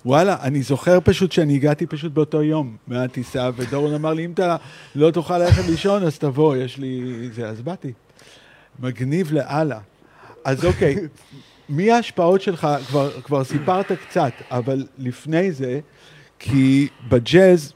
וואלה, 0.05 0.37
אני 0.41 0.61
זוכר 0.61 0.99
פשוט 1.03 1.31
שאני 1.31 1.55
הגעתי 1.55 1.85
פשוט 1.85 2.11
באותו 2.11 2.43
יום 2.43 2.77
מהטיסה, 2.87 3.49
ודורון 3.55 3.93
אמר 3.93 4.13
לי, 4.13 4.25
אם 4.25 4.31
אתה 4.31 4.55
לא 4.95 5.11
תוכל 5.11 5.37
ללכת 5.37 5.65
לישון, 5.69 6.03
אז 6.03 6.19
תבוא, 6.19 6.55
יש 6.55 6.77
לי 6.77 7.03
זה, 7.33 7.47
אז 7.47 7.61
באתי. 7.61 7.93
מגניב 8.79 9.33
לאללה. 9.33 9.79
אז 10.45 10.65
אוקיי, 10.65 10.95
מי 11.69 11.91
ההשפעות 11.91 12.41
שלך, 12.41 12.67
כבר, 12.87 13.11
כבר 13.21 13.43
סיפרת 13.43 13.91
קצת, 13.91 14.31
אבל 14.51 14.85
לפני 14.97 15.51
זה, 15.51 15.79
כי 16.45 16.87
בג'אז, 17.09 17.73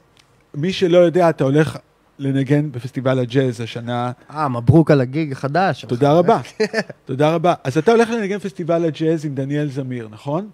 מי 0.54 0.72
שלא 0.72 0.98
יודע, 0.98 1.30
אתה 1.30 1.44
הולך 1.44 1.78
לנגן 2.18 2.72
בפסטיבל 2.72 3.18
הג'אז 3.18 3.60
השנה, 3.60 4.12
אה, 4.30 4.48
מברוק 4.48 4.90
על 4.90 5.00
הגיג 5.00 5.32
החדש. 5.32 5.84
תודה 5.84 6.12
רבה, 6.12 6.40
תודה 7.04 7.34
רבה. 7.34 7.54
אז 7.64 7.78
אתה 7.78 7.90
הולך 7.92 8.10
לנגן 8.10 8.38
פסטיבל 8.38 8.84
הג'אז 8.84 9.24
עם 9.24 9.34
דניאל 9.34 9.68
זמיר, 9.68 10.08
נכון? 10.10 10.50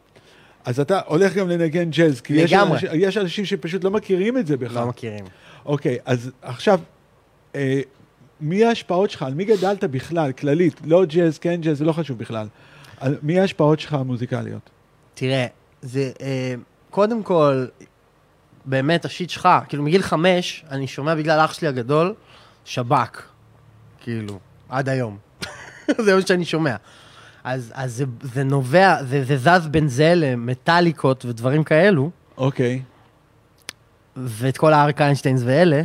אז 0.64 0.80
אתה 0.80 1.00
הולך 1.06 1.34
גם 1.34 1.48
לנגן 1.48 1.90
ג'אז, 1.90 2.20
כי 2.20 2.34
יש. 2.34 2.52
אנשים, 2.52 2.88
יש 2.92 3.16
אנשים 3.16 3.44
שפשוט 3.44 3.84
לא 3.84 3.90
מכירים 3.90 4.38
את 4.38 4.46
זה 4.46 4.56
בכלל. 4.56 4.82
לא 4.82 4.88
מכירים. 4.88 5.24
אוקיי, 5.66 5.98
אז 6.04 6.30
עכשיו, 6.42 6.80
אה, 7.54 7.80
מי 8.40 8.64
ההשפעות 8.64 9.10
שלך? 9.10 9.22
על 9.22 9.34
מי 9.34 9.44
גדלת 9.44 9.84
בכלל, 9.84 10.32
כללית? 10.32 10.80
לא 10.84 11.04
ג'אז, 11.04 11.38
כן 11.38 11.60
ג'אז, 11.60 11.78
זה 11.78 11.84
לא 11.84 11.92
חשוב 11.92 12.18
בכלל. 12.18 12.46
על 13.00 13.16
מי 13.22 13.40
ההשפעות 13.40 13.80
שלך 13.80 13.92
המוזיקליות? 13.92 14.70
תראה, 15.14 15.46
זה, 15.82 16.10
אה, 16.20 16.54
קודם 16.90 17.22
כל, 17.22 17.66
באמת 18.64 19.04
השיט 19.04 19.30
שלך, 19.30 19.48
כאילו 19.68 19.82
מגיל 19.82 20.02
חמש, 20.02 20.64
אני 20.70 20.86
שומע 20.86 21.14
בגלל 21.14 21.40
אח 21.40 21.52
שלי 21.52 21.68
הגדול, 21.68 22.14
שב"כ, 22.64 23.22
כאילו, 24.00 24.38
עד 24.68 24.88
היום. 24.88 25.18
זה 26.04 26.14
מה 26.14 26.22
שאני 26.22 26.44
שומע. 26.44 26.76
אז, 27.44 27.72
אז 27.74 27.94
זה, 27.94 28.04
זה 28.22 28.44
נובע, 28.44 29.04
זה, 29.04 29.24
זה 29.24 29.36
זז 29.36 29.68
בין 29.68 29.88
זה 29.88 30.12
למטאליקות 30.16 31.24
ודברים 31.24 31.64
כאלו, 31.64 32.10
אוקיי, 32.36 32.82
ואת 34.16 34.56
כל 34.56 34.72
האריק 34.72 35.00
איינשטיינס 35.00 35.42
ואלה, 35.44 35.82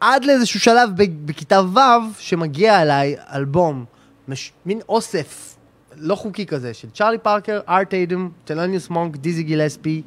עד 0.00 0.24
לאיזשהו 0.24 0.60
שלב 0.60 0.90
בכיתה 0.96 1.62
ו' 1.62 1.78
שמגיע 2.18 2.82
אליי 2.82 3.16
אלבום, 3.32 3.84
מש, 4.28 4.52
מין 4.66 4.80
אוסף 4.88 5.56
לא 5.96 6.14
חוקי 6.14 6.46
כזה, 6.46 6.74
של 6.74 6.90
צ'ארלי 6.90 7.18
פארקר, 7.18 7.60
ארט 7.68 7.94
טייטום, 7.94 8.28
תלוניוס 8.44 8.90
מונק, 8.90 9.16
דיזי 9.16 9.42
גילספי, 9.42 10.02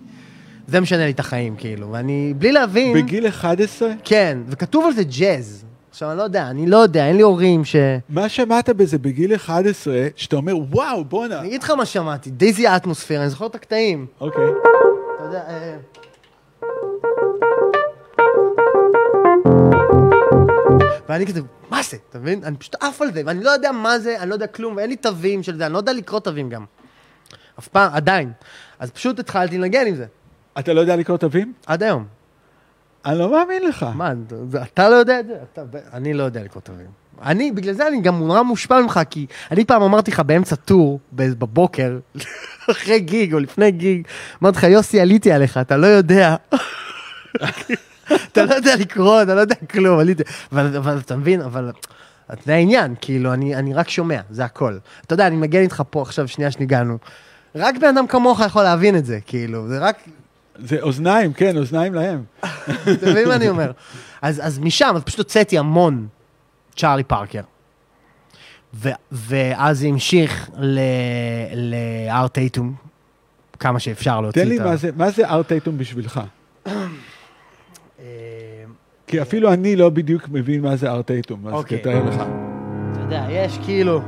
זה 0.67 0.79
משנה 0.79 1.05
לי 1.05 1.11
את 1.11 1.19
החיים, 1.19 1.55
כאילו, 1.55 1.91
ואני, 1.91 2.33
בלי 2.37 2.51
להבין, 2.51 2.93
בגיל 2.93 3.27
11? 3.27 3.89
כן, 4.03 4.37
וכתוב 4.47 4.85
על 4.85 4.93
זה 4.93 5.03
ג'אז. 5.03 5.65
עכשיו, 5.89 6.09
אני 6.09 6.17
לא 6.17 6.23
יודע, 6.23 6.49
אני 6.49 6.67
לא 6.67 6.77
יודע, 6.77 7.07
אין 7.07 7.15
לי 7.15 7.21
הורים 7.21 7.65
ש... 7.65 7.75
מה 8.09 8.29
שמעת 8.29 8.69
בזה 8.69 8.97
בגיל 8.97 9.35
11, 9.35 10.07
שאתה 10.15 10.35
אומר, 10.35 10.57
וואו, 10.57 11.05
בואנה. 11.05 11.39
אני 11.39 11.47
אגיד 11.47 11.63
לך 11.63 11.69
מה 11.69 11.85
שמעתי, 11.85 12.31
Dizzy 12.31 12.67
Atmosphere, 12.67 13.21
אני 13.21 13.29
זוכר 13.29 13.45
את 13.45 13.55
הקטעים. 13.55 14.05
אוקיי. 14.21 14.43
אתה 15.15 15.23
יודע, 15.23 15.41
אה... 15.47 15.77
ואני 21.09 21.25
כזה, 21.25 21.41
מה 21.69 21.83
זה? 21.83 21.97
אתה 22.09 22.19
מבין? 22.19 22.43
אני 22.43 22.57
פשוט 22.57 22.75
עף 22.83 23.01
על 23.01 23.13
זה, 23.13 23.21
ואני 23.25 23.43
לא 23.43 23.49
יודע 23.49 23.71
מה 23.71 23.99
זה, 23.99 24.19
אני 24.19 24.29
לא 24.29 24.35
יודע 24.35 24.47
כלום, 24.47 24.75
ואין 24.75 24.89
לי 24.89 24.95
תווים 24.95 25.43
של 25.43 25.57
זה, 25.57 25.65
אני 25.65 25.73
לא 25.73 25.77
יודע 25.77 25.93
לקרוא 25.93 26.19
תווים 26.19 26.49
גם. 26.49 26.65
אף 27.59 27.67
פעם, 27.67 27.91
עדיין. 27.93 28.31
אז 28.79 28.91
פשוט 28.91 29.19
התחלתי 29.19 29.57
לנגן 29.57 29.87
עם 29.87 29.95
זה, 29.95 30.05
אתה 30.59 30.73
לא 30.73 30.81
יודע 30.81 30.95
לקרוא 30.95 31.17
תווים? 31.17 31.53
עד 31.67 31.83
היום. 31.83 32.05
אני 33.05 33.19
לא 33.19 33.31
מאמין 33.31 33.67
לך. 33.67 33.85
מה, 33.93 34.13
אתה 34.63 34.89
לא 34.89 34.95
יודע 34.95 35.19
את 35.19 35.27
זה? 35.27 35.33
אתה, 35.53 35.61
אני 35.93 36.13
לא 36.13 36.23
יודע 36.23 36.43
לקרוא 36.43 36.61
תווים. 36.61 37.03
אני, 37.21 37.51
בגלל 37.51 37.73
זה 37.73 37.87
אני 37.87 38.01
גם 38.01 38.19
נורא 38.19 38.41
מושפע 38.41 38.81
ממך, 38.81 38.99
כי 39.09 39.25
אני 39.51 39.65
פעם 39.65 39.81
אמרתי 39.81 40.11
לך 40.11 40.19
באמצע 40.19 40.55
טור, 40.55 40.99
בבוקר, 41.13 41.99
אחרי 42.71 42.99
גיג 42.99 43.33
או 43.33 43.39
לפני 43.39 43.71
גיג, 43.71 44.07
אמרתי 44.43 44.57
לך, 44.57 44.63
יוסי, 44.63 44.99
עליתי 44.99 45.31
עליך, 45.31 45.57
אתה 45.57 45.77
לא 45.77 45.87
יודע. 45.87 46.35
אתה 48.31 48.45
לא 48.45 48.53
יודע 48.53 48.75
לקרוא, 48.75 49.21
אתה 49.21 49.35
לא 49.35 49.39
יודע 49.39 49.55
כלום, 49.55 49.99
עליתי. 49.99 50.23
אבל, 50.51 50.77
אבל 50.77 50.97
אתה 50.97 51.15
מבין, 51.15 51.41
אבל 51.41 51.71
זה 52.45 52.53
העניין, 52.53 52.95
כאילו, 53.01 53.33
אני, 53.33 53.55
אני 53.55 53.73
רק 53.73 53.89
שומע, 53.89 54.21
זה 54.29 54.45
הכל. 54.45 54.77
אתה 55.05 55.13
יודע, 55.13 55.27
אני 55.27 55.35
מגן 55.35 55.61
איתך 55.61 55.83
פה 55.89 56.01
עכשיו, 56.01 56.27
שנייה 56.27 56.51
שניגענו. 56.51 56.97
רק 57.55 57.75
בן 57.77 57.87
אדם 57.87 58.07
כמוך 58.07 58.41
יכול 58.45 58.63
להבין 58.63 58.97
את 58.97 59.05
זה, 59.05 59.19
כאילו, 59.25 59.67
זה 59.67 59.79
רק, 59.79 59.97
זה 60.55 60.81
אוזניים, 60.81 61.33
כן, 61.33 61.57
אוזניים 61.57 61.93
להם. 61.93 62.23
אתה 62.93 63.11
מבין 63.11 63.27
מה 63.27 63.35
אני 63.35 63.49
אומר? 63.49 63.71
אז, 64.21 64.41
אז 64.45 64.59
משם, 64.59 64.93
אז 64.95 65.03
פשוט 65.03 65.17
הוצאתי 65.17 65.57
המון 65.57 66.07
צ'ארלי 66.75 67.03
פארקר. 67.03 67.41
ו, 68.73 68.89
ואז 69.11 69.79
זה 69.79 69.87
המשיך 69.87 70.49
ל- 70.57 70.79
לארט 71.55 72.33
טייטום, 72.33 72.73
כמה 73.59 73.79
שאפשר 73.79 74.21
להוציא 74.21 74.43
תן 74.43 74.49
לי 74.49 74.55
את 74.55 74.61
ה... 74.61 74.65
מה 74.65 74.75
זה, 74.75 74.89
מה 74.95 75.11
זה 75.11 75.29
ארט 75.29 75.47
טייטום 75.47 75.77
בשבילך? 75.77 76.21
אה, 76.67 76.73
כי 79.07 79.21
אפילו 79.21 79.53
אני 79.53 79.75
לא 79.75 79.89
בדיוק 79.89 80.29
מבין 80.29 80.61
מה 80.61 80.75
זה 80.75 80.91
ארט 80.91 81.07
טייטום, 81.07 81.47
אז 81.47 81.53
אוקיי. 81.53 81.77
תתאר 81.77 82.03
לך. 82.03 82.15
אתה 82.15 82.99
יודע, 82.99 83.25
יש 83.29 83.57
כאילו... 83.65 84.01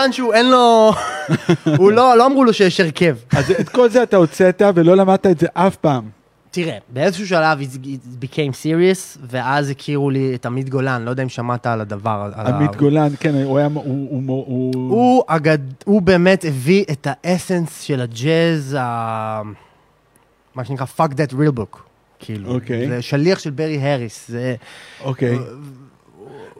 פסנתרן 0.00 0.12
שהוא 0.12 0.34
אין 0.34 0.50
לו... 0.50 0.92
הוא 1.78 1.92
לא, 1.92 2.16
לא 2.16 2.26
אמרו 2.26 2.44
לו 2.44 2.52
שיש 2.52 2.80
הרכב. 2.80 3.16
אז 3.32 3.50
את 3.50 3.68
כל 3.68 3.88
זה 3.88 4.02
אתה 4.02 4.16
הוצאת 4.16 4.62
ולא 4.74 4.96
למדת 4.96 5.26
את 5.26 5.38
זה 5.38 5.46
אף 5.54 5.76
פעם. 5.76 6.08
תראה, 6.50 6.78
באיזשהו 6.88 7.26
שלב 7.26 7.58
it 7.60 8.24
became 8.24 8.52
serious, 8.64 9.18
ואז 9.30 9.70
הכירו 9.70 10.10
לי 10.10 10.34
את 10.34 10.46
עמית 10.46 10.68
גולן, 10.68 11.02
לא 11.02 11.10
יודע 11.10 11.22
אם 11.22 11.28
שמעת 11.28 11.66
על 11.66 11.80
הדבר. 11.80 12.30
על 12.34 12.46
ה- 12.46 12.56
עמית 12.56 12.76
גולן, 12.76 13.08
כן, 13.20 13.34
הוא 13.44 13.58
היה, 13.58 13.66
הוא, 13.74 13.82
הוא, 13.84 14.44
הוא, 14.46 14.72
הוא, 14.74 15.22
אגד... 15.26 15.58
הוא 15.84 16.02
באמת 16.02 16.44
הביא 16.44 16.84
את 16.90 17.06
האסנס 17.10 17.80
של 17.82 18.00
הג'אז, 18.00 18.76
ה... 18.80 19.42
מה 20.54 20.64
שנקרא 20.64 20.86
fuck 20.98 21.10
that 21.10 21.32
real 21.32 21.58
book. 21.58 21.78
כאילו, 22.18 22.54
אוקיי. 22.54 22.88
זה 22.88 23.02
שליח 23.02 23.38
של 23.38 23.50
ברי 23.50 23.78
הריס, 23.92 24.28
זה... 24.28 24.54
אוקיי. 25.04 25.38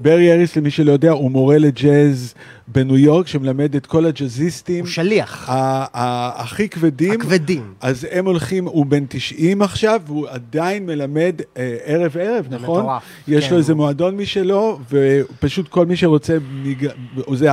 ברי 0.00 0.32
אריס, 0.32 0.56
למי 0.56 0.70
שלא 0.70 0.92
יודע, 0.92 1.10
הוא 1.10 1.30
מורה 1.30 1.58
לג'אז 1.58 2.34
בניו 2.68 2.96
יורק, 2.98 3.26
שמלמד 3.26 3.74
את 3.74 3.86
כל 3.86 4.06
הג'אזיסטים 4.06 4.84
הוא 4.84 4.90
שליח, 4.90 5.46
הכי 5.52 6.68
כבדים. 6.68 7.12
הכבדים. 7.20 7.62
אז 7.80 8.06
הם 8.10 8.26
הולכים, 8.26 8.64
הוא 8.66 8.86
בן 8.86 9.04
90 9.08 9.62
עכשיו, 9.62 10.00
והוא 10.06 10.26
עדיין 10.28 10.86
מלמד 10.86 11.34
אה, 11.56 11.76
ערב 11.84 12.16
ערב, 12.20 12.46
זה 12.50 12.56
נכון? 12.56 12.80
מטורף. 12.82 13.02
יש 13.28 13.44
כן, 13.44 13.50
לו 13.52 13.58
איזה 13.58 13.74
מועדון 13.74 14.16
משלו, 14.16 14.78
ופשוט 14.90 15.68
כל 15.68 15.86
מי 15.86 15.96
שרוצה, 15.96 16.36
ניג... 16.62 16.88
זה, 17.34 17.48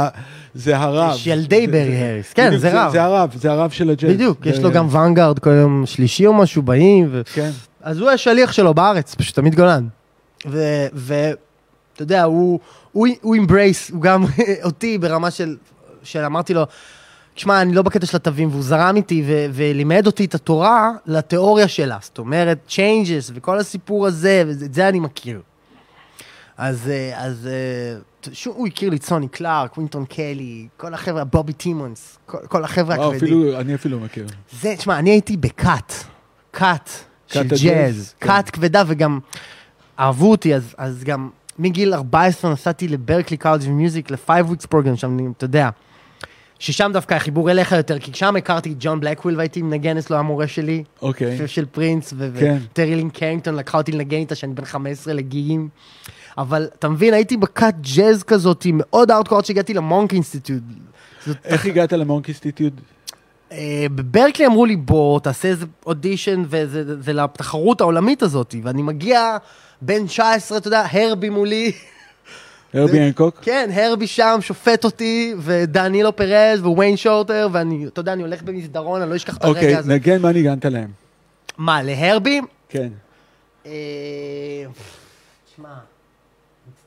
זה 0.54 0.78
הרב. 0.78 1.12
יש 1.16 1.28
ילדי 1.28 1.66
זה- 1.66 1.72
ברי 1.72 1.92
זה- 1.92 2.10
הריס, 2.14 2.34
כן, 2.34 2.48
בדיוק, 2.48 2.62
זה 2.62 2.82
רב. 2.86 2.92
זה 2.92 3.04
הרב, 3.04 3.30
זה 3.36 3.52
הרב 3.52 3.70
של 3.70 3.90
הג'אז. 3.90 4.12
בדיוק, 4.14 4.46
יש 4.46 4.56
זה- 4.56 4.62
לו 4.62 4.72
גם 4.72 4.96
ונגארד 4.96 5.40
כל 5.40 5.50
יום 5.50 5.84
שלישי 5.86 6.26
או 6.28 6.34
משהו, 6.34 6.62
באים, 6.62 7.08
ו... 7.12 7.22
כן. 7.34 7.50
אז 7.82 8.00
הוא 8.00 8.10
השליח 8.10 8.52
שלו 8.52 8.74
בארץ, 8.74 9.16
פשוט 9.16 9.40
עמית 9.40 9.56
גולן. 9.56 9.88
ואתה 11.98 12.04
יודע, 12.04 12.24
הוא, 12.24 12.60
הוא, 12.92 13.08
הוא 13.22 13.36
embraced, 13.36 13.90
הוא 13.90 14.02
גם 14.02 14.26
אותי 14.64 14.98
ברמה 14.98 15.32
של, 15.32 15.58
של 16.04 16.24
אמרתי 16.26 16.54
לו, 16.54 16.66
תשמע, 17.34 17.62
אני 17.62 17.74
לא 17.74 17.82
בקטע 17.82 18.06
של 18.06 18.18
התווים, 18.18 18.50
והוא 18.50 18.64
זרם 18.64 18.96
איתי 18.96 19.24
ו- 19.28 19.46
ולימד 19.54 20.06
אותי 20.06 20.26
את 20.26 20.36
התורה 20.36 20.92
לתיאוריה 21.06 21.68
שלה. 21.68 21.98
זאת 22.02 22.18
אומרת, 22.18 22.58
changes 22.70 23.32
וכל 23.34 23.60
הסיפור 23.60 24.08
הזה, 24.08 24.44
ואת 24.48 24.74
זה 24.74 24.90
אני 24.90 25.00
מכיר. 25.00 25.42
אז, 26.58 26.90
אה, 26.90 27.26
אז 27.26 27.48
אה, 27.48 28.00
שוב, 28.34 28.56
הוא 28.58 28.68
הכיר 28.68 28.90
לי 28.90 28.96
את 28.96 29.04
סוני 29.04 29.28
קלארק, 29.28 29.78
ווינטון 29.78 30.06
קלי, 30.06 30.68
כל 30.78 30.94
החבר'ה, 30.94 31.24
בובי 31.24 31.54
טימונס, 31.54 32.18
כל, 32.26 32.38
כל 32.48 32.64
החבר'ה 32.64 32.96
הכבדים. 32.96 33.16
אפילו, 33.16 33.60
אני 33.60 33.76
אפילו 33.76 34.00
מכיר. 34.00 34.28
זה, 34.62 34.74
תשמע, 34.78 35.00
אני 35.00 35.10
הייתי 35.10 35.38
בכת, 35.38 35.94
כת 36.54 36.90
של 37.28 37.48
ג'אז, 37.64 38.14
כן. 38.20 38.42
כת 38.42 38.50
כבדה, 38.50 38.84
וגם 38.88 39.20
אהבו 40.00 40.32
אותי, 40.32 40.56
אז, 40.56 40.76
אז 40.78 41.04
גם 41.04 41.30
מגיל 41.60 41.94
14 41.94 42.52
נסעתי 42.52 42.88
לברקלי 42.88 43.38
College 43.38 43.62
of 43.64 43.76
Music, 43.76 44.12
ל-5 44.12 44.30
weeks 44.30 44.68
program 44.74 44.96
שם, 44.96 45.32
אתה 45.38 45.46
יודע. 45.46 45.70
ששם 46.60 46.92
דווקא 46.94 47.14
החיבור 47.14 47.52
אליך 47.52 47.72
יותר, 47.72 48.00
כי 48.00 48.12
שם 48.14 48.36
הכרתי 48.36 48.72
את 48.72 48.76
ג'ון 48.80 49.00
בלקוול 49.00 49.38
והייתי 49.38 49.62
מנגן 49.62 49.98
אצלו 49.98 50.18
המורה 50.18 50.48
שלי, 50.48 50.84
אוקיי. 51.02 51.48
של 51.48 51.66
פרינס, 51.66 52.14
ו- 52.18 52.30
כן. 52.40 52.58
וטרי 52.64 52.96
לין 52.96 53.10
קרינגטון 53.10 53.56
לקחה 53.56 53.78
אותי 53.78 53.92
לנגן 53.92 54.18
איתה 54.18 54.36
שאני 54.36 54.54
בן 54.54 54.66
15 54.66 55.14
לגיגים. 55.14 55.70
אבל 56.38 56.68
אתה 56.80 56.90
מבין, 56.90 57.14
הייתי 57.14 57.38
בכת 57.38 57.74
ג'אז 57.96 58.24
כזאת, 58.24 58.66
מאוד 58.74 59.12
ארטקור, 59.12 59.38
עד 59.38 59.46
שהגעתי 59.46 59.74
למונק 59.74 60.14
Institute. 60.14 60.64
איך 61.46 61.66
הגעת 61.66 61.94
למונק 61.94 62.28
אינסטיטוט? 62.28 62.74
אה, 63.52 63.86
בברקלי 63.96 64.46
אמרו 64.46 64.66
לי, 64.66 64.76
בוא, 64.76 65.20
תעשה 65.20 65.48
איזה 65.48 65.66
אודישן 65.86 66.44
וזה 66.48 67.02
זה 67.02 67.14
לתחרות 67.14 67.82
העולמית 67.82 68.24
הזאת, 68.24 68.56
ואני 68.64 68.82
מגיע 68.82 69.38
בן 69.82 70.08
19, 70.08 70.58
אתה 70.58 70.68
יודע, 70.68 70.86
הרבי 70.92 71.30
מולי, 71.30 71.72
הרבי 72.74 73.00
הנקוק? 73.00 73.40
כן, 73.42 73.70
הרבי 73.74 74.08
שם 74.08 74.38
שופט 74.42 74.86
אותי, 74.86 75.34
ודנילו 75.40 76.16
פרז 76.16 76.60
וויין 76.62 76.98
שורטר, 76.98 77.48
ואני, 77.52 77.88
אתה 77.88 78.00
יודע, 78.00 78.14
אני 78.14 78.22
הולך 78.22 78.42
במסדרון, 78.42 79.02
אני 79.02 79.10
לא 79.10 79.16
אשכח 79.16 79.38
את 79.38 79.44
הרגע 79.44 79.60
אוקיי, 79.60 79.76
הזה. 79.76 79.94
נגן 79.94 80.22
מה 80.22 80.32
ניגנת 80.32 80.66
להם. 80.66 80.90
מה, 81.58 81.84
להרבי? 81.84 82.42
כן. 82.70 82.90
אה, 83.66 83.72
תשמע, 85.54 85.74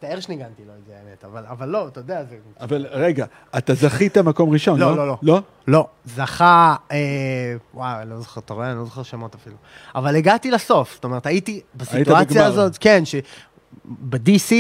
מצטער 0.04 0.20
שניגנתי 0.20 0.62
לו 0.66 0.72
את 0.78 0.86
זה, 0.86 0.92
האמת, 0.96 1.24
אבל, 1.24 1.46
אבל 1.46 1.68
לא, 1.68 1.88
אתה 1.88 2.00
יודע, 2.00 2.24
זה... 2.24 2.36
אבל 2.60 2.86
רגע, 2.90 3.26
אתה 3.58 3.74
זכית 3.74 4.18
מקום 4.18 4.50
ראשון, 4.50 4.80
לא, 4.80 4.90
לא? 4.90 4.96
לא, 4.96 5.06
לא. 5.06 5.18
לא? 5.22 5.42
לא, 5.68 5.88
זכה, 6.04 6.76
אה, 6.92 7.56
וואי, 7.74 8.02
אני 8.02 8.10
לא 8.10 8.20
זוכר, 8.20 8.40
אתה 8.40 8.54
רואה? 8.54 8.70
אני 8.70 8.78
לא 8.78 8.84
זוכר 8.84 9.02
שמות 9.02 9.34
אפילו. 9.34 9.56
אבל 9.94 10.16
הגעתי 10.16 10.50
לסוף, 10.50 10.94
זאת 10.94 11.04
אומרת, 11.04 11.26
הייתי 11.26 11.60
בסיטואציה 11.74 12.42
בגמר. 12.42 12.44
הזאת, 12.44 12.78
כן, 12.78 13.02
שב-DC, 13.04 14.54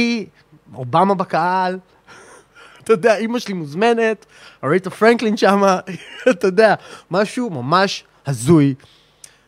אובמה 0.74 1.14
בקהל, 1.14 1.78
אתה 2.82 2.92
יודע, 2.92 3.16
אימא 3.16 3.38
שלי 3.38 3.54
מוזמנת, 3.54 4.26
אריתה 4.64 4.90
פרנקלין 4.90 5.36
שמה, 5.36 5.80
אתה 6.30 6.46
יודע, 6.46 6.74
משהו 7.10 7.50
ממש 7.50 8.04
הזוי. 8.26 8.74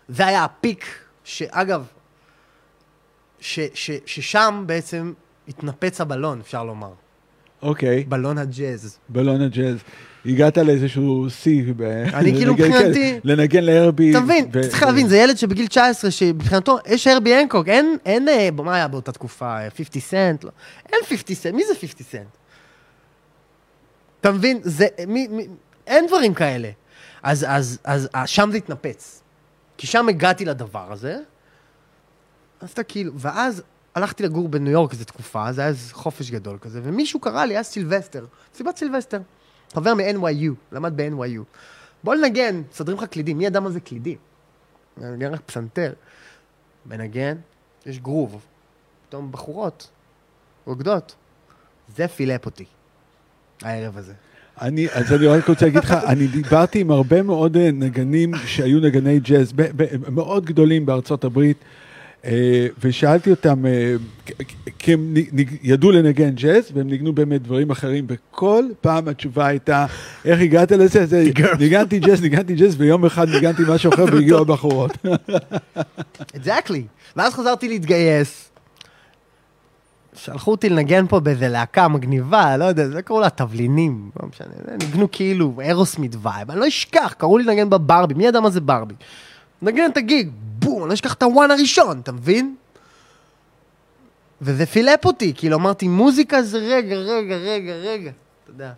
זה 0.09 0.27
היה 0.27 0.45
הפיק, 0.45 0.87
שאגב, 1.25 1.85
ש, 3.41 3.61
ש, 3.75 3.91
ששם 4.07 4.65
בעצם 4.67 5.13
התנפץ 5.49 6.01
הבלון, 6.01 6.41
אפשר 6.41 6.65
לומר. 6.65 6.93
אוקיי, 7.63 8.05
בלון 8.05 8.39
הג'אז. 8.39 8.99
בלון 9.09 9.41
הג'אז. 9.43 9.77
הגעת 10.27 10.59
לאיזשהו 10.59 11.27
שיא. 11.31 11.73
ב- 11.77 11.83
אני 11.83 12.33
כאילו 12.37 12.55
מבחינתי- 12.55 13.13
כן, 13.13 13.19
לנגן 13.25 13.65
להרבי. 13.65 14.13
ו- 14.17 14.61
צריך 14.71 14.83
להבין, 14.83 15.09
זה 15.09 15.17
ילד 15.17 15.37
שבגיל 15.37 15.67
19, 15.67 16.11
שמבחינתו, 16.11 16.79
יש 16.87 17.07
הרבי 17.07 17.35
הנקוק, 17.35 17.69
אין, 17.69 17.97
אין, 18.07 18.29
אה, 18.29 18.49
מה 18.51 18.75
היה 18.75 18.89
באותה 18.89 19.13
תקופה, 19.13 19.59
אה, 19.65 19.71
50 19.71 20.01
סנט? 20.03 20.45
לא. 20.45 20.51
אין 20.93 21.01
50 21.09 21.37
סנט, 21.37 21.55
מי 21.55 21.63
זה 21.65 21.75
50 21.81 22.07
סנט? 22.11 22.27
אתה 24.21 24.33
מבין, 24.33 24.61
זה, 24.63 24.87
מי, 25.07 25.29
מי, 25.29 25.47
אין 25.87 26.07
דברים 26.07 26.35
כאלה. 26.35 26.71
אז, 27.23 27.47
אז, 27.49 27.79
אז, 27.85 28.09
אז 28.15 28.29
שם 28.29 28.49
זה 28.53 28.57
התנפץ. 28.57 29.23
כי 29.79 29.87
שם 29.87 30.09
הגעתי 30.09 30.45
לדבר 30.45 30.93
הזה, 30.93 31.17
אז 32.61 32.71
אתה 32.71 32.83
כאילו, 32.83 33.13
ואז 33.17 33.63
הלכתי 33.95 34.23
לגור 34.23 34.49
בניו 34.49 34.73
יורק 34.73 34.93
איזו 34.93 35.05
תקופה, 35.05 35.53
זה 35.53 35.61
היה 35.61 35.69
איזה 35.69 35.95
חופש 35.95 36.31
גדול 36.31 36.59
כזה, 36.61 36.81
ומישהו 36.85 37.21
קרא 37.21 37.45
לי, 37.45 37.55
היה 37.55 37.63
סילבסטר, 37.63 38.27
מסיבת 38.55 38.77
סילבסטר. 38.77 39.21
חבר 39.75 39.95
מ-NYU, 39.95 40.53
למד 40.73 40.93
ב-NYU. 40.97 41.43
בוא 42.05 42.15
לנגן, 42.15 42.63
מסדרים 42.71 42.99
לך 42.99 43.05
קלידים, 43.05 43.39
מי 43.39 43.47
ידע 43.47 43.61
מה 43.61 43.71
זה 43.71 43.81
קלידים? 43.81 44.19
מנגן 44.97 45.35
רק 45.35 45.41
פסנתר. 45.47 45.93
מנגן, 46.87 47.37
יש 47.87 47.99
גרוב. 47.99 48.41
פתאום 49.09 49.33
בחורות, 49.33 49.89
רוקדות. 50.67 51.15
זה 51.97 52.09
flipped 52.09 52.47
אותי, 52.47 52.65
הערב 53.63 53.99
הזה. 53.99 54.13
אני, 54.61 54.89
אז 54.93 55.13
אני 55.13 55.27
רק 55.27 55.49
רוצה 55.49 55.65
להגיד 55.65 55.85
לך, 55.85 55.93
אני 55.93 56.27
דיברתי 56.27 56.81
עם 56.81 56.91
הרבה 56.91 57.23
מאוד 57.23 57.57
אה, 57.57 57.71
נגנים 57.73 58.35
שהיו 58.47 58.81
נגני 58.81 59.21
ג'אז, 59.21 59.53
מאוד 60.09 60.45
גדולים 60.45 60.87
בארצות 60.87 61.25
הברית, 61.25 61.57
ושאלתי 62.81 63.31
אותם, 63.31 63.67
אה, 63.67 63.95
כי 64.79 64.93
הם 64.93 65.15
ידעו 65.63 65.91
לנגן 65.91 66.31
ג'אז, 66.31 66.71
והם 66.75 66.87
ניגנו 66.87 67.13
באמת 67.13 67.43
דברים 67.43 67.71
אחרים, 67.71 68.07
וכל 68.09 68.65
פעם 68.81 69.09
התשובה 69.09 69.47
הייתה, 69.47 69.87
איך 70.25 70.41
הגעת 70.41 70.73
לזה? 70.73 71.07
זה, 71.07 71.25
ניגנתי 71.59 71.99
ג'אז, 71.99 72.23
ניגנתי 72.23 72.55
ג'אז, 72.55 72.81
ויום 72.81 73.05
אחד 73.05 73.29
ניגנתי 73.29 73.63
משהו 73.69 73.93
אחר 73.95 74.05
והגיעו 74.05 74.41
הבחורות. 74.41 74.99
אקזקטלי. 76.37 76.85
ואז 77.17 77.35
חזרתי 77.35 77.69
להתגייס. 77.69 78.49
שלחו 80.15 80.51
אותי 80.51 80.69
לנגן 80.69 81.07
פה 81.07 81.21
באיזה 81.21 81.49
להקה 81.49 81.89
מגניבה, 81.89 82.57
לא 82.57 82.65
יודע, 82.65 82.89
זה 82.89 83.03
קראו 83.03 83.21
לה 83.21 83.31
תבלינים, 83.31 84.11
לא 84.23 84.29
משנה, 84.29 84.49
זה 84.65 84.77
ניגנו 84.87 85.09
כאילו 85.13 85.55
אירוסמית 85.61 86.17
וייב, 86.23 86.51
אני 86.51 86.61
לא 86.61 86.69
אשכח, 86.69 87.15
קראו 87.19 87.39
לי 87.39 87.45
לנגן 87.45 87.71
בברבי, 87.71 88.15
מי 88.15 88.27
ידע 88.27 88.41
מה 88.41 88.51
זה 88.51 88.61
ברבי? 88.61 88.95
נגן 89.63 89.91
את 89.91 89.97
הגיג, 89.97 90.31
בום, 90.65 90.83
אני 90.83 90.89
לא 90.89 90.95
אשכח 90.95 91.15
את 91.15 91.23
ה 91.23 91.30
one 91.30 91.51
הראשון, 91.51 92.01
אתה 92.01 92.13
מבין? 92.13 92.55
וזה 94.43 94.67
flipped 94.67 95.05
אותי, 95.05 95.33
כאילו 95.37 95.57
אמרתי, 95.57 95.89
מוזיקה 95.89 96.43
זה 96.43 96.59
רגע, 96.59 96.97
רגע, 96.97 97.37
רגע, 97.37 97.73
רגע, 97.73 98.11
אתה 98.45 98.51
יודע. 98.51 98.73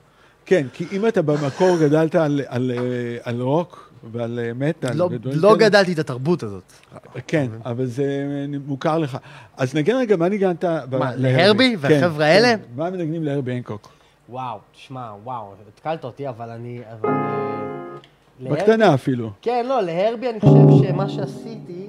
כן, 0.46 0.66
כי 0.72 0.86
אם 0.92 1.08
אתה 1.08 1.22
במקור 1.22 1.78
גדלת 1.80 2.14
על, 2.14 2.40
על, 2.46 2.70
אה, 2.70 3.16
על 3.22 3.40
רוק 3.40 3.90
ועל 4.12 4.38
אה, 4.42 4.50
מטאל, 4.54 4.96
לא, 4.96 5.10
לא 5.24 5.48
כאלה, 5.48 5.68
גדלתי 5.68 5.92
את 5.92 5.98
התרבות 5.98 6.42
הזאת. 6.42 6.72
כן, 7.26 7.46
אבל 7.64 7.86
זה 7.86 8.04
מוכר 8.66 8.98
לך. 8.98 9.18
אז 9.56 9.74
נגן 9.74 9.96
רגע, 9.96 10.16
מה 10.16 10.28
ניגנת? 10.28 10.64
ב- 10.64 10.96
מה, 10.96 11.16
להרבי 11.16 11.76
כן, 11.82 11.94
והחבר'ה 11.94 12.26
האלה? 12.26 12.56
כן. 12.56 12.62
מה 12.76 12.90
מנגנים 12.90 13.24
להרבי 13.24 13.52
הנקוק? 13.52 13.88
וואו, 14.28 14.58
תשמע, 14.72 15.12
וואו, 15.24 15.54
התקלת 15.68 16.04
אותי, 16.04 16.28
אבל 16.28 16.50
אני... 16.50 16.80
אבל... 16.92 17.10
בקטנה 18.40 18.94
אפילו. 18.94 19.30
כן, 19.42 19.66
לא, 19.68 19.80
להרבי 19.82 20.30
אני 20.30 20.40
חושב 20.40 20.88
שמה 20.88 21.08
שעשיתי... 21.08 21.83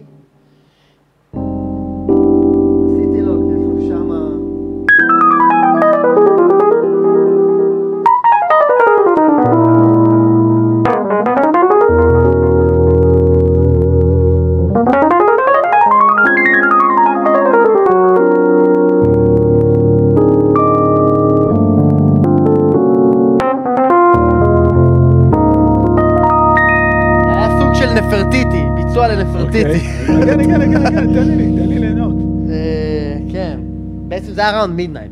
נגן, 29.64 30.40
נגן, 30.40 30.62
נגן, 30.62 30.82
נגן, 30.84 31.14
תן 31.14 31.38
לי, 31.38 31.46
תן 31.58 31.70
לי 31.70 31.80
ליהנות. 31.80 32.16
אה, 32.50 33.18
כן, 33.32 33.60
בעצם 34.08 34.34
זה 34.34 34.42
היה 34.42 34.60
ראונד 34.60 34.76
מידנייט. 34.76 35.12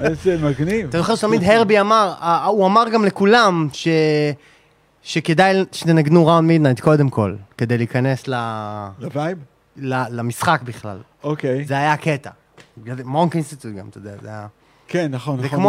איזה 0.00 0.38
מגניב. 0.42 0.88
אתה 0.88 0.98
זוכר 0.98 1.14
שתמיד 1.14 1.42
הרבי 1.44 1.80
אמר, 1.80 2.14
הוא 2.46 2.66
אמר 2.66 2.88
גם 2.88 3.04
לכולם 3.04 3.68
ש... 3.72 3.88
שכדאי 5.02 5.64
שתנגנו 5.72 6.26
Round 6.26 6.48
Midnight 6.48 6.80
קודם 6.80 7.08
כל, 7.08 7.36
כדי 7.58 7.78
להיכנס 7.78 8.28
ל... 8.28 8.34
לווייב? 8.98 9.38
למשחק 9.76 10.60
בכלל. 10.64 10.98
אוקיי. 11.24 11.64
זה 11.64 11.74
היה 11.74 11.92
הקטע. 11.92 12.30
מונק 13.04 13.34
Institute 13.34 13.74
גם, 13.74 13.88
אתה 13.88 13.98
יודע, 13.98 14.12
זה 14.22 14.28
היה... 14.28 14.46
כן, 14.88 15.10
נכון, 15.10 15.40
זה 15.40 15.46
נכון. 15.46 15.60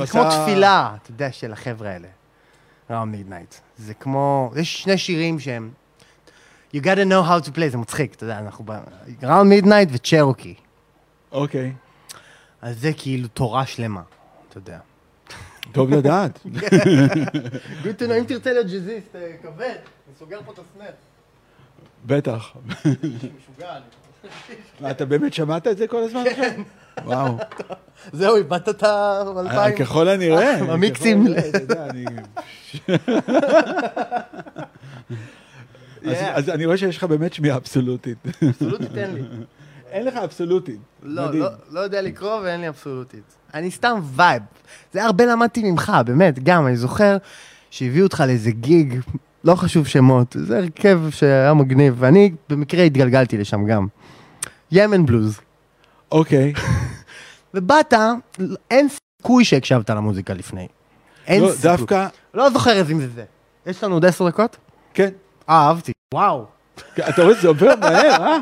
זה 0.00 0.06
כמו 0.06 0.24
תפילה, 0.30 0.94
אתה 1.02 1.10
יודע, 1.10 1.32
של 1.32 1.52
החבר'ה 1.52 1.90
האלה. 1.90 2.08
Round 2.90 3.16
Midnight. 3.16 3.54
זה 3.78 3.94
כמו, 3.94 4.52
יש 4.56 4.82
שני 4.82 4.98
שירים 4.98 5.40
שהם... 5.40 5.70
You 6.74 6.78
gotta 6.78 7.10
know 7.10 7.28
how 7.28 7.48
to 7.48 7.50
play, 7.56 7.68
זה 7.70 7.78
מצחיק, 7.78 8.14
אתה 8.14 8.24
יודע, 8.24 8.38
אנחנו 8.38 8.64
ב... 8.64 8.72
Round 9.22 9.48
Midnight 9.50 9.88
ו 9.92 9.98
Cherokee. 9.98 10.54
אוקיי. 11.32 11.72
אז 12.62 12.80
זה 12.80 12.90
כאילו 12.96 13.28
תורה 13.28 13.66
שלמה, 13.66 14.02
אתה 14.48 14.58
יודע. 14.58 14.78
טוב 15.72 15.90
לדעת. 15.94 16.38
Good 17.84 17.95
to 17.95 18.00
know, 18.00 18.14
אם 18.18 18.24
תרצה 18.24 18.52
להיות 18.52 18.66
ג'אזיסט 18.66 19.16
כבד, 19.42 19.64
אני 19.64 20.14
סוגר 20.18 20.38
פה 20.46 20.52
את 20.52 20.58
הסנאפ. 20.58 20.94
בטח. 22.06 22.52
משוגע 22.80 23.78
אתה 24.90 25.04
באמת 25.04 25.34
שמעת 25.34 25.66
את 25.66 25.78
זה 25.78 25.86
כל 25.86 26.02
הזמן 26.02 26.24
עכשיו? 26.30 26.50
וואו. 27.04 27.36
זהו, 28.12 28.36
איבדת 28.36 28.68
את 28.68 28.84
אה, 28.84 29.22
האלפיים. 29.36 29.76
ככל 29.76 30.08
הנראה. 30.08 30.58
המיקסים. 30.58 31.26
אז- 36.04 36.16
Yeah. 36.16 36.24
אז 36.34 36.48
אני 36.50 36.66
רואה 36.66 36.76
שיש 36.76 36.96
לך 36.96 37.04
באמת 37.04 37.32
שמיעה 37.32 37.56
אבסולוטית. 37.56 38.18
אבסולוטית 38.48 38.96
אין 38.96 39.14
לי. 39.14 39.22
אין 39.90 40.04
לך 40.04 40.16
אבסולוטית. 40.16 40.80
לא, 41.02 41.28
מדהים. 41.28 41.42
לא, 41.42 41.48
לא 41.70 41.80
יודע 41.80 42.02
לקרוא 42.02 42.40
ואין 42.40 42.60
לי 42.60 42.68
אבסולוטית. 42.68 43.22
אני 43.54 43.70
סתם 43.70 44.00
וייב. 44.02 44.42
זה 44.92 45.04
הרבה 45.04 45.26
למדתי 45.26 45.70
ממך, 45.70 45.92
באמת, 46.06 46.38
גם, 46.42 46.66
אני 46.66 46.76
זוכר 46.76 47.16
שהביאו 47.70 48.04
אותך 48.04 48.24
לאיזה 48.26 48.50
גיג, 48.50 49.00
לא 49.44 49.54
חשוב 49.54 49.86
שמות, 49.86 50.36
זה 50.38 50.58
הרכב 50.58 51.00
שהיה 51.10 51.54
מגניב, 51.54 51.94
ואני 51.98 52.32
במקרה 52.48 52.82
התגלגלתי 52.82 53.38
לשם 53.38 53.66
גם. 53.66 53.86
ימן 54.72 55.06
בלוז. 55.06 55.40
אוקיי. 56.12 56.52
ובאת, 57.54 57.94
אין 58.70 58.88
סיכוי 59.22 59.44
שהקשבת 59.44 59.90
למוזיקה 59.90 60.34
לפני. 60.34 60.68
אין 61.26 61.42
לא, 61.42 61.52
סיכוי. 61.52 61.70
דווקא, 61.70 62.06
לא 62.34 62.50
זוכר 62.50 62.80
אם 62.80 63.00
זה 63.00 63.08
זה. 63.08 63.24
יש 63.66 63.84
לנו 63.84 63.94
עוד 63.94 64.04
עשר 64.04 64.28
דקות? 64.28 64.56
כן. 64.94 65.10
אה, 65.48 65.66
אהבתי. 65.66 65.92
וואו. 66.14 66.44
אתה 67.08 67.22
רואה, 67.22 67.34
זה 67.34 67.48
עובר 67.48 67.74
מהר, 67.80 68.22
אה? 68.22 68.38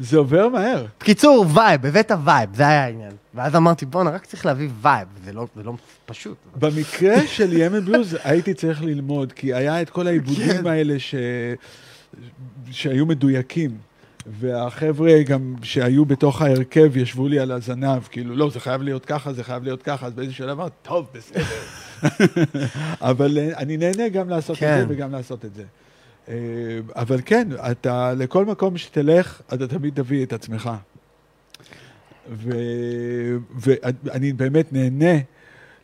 זה 0.00 0.18
עובר 0.18 0.48
מהר. 0.48 0.86
בקיצור, 1.00 1.46
וייב, 1.54 1.86
הבאת 1.86 2.12
וייב, 2.24 2.50
זה 2.54 2.68
היה 2.68 2.84
העניין. 2.84 3.12
ואז 3.34 3.56
אמרתי, 3.56 3.86
בואנה, 3.86 4.10
רק 4.10 4.26
צריך 4.26 4.46
להביא 4.46 4.68
וייב, 4.82 5.08
זה 5.24 5.32
לא, 5.32 5.46
זה 5.56 5.62
לא 5.62 5.72
פשוט. 6.06 6.36
במקרה 6.56 7.26
של 7.36 7.52
ימן 7.52 7.80
בלוז 7.80 8.16
הייתי 8.24 8.54
צריך 8.54 8.82
ללמוד, 8.82 9.32
כי 9.32 9.54
היה 9.54 9.82
את 9.82 9.90
כל 9.90 10.06
העיבודים 10.06 10.66
האלה 10.66 10.98
ש... 10.98 11.14
שהיו 12.70 13.06
מדויקים. 13.06 13.70
והחבר'ה 14.26 15.22
גם 15.22 15.54
שהיו 15.62 16.04
בתוך 16.04 16.42
ההרכב 16.42 16.96
ישבו 16.96 17.28
לי 17.28 17.38
על 17.38 17.52
הזנב, 17.52 18.02
כאילו, 18.10 18.36
לא, 18.36 18.50
זה 18.50 18.60
חייב 18.60 18.82
להיות 18.82 19.04
ככה, 19.04 19.32
זה 19.32 19.44
חייב 19.44 19.64
להיות 19.64 19.82
ככה, 19.82 20.06
אז 20.06 20.12
באיזה 20.12 20.32
שלב 20.32 20.50
אמרתי, 20.60 20.74
טוב, 20.82 21.06
בסדר. 21.14 21.44
אבל 23.10 23.38
אה, 23.38 23.58
אני 23.58 23.76
נהנה 23.76 24.08
גם 24.08 24.28
לעשות 24.28 24.56
את 24.56 24.60
כן. 24.60 24.84
זה 24.88 24.94
וגם 24.94 25.12
לעשות 25.12 25.44
את 25.44 25.54
זה. 25.54 25.62
אה, 26.28 26.34
אבל 26.96 27.20
כן, 27.24 27.48
אתה, 27.70 28.12
לכל 28.14 28.44
מקום 28.44 28.76
שתלך, 28.76 29.40
אתה 29.54 29.66
תמיד 29.68 29.94
תביא 29.94 30.24
את 30.24 30.32
עצמך. 30.32 30.70
ו- 32.32 33.36
ואני 33.54 34.32
באמת 34.32 34.72
נהנה 34.72 35.18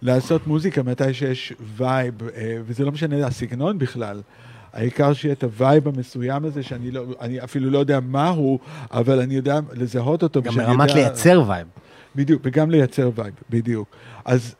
לעשות 0.02 0.46
מוזיקה 0.46 0.82
מתי 0.82 1.14
שיש 1.14 1.52
וייב, 1.76 2.14
אה, 2.34 2.56
וזה 2.66 2.84
לא 2.84 2.92
משנה 2.92 3.26
הסגנון 3.26 3.78
בכלל. 3.78 4.20
העיקר 4.72 5.12
שיהיה 5.12 5.32
את 5.32 5.44
הווייב 5.44 5.88
המסוים 5.88 6.44
הזה, 6.44 6.62
שאני 6.62 6.90
לא, 6.90 7.04
אני 7.20 7.44
אפילו 7.44 7.70
לא 7.70 7.78
יודע 7.78 8.00
מהו, 8.00 8.58
אבל 8.90 9.20
אני 9.20 9.34
יודע 9.34 9.60
לזהות 9.72 10.22
אותו. 10.22 10.42
גם 10.42 10.54
ברמת 10.54 10.88
יודע- 10.88 10.94
לייצר 11.00 11.42
וייב. 11.48 11.66
בדיוק, 12.16 12.42
וגם 12.44 12.70
לייצר 12.70 13.10
וייב, 13.14 13.34
בדיוק. 13.50 13.96
אז 14.24 14.54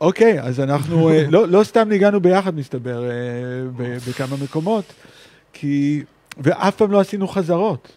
אוקיי, 0.00 0.40
אז 0.40 0.60
אנחנו, 0.60 1.10
אה, 1.10 1.24
לא, 1.30 1.48
לא 1.48 1.64
סתם 1.64 1.88
ניגענו 1.88 2.20
ביחד, 2.20 2.54
מסתבר, 2.56 3.04
אה, 3.04 3.10
ב- 3.76 3.96
בכמה 4.08 4.36
מקומות, 4.42 4.84
כי, 5.52 6.02
ואף 6.38 6.76
פעם 6.76 6.90
לא 6.90 7.00
עשינו 7.00 7.28
חזרות. 7.28 7.92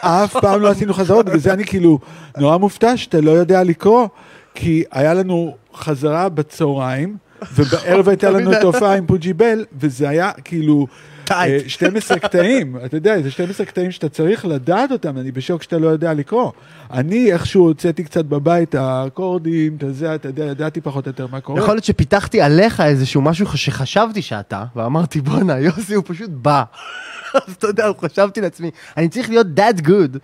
אף 0.00 0.36
פעם 0.40 0.62
לא 0.62 0.68
עשינו 0.70 0.94
חזרות, 0.94 1.26
בגלל 1.26 1.38
זה 1.38 1.52
אני 1.52 1.64
כאילו 1.64 1.98
נורא 2.38 2.56
מופתע 2.56 2.96
שאתה 2.96 3.20
לא 3.20 3.30
יודע 3.30 3.62
לקרוא, 3.62 4.08
כי 4.54 4.84
היה 4.90 5.14
לנו 5.14 5.56
חזרה 5.74 6.28
בצהריים, 6.28 7.16
ובערב 7.54 8.08
הייתה 8.08 8.30
לנו 8.30 8.50
הופעה 8.60 8.96
עם 8.96 9.06
פוג'יבל, 9.06 9.64
וזה 9.78 10.08
היה 10.08 10.32
כאילו... 10.44 10.86
tight. 11.30 11.64
אה, 11.64 11.68
12 11.68 12.18
קטעים, 12.18 12.76
אתה 12.84 12.96
יודע, 12.96 13.22
זה 13.22 13.30
12 13.30 13.66
קטעים 13.66 13.90
שאתה 13.90 14.08
צריך 14.08 14.44
לדעת 14.44 14.92
אותם, 14.92 15.18
אני 15.18 15.32
בשוק 15.32 15.62
שאתה 15.62 15.78
לא 15.78 15.88
יודע 15.88 16.14
לקרוא. 16.14 16.52
אני 16.90 17.32
איכשהו 17.32 17.62
הוצאתי 17.62 18.04
קצת 18.04 18.24
בבית, 18.24 18.74
האקורדים, 18.74 19.76
אתה 19.76 19.86
יודע, 19.86 20.14
אתה 20.14 20.28
יודע, 20.28 20.44
ידעתי 20.44 20.80
פחות 20.80 21.06
או 21.06 21.10
יותר 21.10 21.26
מה 21.26 21.40
קורה. 21.40 21.60
יכול 21.60 21.74
להיות 21.74 21.84
שפיתחתי 21.84 22.40
עליך 22.40 22.80
איזשהו 22.80 23.22
משהו 23.22 23.46
שחשבתי 23.46 24.22
שאתה, 24.22 24.64
ואמרתי, 24.76 25.20
בואנה, 25.20 25.58
יוסי 25.58 25.94
הוא 25.94 26.04
פשוט 26.06 26.30
בא. 26.30 26.62
אז 27.46 27.54
אתה 27.58 27.66
יודע, 27.66 27.90
חשבתי 28.00 28.40
לעצמי, 28.40 28.70
אני 28.96 29.08
צריך 29.08 29.28
להיות 29.30 29.46
that 29.56 29.80
good 29.86 30.18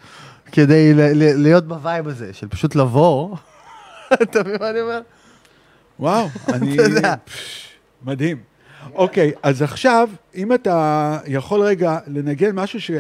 כדי 0.53 0.93
להיות 1.15 1.69
בווייב 1.69 2.09
הזה, 2.09 2.33
של 2.33 2.49
פשוט 2.49 2.75
לבוא. 2.75 3.37
אתה 4.23 4.41
מבין 4.41 4.57
מה 4.61 4.71
אני 4.71 4.81
אומר? 4.81 5.01
וואו, 6.01 6.29
אני... 6.55 6.77
מדהים. 8.05 8.56
אוקיי, 8.95 9.33
אז 9.43 9.63
עכשיו, 9.63 10.09
אם 10.35 10.53
אתה 10.53 11.19
יכול 11.27 11.61
רגע 11.61 11.99
לנגן 12.07 12.55
משהו 12.55 12.81
ש... 12.81 12.91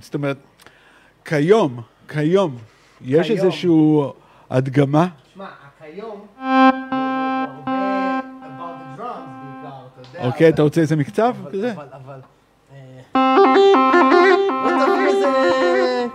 זאת 0.00 0.14
אומרת, 0.14 0.36
כיום, 1.24 1.80
כיום, 2.08 2.56
יש. 3.00 3.30
איזשהו 3.30 4.12
הדגמה? 4.50 5.06
שמע, 5.34 5.46
כיום 5.78 6.10
הוא 6.10 6.26
הרבה 6.36 8.20
about 8.42 8.76
the 8.80 9.00
drums 9.00 9.28
בעיקר, 9.42 9.86
אתה 9.92 10.08
יודע. 10.08 10.26
אוקיי, 10.26 10.48
אתה 10.48 10.62
רוצה 10.62 10.80
איזה 10.80 10.96
מקצב 10.96 11.36
כזה? 11.52 11.72
אבל. 11.72 12.20
אה. 12.72 13.00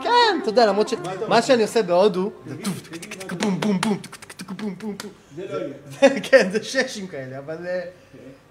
כן, 0.03 0.39
אתה 0.41 0.49
יודע, 0.49 0.65
למרות 0.65 0.89
שמה 0.89 1.41
שאני 1.41 1.61
עושה 1.61 1.83
בהודו, 1.83 2.31
זה 2.47 2.63
טוף, 2.63 2.81
טק, 2.81 2.95
טק, 2.95 3.13
טק, 3.13 3.33
בום, 3.33 3.59
בום, 3.61 3.81
בום, 3.81 3.97
טק, 3.97 4.15
טק, 4.15 4.31
טק, 4.31 4.51
בום, 4.51 4.75
בום, 4.79 4.95
בום. 5.03 5.11
זה 5.35 5.45
לא 5.49 5.57
יהיה. 5.57 6.19
כן, 6.29 6.49
זה 6.51 6.63
ששים 6.63 7.07
כאלה, 7.07 7.37
אבל 7.37 7.67
אה, 7.67 7.81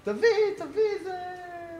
תביא, 0.03 0.27
תביא 0.57 0.81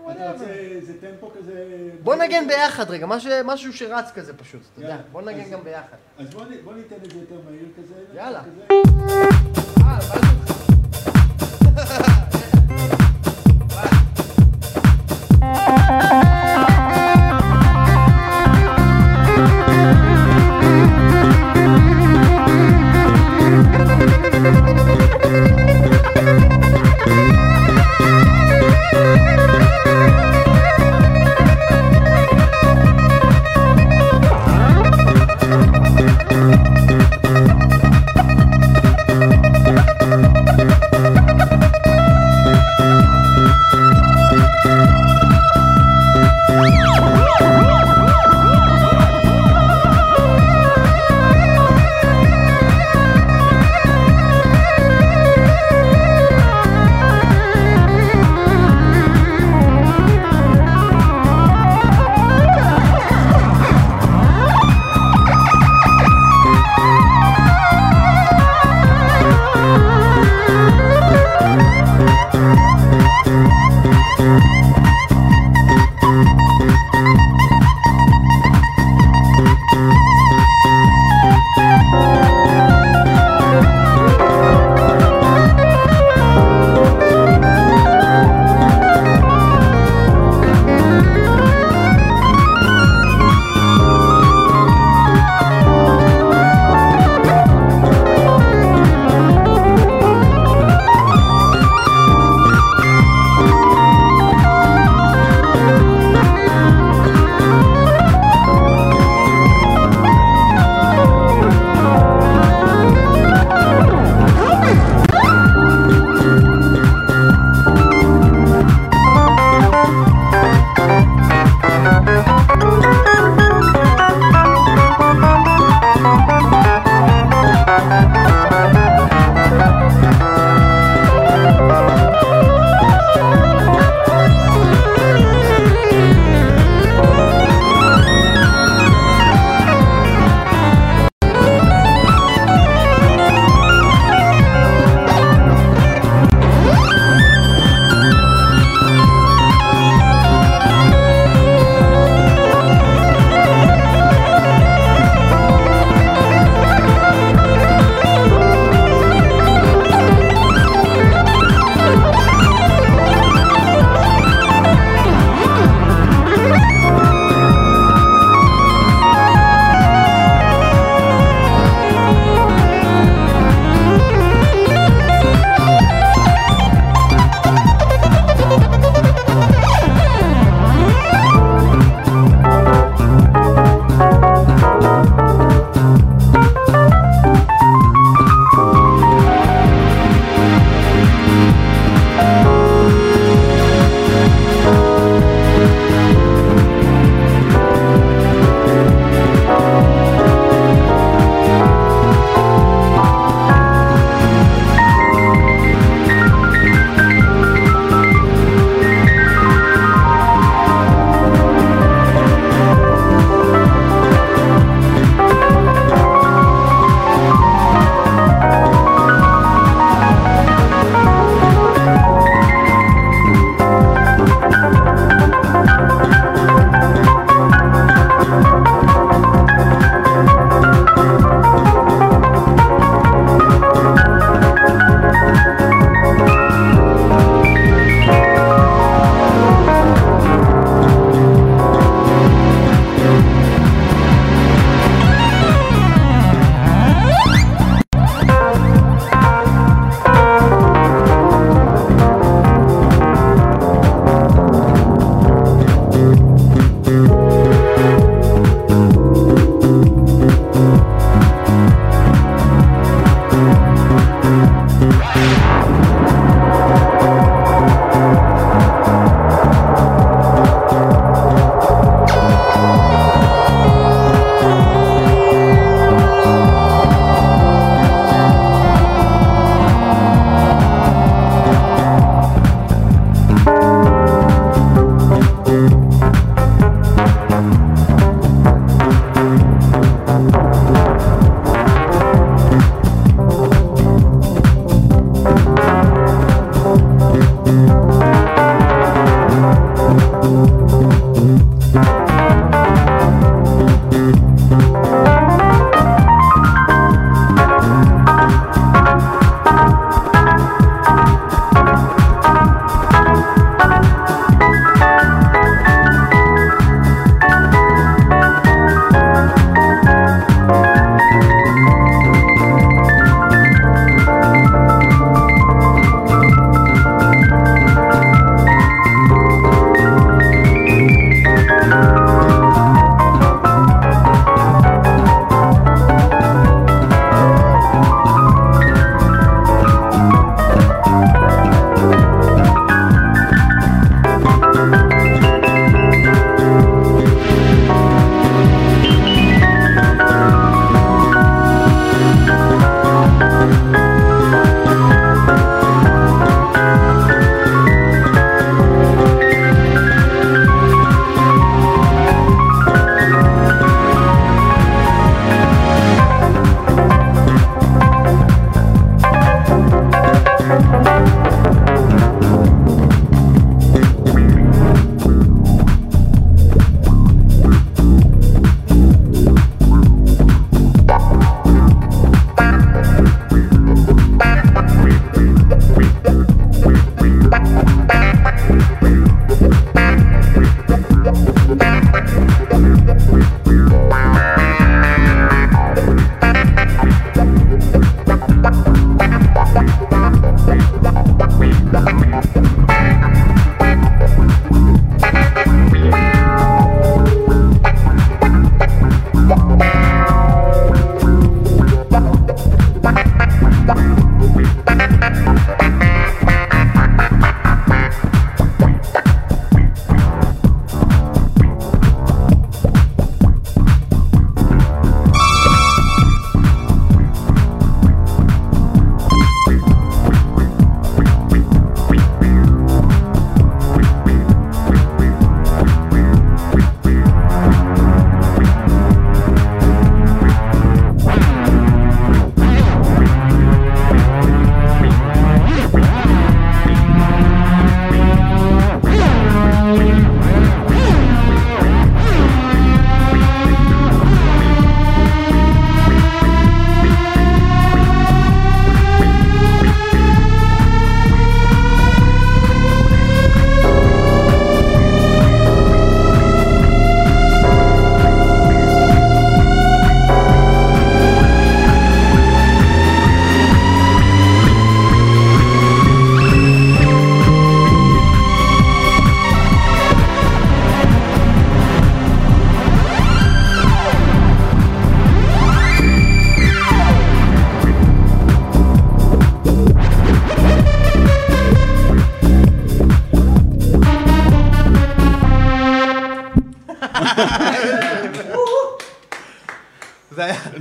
whatever. 0.06 0.44
איזה 0.50 0.94
טמפו 1.02 1.32
כזה... 1.40 1.66
בוא 2.04 2.16
נגן 2.16 2.48
ביחד 2.48 2.90
רגע, 2.90 3.06
משהו- 3.46 3.74
שרץ 3.74 4.12
כזה 4.12 4.38
פשוט, 4.38 4.62
אתה 4.74 4.82
יודע, 4.82 4.98
בוא 5.12 5.22
נגן 5.22 5.50
גם 5.52 5.64
ביחד. 5.64 5.98
אז 6.18 6.30
בוא 6.64 6.74
ניתן 6.74 6.96
את 7.06 7.12
זה 7.12 7.18
יותר 7.20 7.36
מהיר 7.50 7.66
כזה. 7.78 7.94
יאללה. 8.18 8.42
אה, 9.82 9.98
הבנתי 9.98 10.28
אותך. 10.50 12.12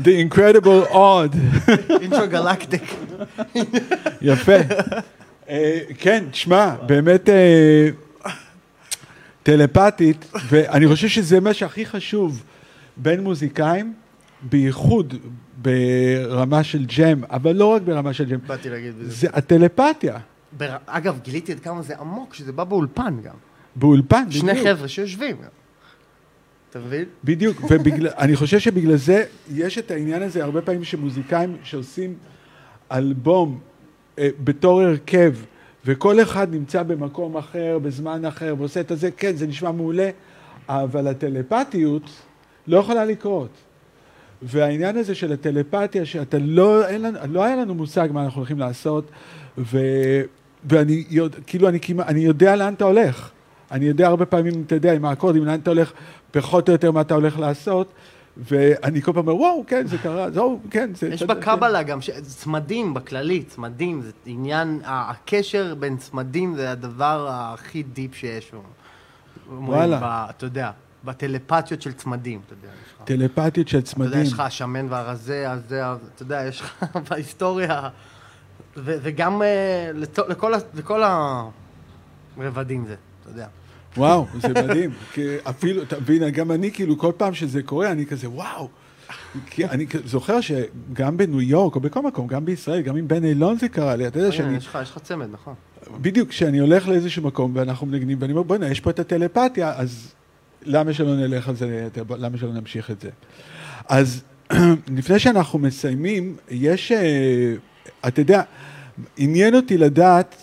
The 0.04 0.34
Incredible 0.34 0.92
Odd. 0.92 1.36
אינטרגלקטיק. 2.00 2.94
יפה. 4.22 4.52
אה, 5.48 5.80
כן, 5.98 6.24
תשמע, 6.30 6.74
באמת 6.86 7.28
אה, 7.28 7.88
טלפתית, 9.42 10.26
ואני 10.48 10.88
חושב 10.88 11.08
שזה 11.08 11.40
מה 11.40 11.54
שהכי 11.54 11.86
חשוב 11.86 12.42
בין 12.96 13.20
מוזיקאים, 13.20 13.94
בייחוד 14.42 15.14
ברמה 15.56 16.62
של 16.62 16.84
ג'ם, 16.98 17.20
אבל 17.30 17.52
לא 17.56 17.66
רק 17.66 17.82
ברמה 17.82 18.12
של 18.12 18.24
ג'ם, 18.24 18.38
באתי 18.46 18.70
להגיד 18.70 18.98
בזה. 18.98 19.10
זה 19.10 19.28
הטלפתיה. 19.32 20.18
בר- 20.58 20.76
אגב, 20.86 21.18
גיליתי 21.22 21.52
עד 21.52 21.60
כמה 21.60 21.82
זה 21.82 21.94
עמוק, 22.00 22.34
שזה 22.34 22.52
בא 22.52 22.64
באולפן 22.64 23.14
גם. 23.24 23.34
באולפן, 23.76 24.30
שני 24.30 24.52
בדיוק. 24.52 24.66
חבר'ה 24.66 24.88
שיושבים 24.88 25.36
גם. 25.36 25.59
אתה 26.70 26.78
מבין? 26.78 27.04
בדיוק, 27.24 27.60
ואני 27.70 28.36
חושב 28.36 28.58
שבגלל 28.58 28.96
זה 28.96 29.24
יש 29.54 29.78
את 29.78 29.90
העניין 29.90 30.22
הזה 30.22 30.44
הרבה 30.44 30.62
פעמים 30.62 30.84
שמוזיקאים 30.84 31.56
שעושים 31.62 32.14
אלבום 32.92 33.58
אה, 34.18 34.28
בתור 34.44 34.82
הרכב, 34.82 35.34
וכל 35.84 36.22
אחד 36.22 36.54
נמצא 36.54 36.82
במקום 36.82 37.36
אחר, 37.36 37.78
בזמן 37.78 38.24
אחר, 38.24 38.54
ועושה 38.58 38.80
את 38.80 38.90
הזה, 38.90 39.10
כן, 39.10 39.36
זה 39.36 39.46
נשמע 39.46 39.70
מעולה, 39.70 40.10
אבל 40.68 41.06
הטלפתיות 41.06 42.10
לא 42.66 42.78
יכולה 42.78 43.04
לקרות. 43.04 43.50
והעניין 44.42 44.96
הזה 44.96 45.14
של 45.14 45.32
הטלפתיה, 45.32 46.04
שאתה 46.04 46.38
לא, 46.38 46.86
אין 46.86 47.02
לנו, 47.02 47.18
לא 47.28 47.44
היה 47.44 47.56
לנו 47.56 47.74
מושג 47.74 48.08
מה 48.12 48.24
אנחנו 48.24 48.38
הולכים 48.40 48.58
לעשות, 48.58 49.10
ו, 49.58 49.78
ואני 50.64 51.04
יודע, 51.10 51.38
כאילו, 51.46 51.68
אני, 51.68 51.78
אני 51.98 52.20
יודע 52.20 52.56
לאן 52.56 52.74
אתה 52.74 52.84
הולך. 52.84 53.30
אני 53.70 53.84
יודע 53.84 54.06
הרבה 54.08 54.26
פעמים, 54.26 54.62
אתה 54.66 54.74
יודע, 54.74 54.92
עם 54.92 55.04
האקורדים, 55.04 55.44
לאן 55.44 55.60
אתה 55.60 55.70
הולך, 55.70 55.92
פחות 56.30 56.68
או 56.68 56.72
יותר 56.72 56.90
מה 56.92 57.00
אתה 57.00 57.14
הולך 57.14 57.38
לעשות, 57.38 57.92
ואני 58.36 59.02
כל 59.02 59.12
פעם 59.12 59.28
אומר, 59.28 59.36
וואו, 59.40 59.64
כן, 59.66 59.86
זה 59.86 59.98
קרה, 59.98 60.30
זהו, 60.30 60.60
כן, 60.70 60.90
זה... 60.94 61.08
יש 61.08 61.22
בקבלה 61.22 61.82
גם, 61.82 62.00
ש- 62.00 62.10
צמדים 62.10 62.94
בכללי, 62.94 63.42
צמדים, 63.42 64.02
זה 64.02 64.10
עניין, 64.26 64.80
הקשר 64.84 65.74
בין 65.74 65.96
צמדים 65.96 66.54
זה 66.54 66.70
הדבר 66.70 67.26
הכי 67.30 67.82
דיפ 67.82 68.14
שיש. 68.14 68.52
וואלה. 69.58 69.98
ב- 70.02 70.30
אתה 70.30 70.46
יודע, 70.46 70.70
בטלפתיות 71.04 71.82
של 71.82 71.92
צמדים, 71.92 72.40
אתה 72.46 72.54
יודע. 72.54 72.68
טלפתיות 73.04 73.68
של 73.68 73.78
אתה 73.78 73.88
יודע, 73.88 74.08
צמדים. 74.10 74.22
יש 74.22 74.32
לך 74.32 74.40
השמן 74.40 74.86
והרזה, 74.88 75.50
הזה, 75.50 75.82
אתה 76.14 76.22
יודע, 76.22 76.44
יש 76.48 76.60
לך 76.60 76.84
בהיסטוריה, 77.10 77.88
וגם 78.76 79.42
אה, 79.42 79.90
לכל 80.28 80.52
לכל 80.74 81.02
הרבדים 82.36 82.86
זה, 82.86 82.94
אתה 83.20 83.30
יודע. 83.30 83.46
וואו, 83.96 84.26
זה 84.40 84.48
מדהים. 84.48 84.90
אפילו, 85.50 85.82
אתה 85.82 86.00
מבין, 86.00 86.30
גם 86.30 86.52
אני, 86.52 86.70
כאילו, 86.70 86.98
כל 86.98 87.12
פעם 87.16 87.34
שזה 87.34 87.62
קורה, 87.62 87.90
אני 87.92 88.06
כזה, 88.06 88.28
וואו. 88.28 88.68
כי 89.46 89.64
אני 89.64 89.86
זוכר 90.04 90.40
שגם 90.40 91.16
בניו 91.16 91.40
יורק, 91.40 91.74
או 91.74 91.80
בכל 91.80 92.02
מקום, 92.02 92.26
גם 92.26 92.44
בישראל, 92.44 92.80
גם 92.80 92.96
עם 92.96 93.08
בן 93.08 93.24
אילון 93.24 93.58
זה 93.58 93.68
קרה 93.68 93.96
לי, 93.96 94.06
אתה 94.06 94.18
יודע 94.18 94.32
שאני, 94.32 94.56
יש 94.56 94.66
לך 94.66 94.78
יש 94.82 94.90
לך 94.90 94.98
צמד, 94.98 95.26
נכון. 95.32 95.54
בדיוק, 96.00 96.28
כשאני 96.28 96.58
הולך 96.58 96.88
לאיזשהו 96.88 97.22
מקום 97.22 97.52
ואנחנו 97.54 97.86
מנגנים, 97.86 98.18
ואני 98.20 98.32
אומר, 98.32 98.42
בוא'נה, 98.42 98.68
יש 98.68 98.80
פה 98.80 98.90
את 98.90 98.98
הטלפתיה, 98.98 99.72
אז 99.76 100.12
למה 100.62 100.92
שלא 100.92 101.16
נלך 101.16 101.48
על 101.48 101.56
זה, 101.56 101.88
למה 102.10 102.38
שלא 102.38 102.52
נמשיך 102.52 102.90
את 102.90 103.00
זה? 103.00 103.10
אז 103.88 104.22
לפני 104.98 105.18
שאנחנו 105.18 105.58
מסיימים, 105.58 106.36
יש, 106.50 106.92
אה, 106.92 107.54
אתה 108.08 108.20
יודע, 108.20 108.42
עניין 109.16 109.54
אותי 109.54 109.78
לדעת 109.78 110.36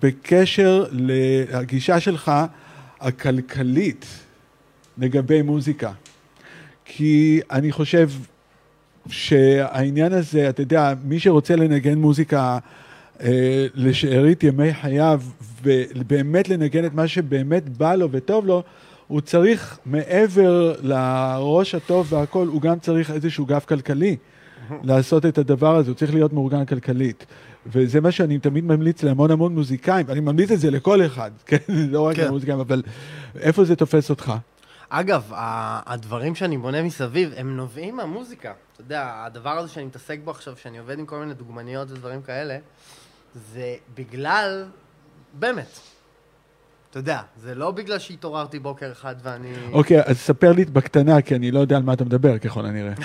בקשר 0.00 0.84
לגישה 0.92 2.00
שלך 2.00 2.32
הכלכלית 3.00 4.06
לגבי 4.98 5.42
מוזיקה. 5.42 5.92
כי 6.84 7.40
אני 7.50 7.72
חושב 7.72 8.10
שהעניין 9.08 10.12
הזה, 10.12 10.48
אתה 10.48 10.62
יודע, 10.62 10.94
מי 11.04 11.20
שרוצה 11.20 11.56
לנגן 11.56 11.98
מוזיקה 11.98 12.58
אה, 13.22 13.66
לשארית 13.74 14.42
ימי 14.44 14.74
חייו, 14.74 15.20
ובאמת 15.62 16.48
לנגן 16.48 16.84
את 16.84 16.94
מה 16.94 17.08
שבאמת 17.08 17.68
בא 17.68 17.94
לו 17.94 18.08
וטוב 18.10 18.46
לו, 18.46 18.62
הוא 19.06 19.20
צריך, 19.20 19.78
מעבר 19.86 20.74
לראש 20.82 21.74
הטוב 21.74 22.12
והכל, 22.12 22.46
הוא 22.46 22.60
גם 22.60 22.78
צריך 22.78 23.10
איזשהו 23.10 23.46
גב 23.46 23.60
כלכלי 23.68 24.16
לעשות 24.82 25.26
את 25.26 25.38
הדבר 25.38 25.76
הזה, 25.76 25.90
הוא 25.90 25.96
צריך 25.96 26.14
להיות 26.14 26.32
מאורגן 26.32 26.64
כלכלית. 26.64 27.26
וזה 27.66 28.00
מה 28.00 28.12
שאני 28.12 28.38
תמיד 28.38 28.64
ממליץ 28.64 29.02
להמון 29.02 29.30
המון 29.30 29.54
מוזיקאים, 29.54 30.06
ואני 30.08 30.20
ממליץ 30.20 30.50
את 30.50 30.60
זה 30.60 30.70
לכל 30.70 31.06
אחד, 31.06 31.30
כן? 31.46 31.56
לא 31.68 32.06
רק 32.06 32.16
כן. 32.16 32.26
למוזיקאים, 32.26 32.60
אבל 32.60 32.82
איפה 33.40 33.64
זה 33.64 33.76
תופס 33.76 34.10
אותך? 34.10 34.32
אגב, 34.88 35.30
הדברים 35.86 36.34
שאני 36.34 36.58
בונה 36.58 36.82
מסביב, 36.82 37.32
הם 37.36 37.56
נובעים 37.56 37.96
מהמוזיקה. 37.96 38.52
אתה 38.72 38.80
יודע, 38.80 39.22
הדבר 39.26 39.58
הזה 39.58 39.68
שאני 39.68 39.86
מתעסק 39.86 40.18
בו 40.24 40.30
עכשיו, 40.30 40.54
שאני 40.56 40.78
עובד 40.78 40.98
עם 40.98 41.06
כל 41.06 41.18
מיני 41.18 41.34
דוגמניות 41.34 41.90
ודברים 41.90 42.22
כאלה, 42.22 42.58
זה 43.34 43.74
בגלל, 43.94 44.64
באמת. 45.38 45.80
אתה 46.90 46.98
יודע, 46.98 47.20
זה 47.42 47.54
לא 47.54 47.70
בגלל 47.70 47.98
שהתעוררתי 47.98 48.58
בוקר 48.58 48.92
אחד 48.92 49.14
ואני... 49.22 49.52
אוקיי, 49.72 50.02
אז 50.06 50.18
ספר 50.18 50.52
לי 50.52 50.64
בקטנה, 50.64 51.22
כי 51.22 51.34
אני 51.34 51.50
לא 51.50 51.60
יודע 51.60 51.76
על 51.76 51.82
מה 51.82 51.92
אתה 51.92 52.04
מדבר, 52.04 52.38
ככל 52.38 52.66
הנראה. 52.66 52.92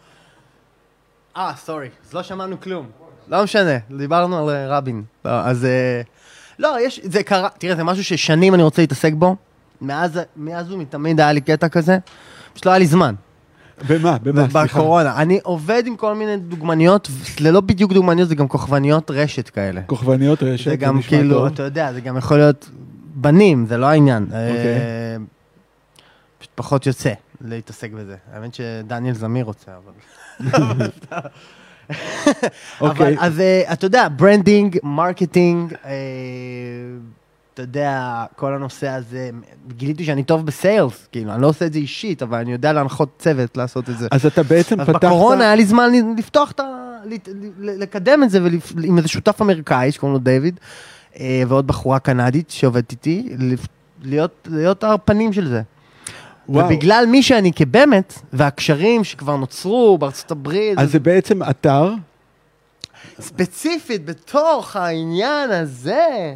אה, 1.38 1.52
סורי, 1.56 1.88
אז 2.06 2.14
לא 2.14 2.22
שמענו 2.22 2.60
כלום. 2.60 2.86
לא 3.28 3.44
משנה, 3.44 3.78
דיברנו 3.96 4.38
על 4.38 4.54
אה, 4.54 4.78
רבין. 4.78 5.02
לא, 5.24 5.30
אז... 5.30 5.64
אה, 5.64 6.00
לא, 6.58 6.76
יש, 6.80 7.00
זה 7.04 7.22
קרה, 7.22 7.48
תראה, 7.58 7.76
זה 7.76 7.84
משהו 7.84 8.04
ששנים 8.04 8.54
אני 8.54 8.62
רוצה 8.62 8.82
להתעסק 8.82 9.12
בו. 9.12 9.36
מאז, 9.80 10.20
מאז 10.36 10.72
ומתמיד 10.72 11.20
היה 11.20 11.32
לי 11.32 11.40
קטע 11.40 11.68
כזה, 11.68 11.98
פשוט 12.52 12.66
לא 12.66 12.70
היה 12.70 12.78
לי 12.78 12.86
זמן. 12.86 13.14
במה? 13.88 14.18
במה? 14.22 14.50
סליחה. 14.50 14.64
בקורונה. 14.64 15.16
אני 15.16 15.40
עובד 15.42 15.82
עם 15.86 15.96
כל 15.96 16.14
מיני 16.14 16.36
דוגמניות, 16.36 17.10
זה 17.40 17.50
לא 17.50 17.60
בדיוק 17.60 17.92
דוגמניות, 17.92 18.28
זה 18.28 18.34
גם 18.34 18.48
כוכבניות 18.48 19.10
רשת 19.10 19.48
כאלה. 19.48 19.82
כוכבניות 19.82 20.42
רשת, 20.42 20.70
זה 20.70 20.76
גם 20.76 20.98
נשמע 20.98 21.18
כאילו, 21.18 21.34
טוב. 21.34 21.46
אתה 21.46 21.62
יודע, 21.62 21.92
זה 21.92 22.00
גם 22.00 22.16
יכול 22.16 22.36
להיות 22.36 22.70
בנים, 23.14 23.66
זה 23.66 23.76
לא 23.76 23.86
העניין. 23.86 24.22
אוקיי. 24.22 24.38
אה, 24.38 25.16
פשוט 26.38 26.50
פחות 26.54 26.86
יוצא 26.86 27.12
להתעסק 27.40 27.90
בזה. 27.92 28.16
האמת 28.32 28.54
שדניאל 28.54 29.14
זמיר 29.14 29.44
רוצה, 29.44 29.70
אבל... 29.84 29.92
אוקיי. 32.80 33.16
אז 33.18 33.40
אה, 33.40 33.72
אתה 33.72 33.86
יודע, 33.86 34.08
branding, 34.16 34.78
marketing, 34.82 35.74
אה, 35.84 35.90
אתה 37.54 37.62
יודע, 37.62 38.24
כל 38.36 38.54
הנושא 38.54 38.88
הזה, 38.88 39.30
גיליתי 39.76 40.04
שאני 40.04 40.22
טוב 40.22 40.46
ב 40.46 40.55
sales, 40.55 41.08
כאילו, 41.12 41.32
אני 41.32 41.42
לא 41.42 41.46
עושה 41.46 41.66
את 41.66 41.72
זה 41.72 41.78
אישית, 41.78 42.22
אבל 42.22 42.38
אני 42.38 42.52
יודע 42.52 42.72
להנחות 42.72 43.08
צוות 43.18 43.56
לעשות 43.56 43.90
את 43.90 43.98
זה. 43.98 44.08
אז 44.10 44.26
אתה 44.26 44.42
בעצם 44.42 44.80
אז 44.80 44.86
פתחת... 44.86 45.04
בקורונה 45.04 45.44
היה 45.44 45.54
לי 45.54 45.64
זמן 45.64 45.90
לפתוח 46.18 46.50
את 46.50 46.60
ה... 46.60 46.64
לקדם 47.58 48.22
את 48.22 48.30
זה 48.30 48.38
עם 48.84 48.96
איזה 48.96 49.08
שותף 49.08 49.42
אמריקאי 49.42 49.92
שקוראים 49.92 50.12
לו 50.12 50.18
דיוויד, 50.18 50.60
אה, 51.20 51.42
ועוד 51.48 51.66
בחורה 51.66 51.98
קנדית 51.98 52.50
שעובדת 52.50 52.90
איתי, 52.90 53.28
להיות 54.46 54.84
הפנים 54.84 55.32
של 55.32 55.48
זה. 55.48 55.62
וואו. 56.48 56.66
ובגלל 56.66 57.04
מי 57.08 57.22
שאני 57.22 57.52
כבאמת, 57.52 58.14
והקשרים 58.32 59.04
שכבר 59.04 59.36
נוצרו 59.36 59.98
בארצות 59.98 60.30
הברית, 60.30 60.78
אז 60.78 60.92
זה 60.92 60.98
בעצם 60.98 61.42
אתר, 61.42 61.94
ספציפית 63.20 64.04
בתוך 64.04 64.76
העניין 64.76 65.50
הזה, 65.50 66.34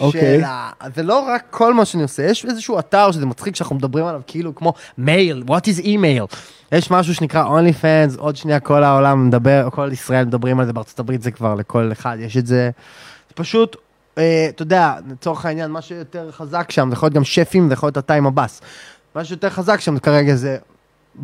אוקיי. 0.00 0.44
ה... 0.44 0.70
זה 0.94 1.02
לא 1.02 1.18
רק 1.18 1.44
כל 1.50 1.74
מה 1.74 1.84
שאני 1.84 2.02
עושה, 2.02 2.22
יש 2.22 2.44
איזשהו 2.44 2.78
אתר 2.78 3.12
שזה 3.12 3.26
מצחיק 3.26 3.56
שאנחנו 3.56 3.76
מדברים 3.76 4.06
עליו 4.06 4.20
כאילו 4.26 4.54
כמו 4.54 4.72
מייל, 4.98 5.44
what 5.46 5.62
is 5.64 5.84
email. 5.84 6.36
יש 6.72 6.90
משהו 6.90 7.14
שנקרא 7.14 7.44
only 7.44 7.82
fans, 7.82 8.20
עוד 8.20 8.36
שנייה 8.36 8.60
כל 8.60 8.84
העולם 8.84 9.26
מדבר, 9.26 9.68
כל 9.70 9.88
ישראל 9.92 10.24
מדברים 10.24 10.60
על 10.60 10.66
זה, 10.66 10.72
בארצות 10.72 11.00
הברית 11.00 11.22
זה 11.22 11.30
כבר 11.30 11.54
לכל 11.54 11.92
אחד, 11.92 12.16
יש 12.20 12.36
את 12.36 12.46
זה. 12.46 12.70
זה 13.28 13.34
פשוט, 13.34 13.76
אה, 14.18 14.46
אתה 14.48 14.62
יודע, 14.62 14.94
לצורך 15.10 15.46
העניין, 15.46 15.70
מה 15.70 15.82
שיותר 15.82 16.30
חזק 16.32 16.70
שם, 16.70 16.88
זה 16.88 16.94
יכול 16.94 17.06
להיות 17.06 17.14
גם 17.14 17.24
שפים, 17.24 17.68
זה 17.68 17.72
יכול 17.72 17.86
להיות 17.86 17.98
אתה 17.98 18.14
עם 18.14 18.26
הבאס. 18.26 18.60
מה 19.14 19.24
שיותר 19.24 19.50
חזק 19.50 19.80
שם 19.80 19.98
כרגע 19.98 20.34
זה 20.34 20.58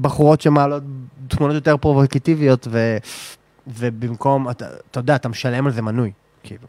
בחורות 0.01 0.41
שמעלות 0.41 0.83
תמונות 1.29 1.55
יותר 1.55 1.77
פרובוקטיביות, 1.77 2.69
ו... 2.71 2.97
ובמקום, 3.67 4.51
אתה, 4.51 4.67
אתה 4.91 5.01
יודע, 5.01 5.17
אתה 5.17 5.29
משלם 5.29 5.67
על 5.67 5.73
זה 5.73 5.83
מנוי, 5.83 6.13
כאילו, 6.43 6.67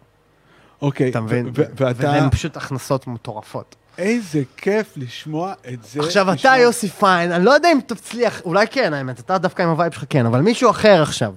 אוקיי, 0.81 1.09
אתה 1.09 1.21
מבין? 1.21 1.49
ואתה, 1.53 2.07
והן 2.07 2.29
פשוט 2.29 2.57
הכנסות 2.57 3.07
מטורפות. 3.07 3.75
איזה 3.97 4.41
כיף 4.57 4.93
לשמוע 4.97 5.53
את 5.73 5.83
זה. 5.83 5.99
עכשיו, 5.99 6.25
אתה, 6.27 6.33
לשמוע- 6.35 6.57
יוסי 6.57 6.89
פיין, 6.89 7.31
אני 7.31 7.45
לא 7.45 7.51
יודע 7.51 7.71
אם 7.71 7.79
תצליח, 7.87 8.41
אולי 8.45 8.65
כן, 8.67 8.93
האמת, 8.93 9.19
אתה 9.19 9.37
דווקא 9.37 9.61
עם 9.61 9.69
ה 9.69 9.74
vibe 9.74 9.91
שלך 9.93 10.03
כן, 10.09 10.25
אבל 10.25 10.41
מישהו 10.41 10.69
אחר 10.69 11.01
עכשיו, 11.01 11.33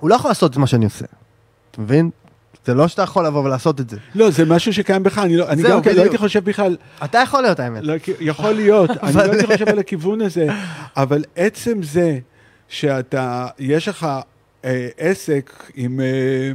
הוא 0.00 0.10
לא 0.10 0.14
יכול 0.14 0.30
לעשות 0.30 0.52
את 0.52 0.56
מה 0.56 0.66
שאני 0.66 0.84
עושה. 0.84 1.04
אתה 1.70 1.80
מבין? 1.80 2.10
זה 2.66 2.74
לא 2.74 2.88
שאתה 2.88 3.02
יכול 3.02 3.26
לבוא 3.26 3.44
ולעשות 3.44 3.80
את 3.80 3.90
זה. 3.90 3.96
לא, 4.14 4.30
זה 4.30 4.44
משהו 4.44 4.72
שקיים 4.72 5.02
בך, 5.02 5.18
אני 5.18 5.36
לא, 5.36 5.48
אני 5.48 5.62
גם 5.62 5.82
כן 5.82 5.96
לא. 5.96 6.02
הייתי 6.02 6.18
חושב 6.18 6.44
בכלל, 6.44 6.76
אתה 7.04 7.18
יכול 7.18 7.42
להיות, 7.42 7.60
האמת. 7.60 7.82
לא, 7.82 7.94
יכול 8.20 8.52
להיות, 8.52 8.90
אני 8.90 9.14
לא 9.14 9.22
הייתי 9.22 9.46
חושב 9.46 9.68
על 9.68 9.78
הכיוון 9.78 10.20
הזה, 10.20 10.46
אבל 10.96 11.24
עצם 11.36 11.82
זה 11.82 12.18
שאתה, 12.68 13.46
יש 13.58 13.88
לך 13.88 14.06
אה, 14.64 14.88
עסק 14.98 15.72
עם, 15.74 16.00
אה, 16.00 16.52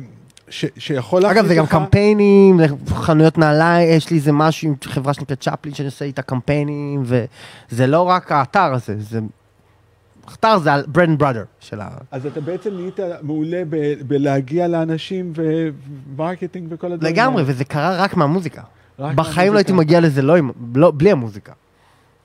ש, 0.49 0.65
שיכול 0.77 1.25
אגב, 1.25 1.47
זה 1.47 1.55
גם 1.55 1.67
קמפיינים, 1.67 2.59
חנויות 2.87 3.37
נעליים, 3.37 3.89
יש 3.89 4.09
לי 4.09 4.17
איזה 4.17 4.31
משהו 4.31 4.67
עם 4.67 4.75
חברה 4.83 5.13
שנקראת 5.13 5.41
צ'פלין, 5.41 5.75
שאני 5.75 5.85
עושה 5.85 6.05
איתה 6.05 6.21
קמפיינים, 6.21 7.03
וזה 7.05 7.87
לא 7.87 8.01
רק 8.01 8.31
האתר 8.31 8.73
הזה, 8.73 8.95
זה... 8.99 9.19
האתר 10.31 10.59
זה 10.59 10.69
ברנד 10.87 11.19
בראדר 11.19 11.43
של 11.59 11.81
ה... 11.81 11.89
אז 12.11 12.25
אתה 12.25 12.41
בעצם 12.41 12.73
נהיית 12.73 12.99
מעולה 13.21 13.63
ב- 13.69 13.93
בלהגיע 14.07 14.67
לאנשים 14.67 15.33
ומרקטינג 15.35 16.67
וכל 16.69 16.91
הדברים 16.91 17.13
לגמרי. 17.13 17.43
וזה 17.45 17.65
קרה 17.65 18.03
רק 18.03 18.17
מהמוזיקה. 18.17 18.61
רק 18.99 19.15
בחיים 19.15 19.53
לא 19.53 19.57
הייתי. 19.57 19.73
מגיע 19.73 19.99
לזה 19.99 20.21
לא, 20.21 20.35
לא, 20.75 20.91
בלי 20.95 21.11
המוזיקה. 21.11 21.53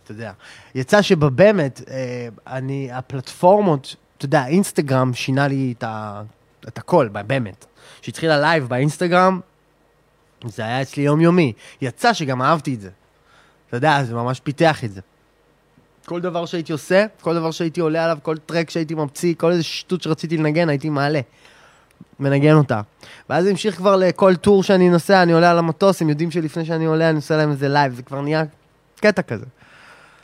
אתה 0.04 0.12
יודע. 0.12 0.32
יצא 0.74 1.02
שבאמת, 1.02 1.80
אה, 1.90 2.28
אני, 2.46 2.88
הפלטפורמות, 2.92 3.96
אתה 4.16 4.24
יודע, 4.24 4.46
אינסטגרם 4.46 5.14
שינה 5.14 5.48
לי 5.48 5.74
את, 5.78 5.84
ה, 5.84 6.22
את 6.68 6.78
הכל, 6.78 7.08
באמת. 7.26 7.66
כשהתחיל 8.02 8.30
הלייב 8.30 8.68
באינסטגרם, 8.68 9.40
זה 10.46 10.62
היה 10.62 10.82
אצלי 10.82 11.02
יומיומי. 11.02 11.52
יצא 11.82 12.12
שגם 12.12 12.42
אהבתי 12.42 12.74
את 12.74 12.80
זה. 12.80 12.90
אתה 13.68 13.76
יודע, 13.76 14.04
זה 14.04 14.14
ממש 14.14 14.40
פיתח 14.40 14.84
את 14.84 14.92
זה. 14.92 15.00
כל 16.04 16.20
דבר 16.20 16.46
שהייתי 16.46 16.72
עושה, 16.72 17.06
כל 17.20 17.34
דבר 17.34 17.50
שהייתי 17.50 17.80
עולה 17.80 18.04
עליו, 18.04 18.18
כל 18.22 18.36
track 18.36 18.70
שהייתי 18.70 18.94
ממציא, 18.94 19.34
כל 19.38 19.50
איזה 19.50 19.62
שטות 19.62 20.02
שרציתי 20.02 20.36
לנגן, 20.36 20.68
הייתי 20.68 20.88
מעלה. 20.88 21.20
מנגן 22.20 22.54
אותה. 22.54 22.80
ואז 23.30 23.44
זה 23.44 23.50
המשיך 23.50 23.76
כבר 23.76 23.96
לכל 23.96 24.36
tour 24.36 24.62
שאני 24.62 24.88
נוסע, 24.88 25.22
אני 25.22 25.32
עולה 25.32 25.50
על 25.50 25.58
המטוס, 25.58 26.02
הם 26.02 26.08
יודעים 26.08 26.30
שלפני 26.30 26.64
שאני 26.64 26.84
עולה 26.84 27.08
אני 27.10 27.16
עושה 27.16 27.36
להם 27.36 27.50
איזה 27.50 27.68
live, 27.68 27.94
זה 27.94 28.02
כבר 28.02 28.20
נהיה 28.20 28.44
קטע 28.96 29.22
כזה. 29.22 29.46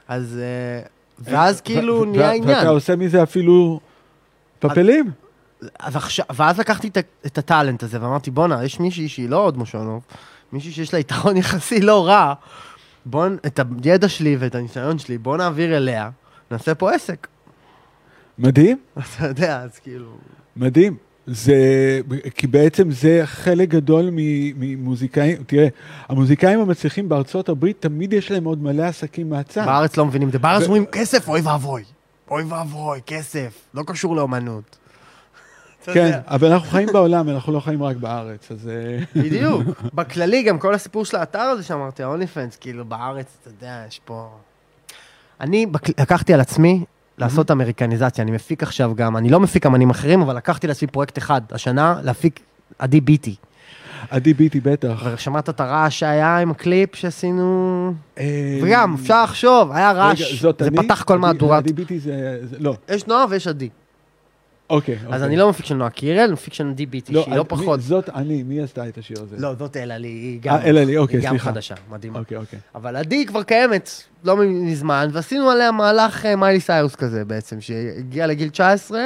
אז... 0.09 0.39
אה, 0.43 0.83
ואז 1.19 1.61
כאילו 1.61 2.05
נהיה 2.05 2.33
עניין. 2.33 2.59
ואתה 2.59 2.69
עושה 2.69 2.97
מזה 2.97 3.23
אפילו 3.23 3.81
פאפלים. 4.59 5.11
אז 5.79 5.97
עכשיו, 5.97 6.25
ואז 6.37 6.59
לקחתי 6.59 6.91
את 7.27 7.39
ה 7.39 7.45
talent 7.45 7.83
הזה 7.83 8.03
ואמרתי, 8.03 8.31
בואנה, 8.31 8.65
יש 8.65 8.81
מישהי 8.81 9.09
שהיא 9.09 9.29
לא 9.29 9.37
עוד 9.37 9.59
מושונוב, 9.59 10.03
מישהי 10.53 10.73
שיש 10.73 10.93
לה 10.93 10.99
יתרון 10.99 11.37
יחסי 11.37 11.81
לא 11.81 12.07
רע, 12.07 12.35
בוא, 13.07 13.27
את 13.47 13.61
הידע 13.85 14.09
שלי 14.09 14.37
ואת 14.37 14.55
הניסיון 14.55 14.99
שלי, 14.99 15.19
בוא 15.19 15.37
נעביר 15.37 15.77
אליה, 15.77 16.11
נעשה 16.51 16.75
פה 16.75 16.93
עסק. 16.93 17.27
מדהים, 18.39 18.79
אתה 18.99 19.27
יודע, 19.27 19.61
אז 19.63 19.79
כאילו... 19.79 20.17
מדהים. 20.57 20.97
זה, 21.27 22.01
כי 22.35 22.47
בעצם 22.47 22.91
זה 22.91 23.21
חלק 23.25 23.69
גדול 23.69 24.09
ממוזיקאים, 24.13 25.43
תראה, 25.47 25.69
המוזיקאים 26.09 26.61
המצליחים 26.61 27.09
בארצות 27.09 27.49
הברית, 27.49 27.77
תמיד 27.81 28.13
יש 28.13 28.31
להם 28.31 28.45
עוד 28.45 28.63
מלא 28.63 28.83
עסקים 28.83 29.31
מהצד. 29.31 29.67
בארץ 29.67 29.97
לא 29.97 30.07
מבינים 30.07 30.29
את 30.29 30.33
זה, 30.33 30.39
בארץ 30.39 30.65
אומרים 30.65 30.87
כסף, 30.87 31.29
אוי 31.29 31.41
ואבוי. 31.41 31.83
אוי 32.31 32.43
ואבוי, 32.43 33.01
כסף, 33.07 33.53
לא 33.75 33.83
קשור 33.87 34.17
לאומנות. 34.17 34.79
כן. 35.85 36.19
אבל 36.27 36.53
אנחנו 36.53 36.69
חיים 36.69 36.89
בעולם, 36.93 37.29
אנחנו 37.29 37.53
לא 37.53 37.61
חיים 37.61 37.83
רק 37.83 37.97
בארץ, 37.97 38.51
אז... 38.51 38.69
אה, 38.69 39.23
בדיוק. 39.23 39.63
בכללי, 39.95 40.43
גם 40.43 40.59
כל 40.59 40.75
הסיפור 40.75 41.05
של 41.05 41.17
האתר 41.17 41.39
הזה 41.39 41.63
שאמרתי, 41.63 42.03
ה-only 42.03 42.41
כאילו 42.61 42.85
בארץ, 42.85 43.27
אתה 43.41 43.51
יודע, 43.51 43.85
יש 43.89 44.01
פה... 44.05 44.29
אני 45.41 45.67
לקחתי 45.99 46.35
על 46.35 46.41
עצמי 46.41 46.85
לעשות 47.19 47.51
אמריקניזציה, 47.51 48.23
אני 48.25 48.31
מפיק 48.31 48.63
עכשיו 48.63 48.95
גם, 48.95 49.17
אני 49.17 49.29
לא 49.29 49.41
מפיק 49.41 49.67
אמנים 49.67 49.91
אחרים, 49.91 50.23
אבל 50.23 50.37
לקחתי 50.37 50.67
לעצמי 50.67 50.89
פרויקט 50.89 51.19
אחד 51.19 51.41
השנה, 51.53 52.01
להפיק 52.03 52.41
עדי 52.79 53.01
ביטי. 53.01 53.35
עדי 54.11 54.35
ביטי 54.35 54.61
בטח. 54.61 55.03
ושמעת 55.15 55.49
את 55.49 55.61
הרעש 55.61 55.99
שהיה 55.99 56.39
עם 56.39 56.51
הקליפ 56.51 56.97
שעשינו... 56.97 57.93
אה, 58.19 58.61
וגם, 58.63 58.95
אפשר 58.95 59.23
לחשוב, 59.25 59.73
היה 59.73 59.93
רעש, 59.93 60.43
זה? 60.43 60.71
פתח 60.77 61.03
כל 61.03 61.19
מהדורת... 61.19 61.65
עדי 61.65 61.73
ביטי. 61.73 61.99
זה- 61.99 62.41
לא, 62.59 62.75
יש 62.89 63.07
נועה 63.07 63.25
ויש 63.31 63.47
עדי. 63.47 63.69
אוקיי. 64.71 64.95
אז 64.95 65.05
אוקיי. 65.07 65.23
אני 65.25 65.37
לא 65.37 65.51
מפיק 65.51 65.67
של 65.67 65.75
נועה 65.75 65.91
קירל, 65.91 66.33
מפיק 66.33 66.55
של 66.55 66.69
עדי 66.71 66.87
ביטי, 66.87 67.13
שהיא 67.13 67.25
לא 67.27 67.33
עד- 67.33 67.39
מי- 67.39 67.45
פחות... 67.49 67.81
זאת 67.81 68.09
אני, 68.09 68.43
מי 68.43 68.61
עשתה 68.61 68.89
את 68.89 68.99
השיר 68.99 69.17
הזה? 69.23 69.37
לא, 69.39 69.55
זאת 69.55 69.77
אלה 69.77 69.99
לי, 69.99 70.09
היא 70.09 70.41
גם... 70.43 70.55
אה, 70.55 70.63
אלה 70.65 70.85
לי, 70.85 70.97
אוקיי, 70.97 71.21
היא 71.21 71.29
גם. 71.29 71.39
חדשה, 71.39 71.75
מדהימה. 71.91 72.19
אוקיי, 72.19 72.37
אוקיי. 72.37 72.59
אבל 72.75 72.97
עדי 72.97 73.27
כבר 73.27 73.43
קיימת 73.43 73.91
לא 74.25 74.37
מזמן, 74.37 75.09
ועשינו 75.13 75.51
עליה 75.51 75.73
מהלך 75.73 76.27
אה, 76.27 76.37
מיילי 76.37 76.61
סיירוס 76.61 76.95
כזה 76.95 77.25
בעצם, 77.25 77.61
שהגיעה 77.61 78.27
לגיל 78.27 78.49
19, 78.49 79.01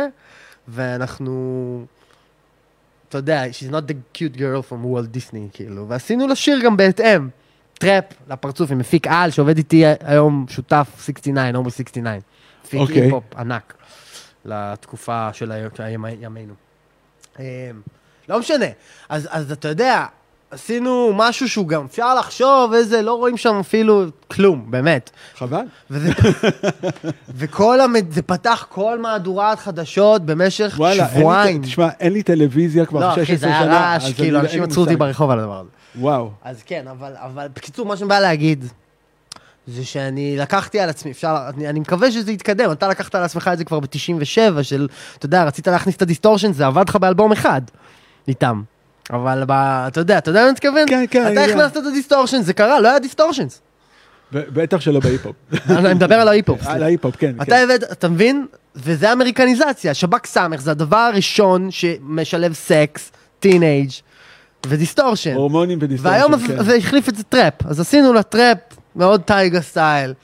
ואנחנו, 0.68 1.84
אתה 3.08 3.18
יודע, 3.18 3.44
she's 3.46 3.72
not 3.72 3.90
the 3.90 4.18
cute 4.18 4.36
girl 4.38 4.70
from 4.70 4.84
Walt 4.84 5.16
Disney, 5.16 5.36
כאילו, 5.52 5.88
ועשינו 5.88 6.26
לה 6.28 6.34
שיר 6.36 6.60
גם 6.64 6.76
בהתאם, 6.76 7.28
טראפ 7.78 8.04
לפרצוף, 8.28 8.70
עם 8.70 8.78
מפיק 8.78 9.06
על 9.06 9.30
שעובד 9.30 9.56
איתי 9.56 9.82
היום 10.00 10.46
שותף 10.48 10.88
69, 11.04 11.56
הומו 11.56 11.70
69, 11.70 12.18
מפיק 12.64 12.80
אוקיי. 12.80 13.02
היפ-הופ 13.02 13.24
ענק 13.36 13.74
לתקופה 14.44 15.28
של 15.32 15.52
ימינו. 16.20 16.54
אה, 17.40 17.70
לא 18.28 18.38
משנה, 18.38 18.66
אז, 19.08 19.28
אז 19.30 19.52
אתה 19.52 19.68
יודע, 19.68 20.06
עשינו 20.54 21.12
משהו 21.14 21.48
שהוא 21.48 21.68
גם 21.68 21.84
אפשר 21.84 22.14
לחשוב 22.14 22.72
איזה, 22.72 23.02
לא 23.02 23.14
רואים 23.14 23.36
שם 23.36 23.56
אפילו 23.60 24.04
כלום, 24.28 24.70
באמת. 24.70 25.10
חבל. 25.36 25.64
וזה, 25.90 26.12
וכל 27.38 27.80
המד... 27.80 28.12
זה 28.12 28.22
פתח 28.22 28.66
כל 28.68 28.98
מהדורת 28.98 29.58
חדשות 29.58 30.22
במשך 30.22 30.74
וואלה, 30.76 31.06
אין 31.06 31.20
שבועיים. 31.20 31.62
לי, 31.62 31.66
תשמע, 31.66 31.88
אין 32.00 32.12
לי 32.12 32.22
טלוויזיה 32.22 32.86
כבר 32.86 33.00
לא, 33.00 33.14
16 33.14 33.24
אחי, 33.24 33.36
שנה. 33.36 33.48
זה 33.48 33.70
היה 33.70 33.92
רעש, 33.92 34.12
כאילו, 34.12 34.40
אנשים 34.40 34.62
עצרו 34.62 34.82
אותי. 34.82 34.96
ברחוב 34.96 35.30
על 35.30 35.38
הדבר 35.38 35.60
הזה. 35.60 35.68
וואו. 35.98 36.30
אז 36.44 36.62
כן, 36.62 36.88
אבל, 36.88 37.12
אבל 37.16 37.46
בקיצור, 37.54 37.86
מה 37.86 37.96
שאני 37.96 38.08
בא 38.08 38.20
להגיד, 38.20 38.64
זה 39.66 39.84
שאני 39.84 40.36
לקחתי 40.36 40.80
על 40.80 40.88
עצמי, 40.88 41.10
אפשר, 41.10 41.36
אני, 41.56 41.68
אני 41.68 41.80
מקווה 41.80 42.12
שזה 42.12 42.32
יתקדם, 42.32 42.72
אתה 42.72 42.88
לקחת 42.88 43.14
על 43.14 43.22
עצמך 43.22 43.50
את 43.52 43.58
זה 43.58 43.64
כבר 43.64 43.80
ב-97, 43.80 44.62
של, 44.62 44.88
אתה 45.18 45.26
יודע, 45.26 45.44
רצית 45.44 45.68
להכניס 45.68 45.96
את 45.96 46.02
הדיסטורשן, 46.02 46.52
זה 46.52 46.66
עבד 46.66 46.88
לך 46.88 46.96
באלבום 46.96 47.32
אחד, 47.32 47.60
איתם. 48.28 48.62
אבל 49.10 49.44
ב, 49.46 49.52
אתה 49.52 50.00
יודע, 50.00 50.18
אתה 50.18 50.30
יודע 50.30 50.40
מה 50.40 50.46
אני 50.46 50.52
מתכוון? 50.52 50.88
כן, 50.88 51.04
כן, 51.10 51.32
אתה. 51.32 51.44
הכנסת 51.44 51.76
את 51.76 51.86
הדיסטורשן, 51.86 52.42
זה 52.42 52.52
קרה, 52.52 52.80
לא 52.80 52.88
היה 52.88 52.98
דיסטורשנס. 52.98 53.60
ב- 54.32 54.60
בטח 54.60 54.80
שלא 54.80 55.00
בהיפ-הופ. 55.00 55.36
אני 55.70 55.94
מדבר 55.94 56.14
על 56.14 56.28
ההיפ-הופ. 56.28 56.66
על 56.66 56.82
ההיפ-הופ, 56.82 57.16
כן. 57.16 57.34
אתה 57.36 57.44
כן. 57.44 57.64
הבאת, 57.64 57.82
אתה 57.92 58.08
מבין? 58.08 58.46
וזה 58.76 59.12
אמריקניזציה, 59.12 59.94
שב"כ 59.94 60.26
סמך 60.26 60.60
זה 60.60 60.70
הדבר 60.70 60.96
הראשון 60.96 61.70
שמשלב 61.70 62.52
סקס, 62.52 63.12
טינג' 63.40 63.90
ודיסטורשן. 64.66 65.34
הורמונים 65.34 65.78
ודיסטורשן, 65.82 66.14
והיום 66.14 66.38
כן. 66.38 66.64
זה 66.64 66.74
החליף 66.74 67.08
את 67.08 67.16
זה 67.16 67.22
טראפ, 67.22 67.66
אז 67.66 67.80
עשינו 67.80 68.12
לה 68.12 68.22
טראפ 68.22 68.58
מאוד 68.96 69.20
טייגה 69.22 69.60
סטייל, 69.60 70.14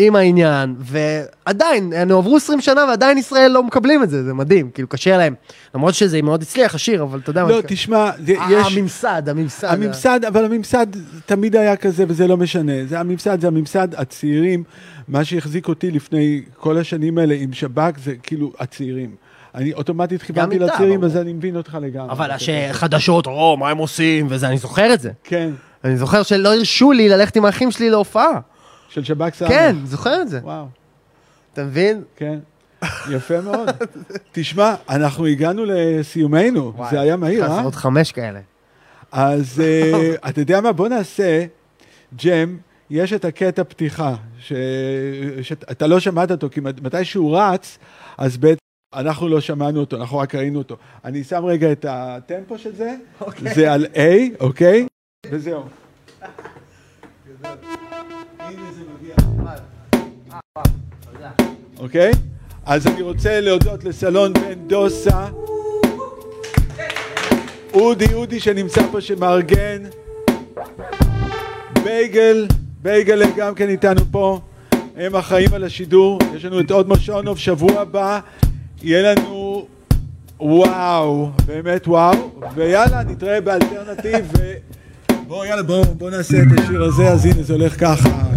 עם 0.00 0.16
העניין, 0.16 0.74
ועדיין, 0.78 1.92
הם 1.96 2.10
עברו 2.12 2.36
20 2.36 2.60
שנה 2.60 2.84
ועדיין 2.88 3.18
ישראל 3.18 3.50
לא 3.50 3.62
מקבלים 3.62 4.02
את 4.02 4.10
זה, 4.10 4.24
זה 4.24 4.34
מדהים, 4.34 4.70
כאילו 4.70 4.88
קשה 4.88 5.16
להם. 5.16 5.34
למרות 5.74 5.94
שזה 5.94 6.22
מאוד 6.22 6.42
הצליח, 6.42 6.74
השיר, 6.74 7.02
אבל 7.02 7.18
אתה 7.18 7.30
יודע 7.30 7.44
מה 7.44 7.50
לא. 7.50 7.60
תשמע, 7.66 8.10
זה- 8.26 8.32
יש... 8.32 8.76
הממסד, 8.76 9.22
הממסד. 9.28 9.68
הממסד, 9.70 10.20
אבל 10.24 10.44
הממסד 10.44 10.86
תמיד 11.26 11.56
היה 11.56 11.76
כזה 11.76 12.04
וזה 12.08 12.26
לא 12.26 12.36
משנה. 12.36 12.72
זה 12.88 13.00
הממסד, 13.00 13.40
זה 13.40 13.46
הממסד, 13.46 13.88
הצעירים, 13.94 14.64
מה 15.08 15.24
שהחזיק 15.24 15.68
אותי 15.68 15.90
לפני 15.90 16.42
כל 16.56 16.78
השנים 16.78 17.18
האלה 17.18 17.34
עם 17.38 17.52
שב"כ 17.52 17.98
זה 18.04 18.14
כאילו 18.22 18.52
הצעירים. 18.58 19.14
אני 19.54 19.72
אוטומטית 19.72 20.22
איתם, 20.28 20.50
לצעירים. 20.50 21.04
אז 21.04 21.16
אני 21.16 21.32
מבין 21.32 21.56
אותך 21.56 21.78
לגמרי. 21.82 22.10
אבל 22.12 22.30
חדשות, 22.72 23.26
או, 23.26 23.56
מה 23.56 23.70
הם 23.70 23.78
עושים, 23.78 24.26
וזה, 24.30 24.48
אני 24.48 24.58
זוכר 24.58 24.94
את 24.94 25.00
זה. 25.00 25.10
כן, 25.24 25.50
אני 25.88 25.96
זוכר 25.96 26.22
שלא 26.22 26.54
הרשו 26.54 26.92
לי 26.92 27.08
ללכת 27.08 27.36
עם 27.36 27.44
האחים 27.44 27.70
שלי 27.70 27.90
להופעה. 27.90 28.40
של 28.88 29.04
שב"כ 29.04 29.34
סמך. 29.34 29.48
כן, 29.48 29.76
זוכר 29.84 30.22
את 30.22 30.28
זה. 30.28 30.40
וואו, 30.42 30.66
אתה 31.52 31.64
מבין? 31.64 32.02
כן. 32.16 32.38
יפה 33.10 33.40
מאוד. 33.40 33.68
תשמע, 34.32 34.74
אנחנו 34.88 35.26
הגענו 35.26 35.62
לסיומנו, 35.66 36.72
זה 36.90 37.00
היה 37.00 37.16
מהיר, 37.16 37.46
צריך 37.46 37.58
אה? 37.58 37.62
עוד 37.62 37.74
חמש 37.74 38.12
כאלה. 38.12 38.40
אז 39.12 39.62
אה, 39.64 40.14
אתה 40.28 40.40
יודע 40.40 40.60
מה? 40.60 40.72
בוא 40.72 40.88
נעשה 40.88 41.44
ג'ם, 42.24 42.56
יש 42.90 43.12
את 43.12 43.24
הקטע 43.24 43.64
פתיחה, 43.64 44.14
ש- 44.38 44.52
שאתה 45.42 45.86
לא 45.86 46.00
שמעת 46.00 46.30
אותו, 46.30 46.48
כי 46.50 46.60
מתי 46.60 47.04
שהוא 47.04 47.38
רץ, 47.38 47.78
אז 48.18 48.36
בעצם 48.36 48.58
אנחנו 48.94 49.28
לא 49.28 49.40
שמענו 49.40 49.80
אותו, 49.80 49.96
אנחנו 49.96 50.18
רק 50.18 50.34
ראינו 50.34 50.58
אותו. 50.58 50.76
אני 51.04 51.24
שם 51.24 51.44
רגע 51.44 51.72
את 51.72 51.86
הטמפו 51.88 52.58
של 52.58 52.74
זה, 52.76 52.94
זה 53.54 53.72
על 53.72 53.86
A, 53.94 53.98
אוקיי? 54.40 54.86
וזהו. 55.26 55.64
אוקיי? 61.78 62.10
אז 62.66 62.86
אני 62.86 63.02
רוצה 63.02 63.40
להודות 63.40 63.84
לסלון 63.84 64.32
בן 64.32 64.68
דוסה. 64.68 65.26
אודי, 67.74 68.14
אודי 68.14 68.40
שנמצא 68.40 68.82
פה 68.92 69.00
שמארגן. 69.00 69.82
בייגל, 71.84 72.46
בייגל 72.82 73.22
גם 73.36 73.54
כן 73.54 73.68
איתנו 73.68 74.00
פה. 74.10 74.40
הם 74.96 75.16
אחראים 75.16 75.54
על 75.54 75.64
השידור. 75.64 76.18
יש 76.34 76.44
לנו 76.44 76.60
את 76.60 76.70
עוד 76.70 76.88
משעונוב 76.88 77.38
שבוע 77.38 77.80
הבא. 77.80 78.20
יהיה 78.82 79.14
לנו 79.14 79.66
וואו, 80.40 81.30
באמת 81.46 81.88
וואו. 81.88 82.30
ויאללה, 82.54 83.02
נתראה 83.02 83.40
באלטרנטיב. 83.40 84.32
בואו, 85.28 85.44
יאללה, 85.44 85.62
בואו 85.62 85.84
בוא 85.84 86.10
נעשה 86.10 86.36
את 86.42 86.58
השיר 86.58 86.82
הזה. 86.84 87.08
אז 87.08 87.24
הנה, 87.24 87.42
זה 87.42 87.52
הולך 87.52 87.80
ככה. 87.80 88.27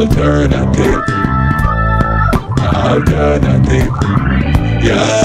Alternative. 0.00 1.04
Alternative. 2.72 3.92
Yeah. 4.82 5.19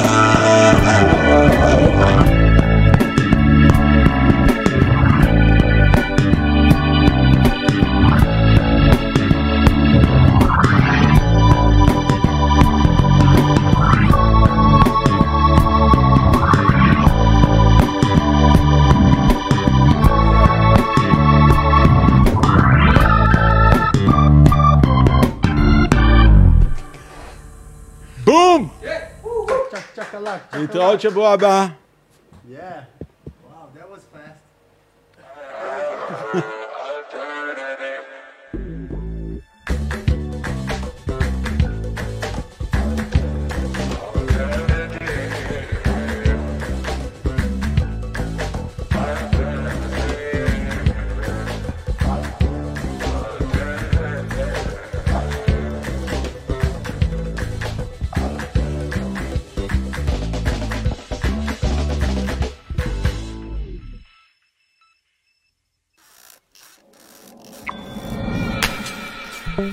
להתראות 30.96 31.02
שבוע 31.02 31.66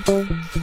Thank. 0.05 0.62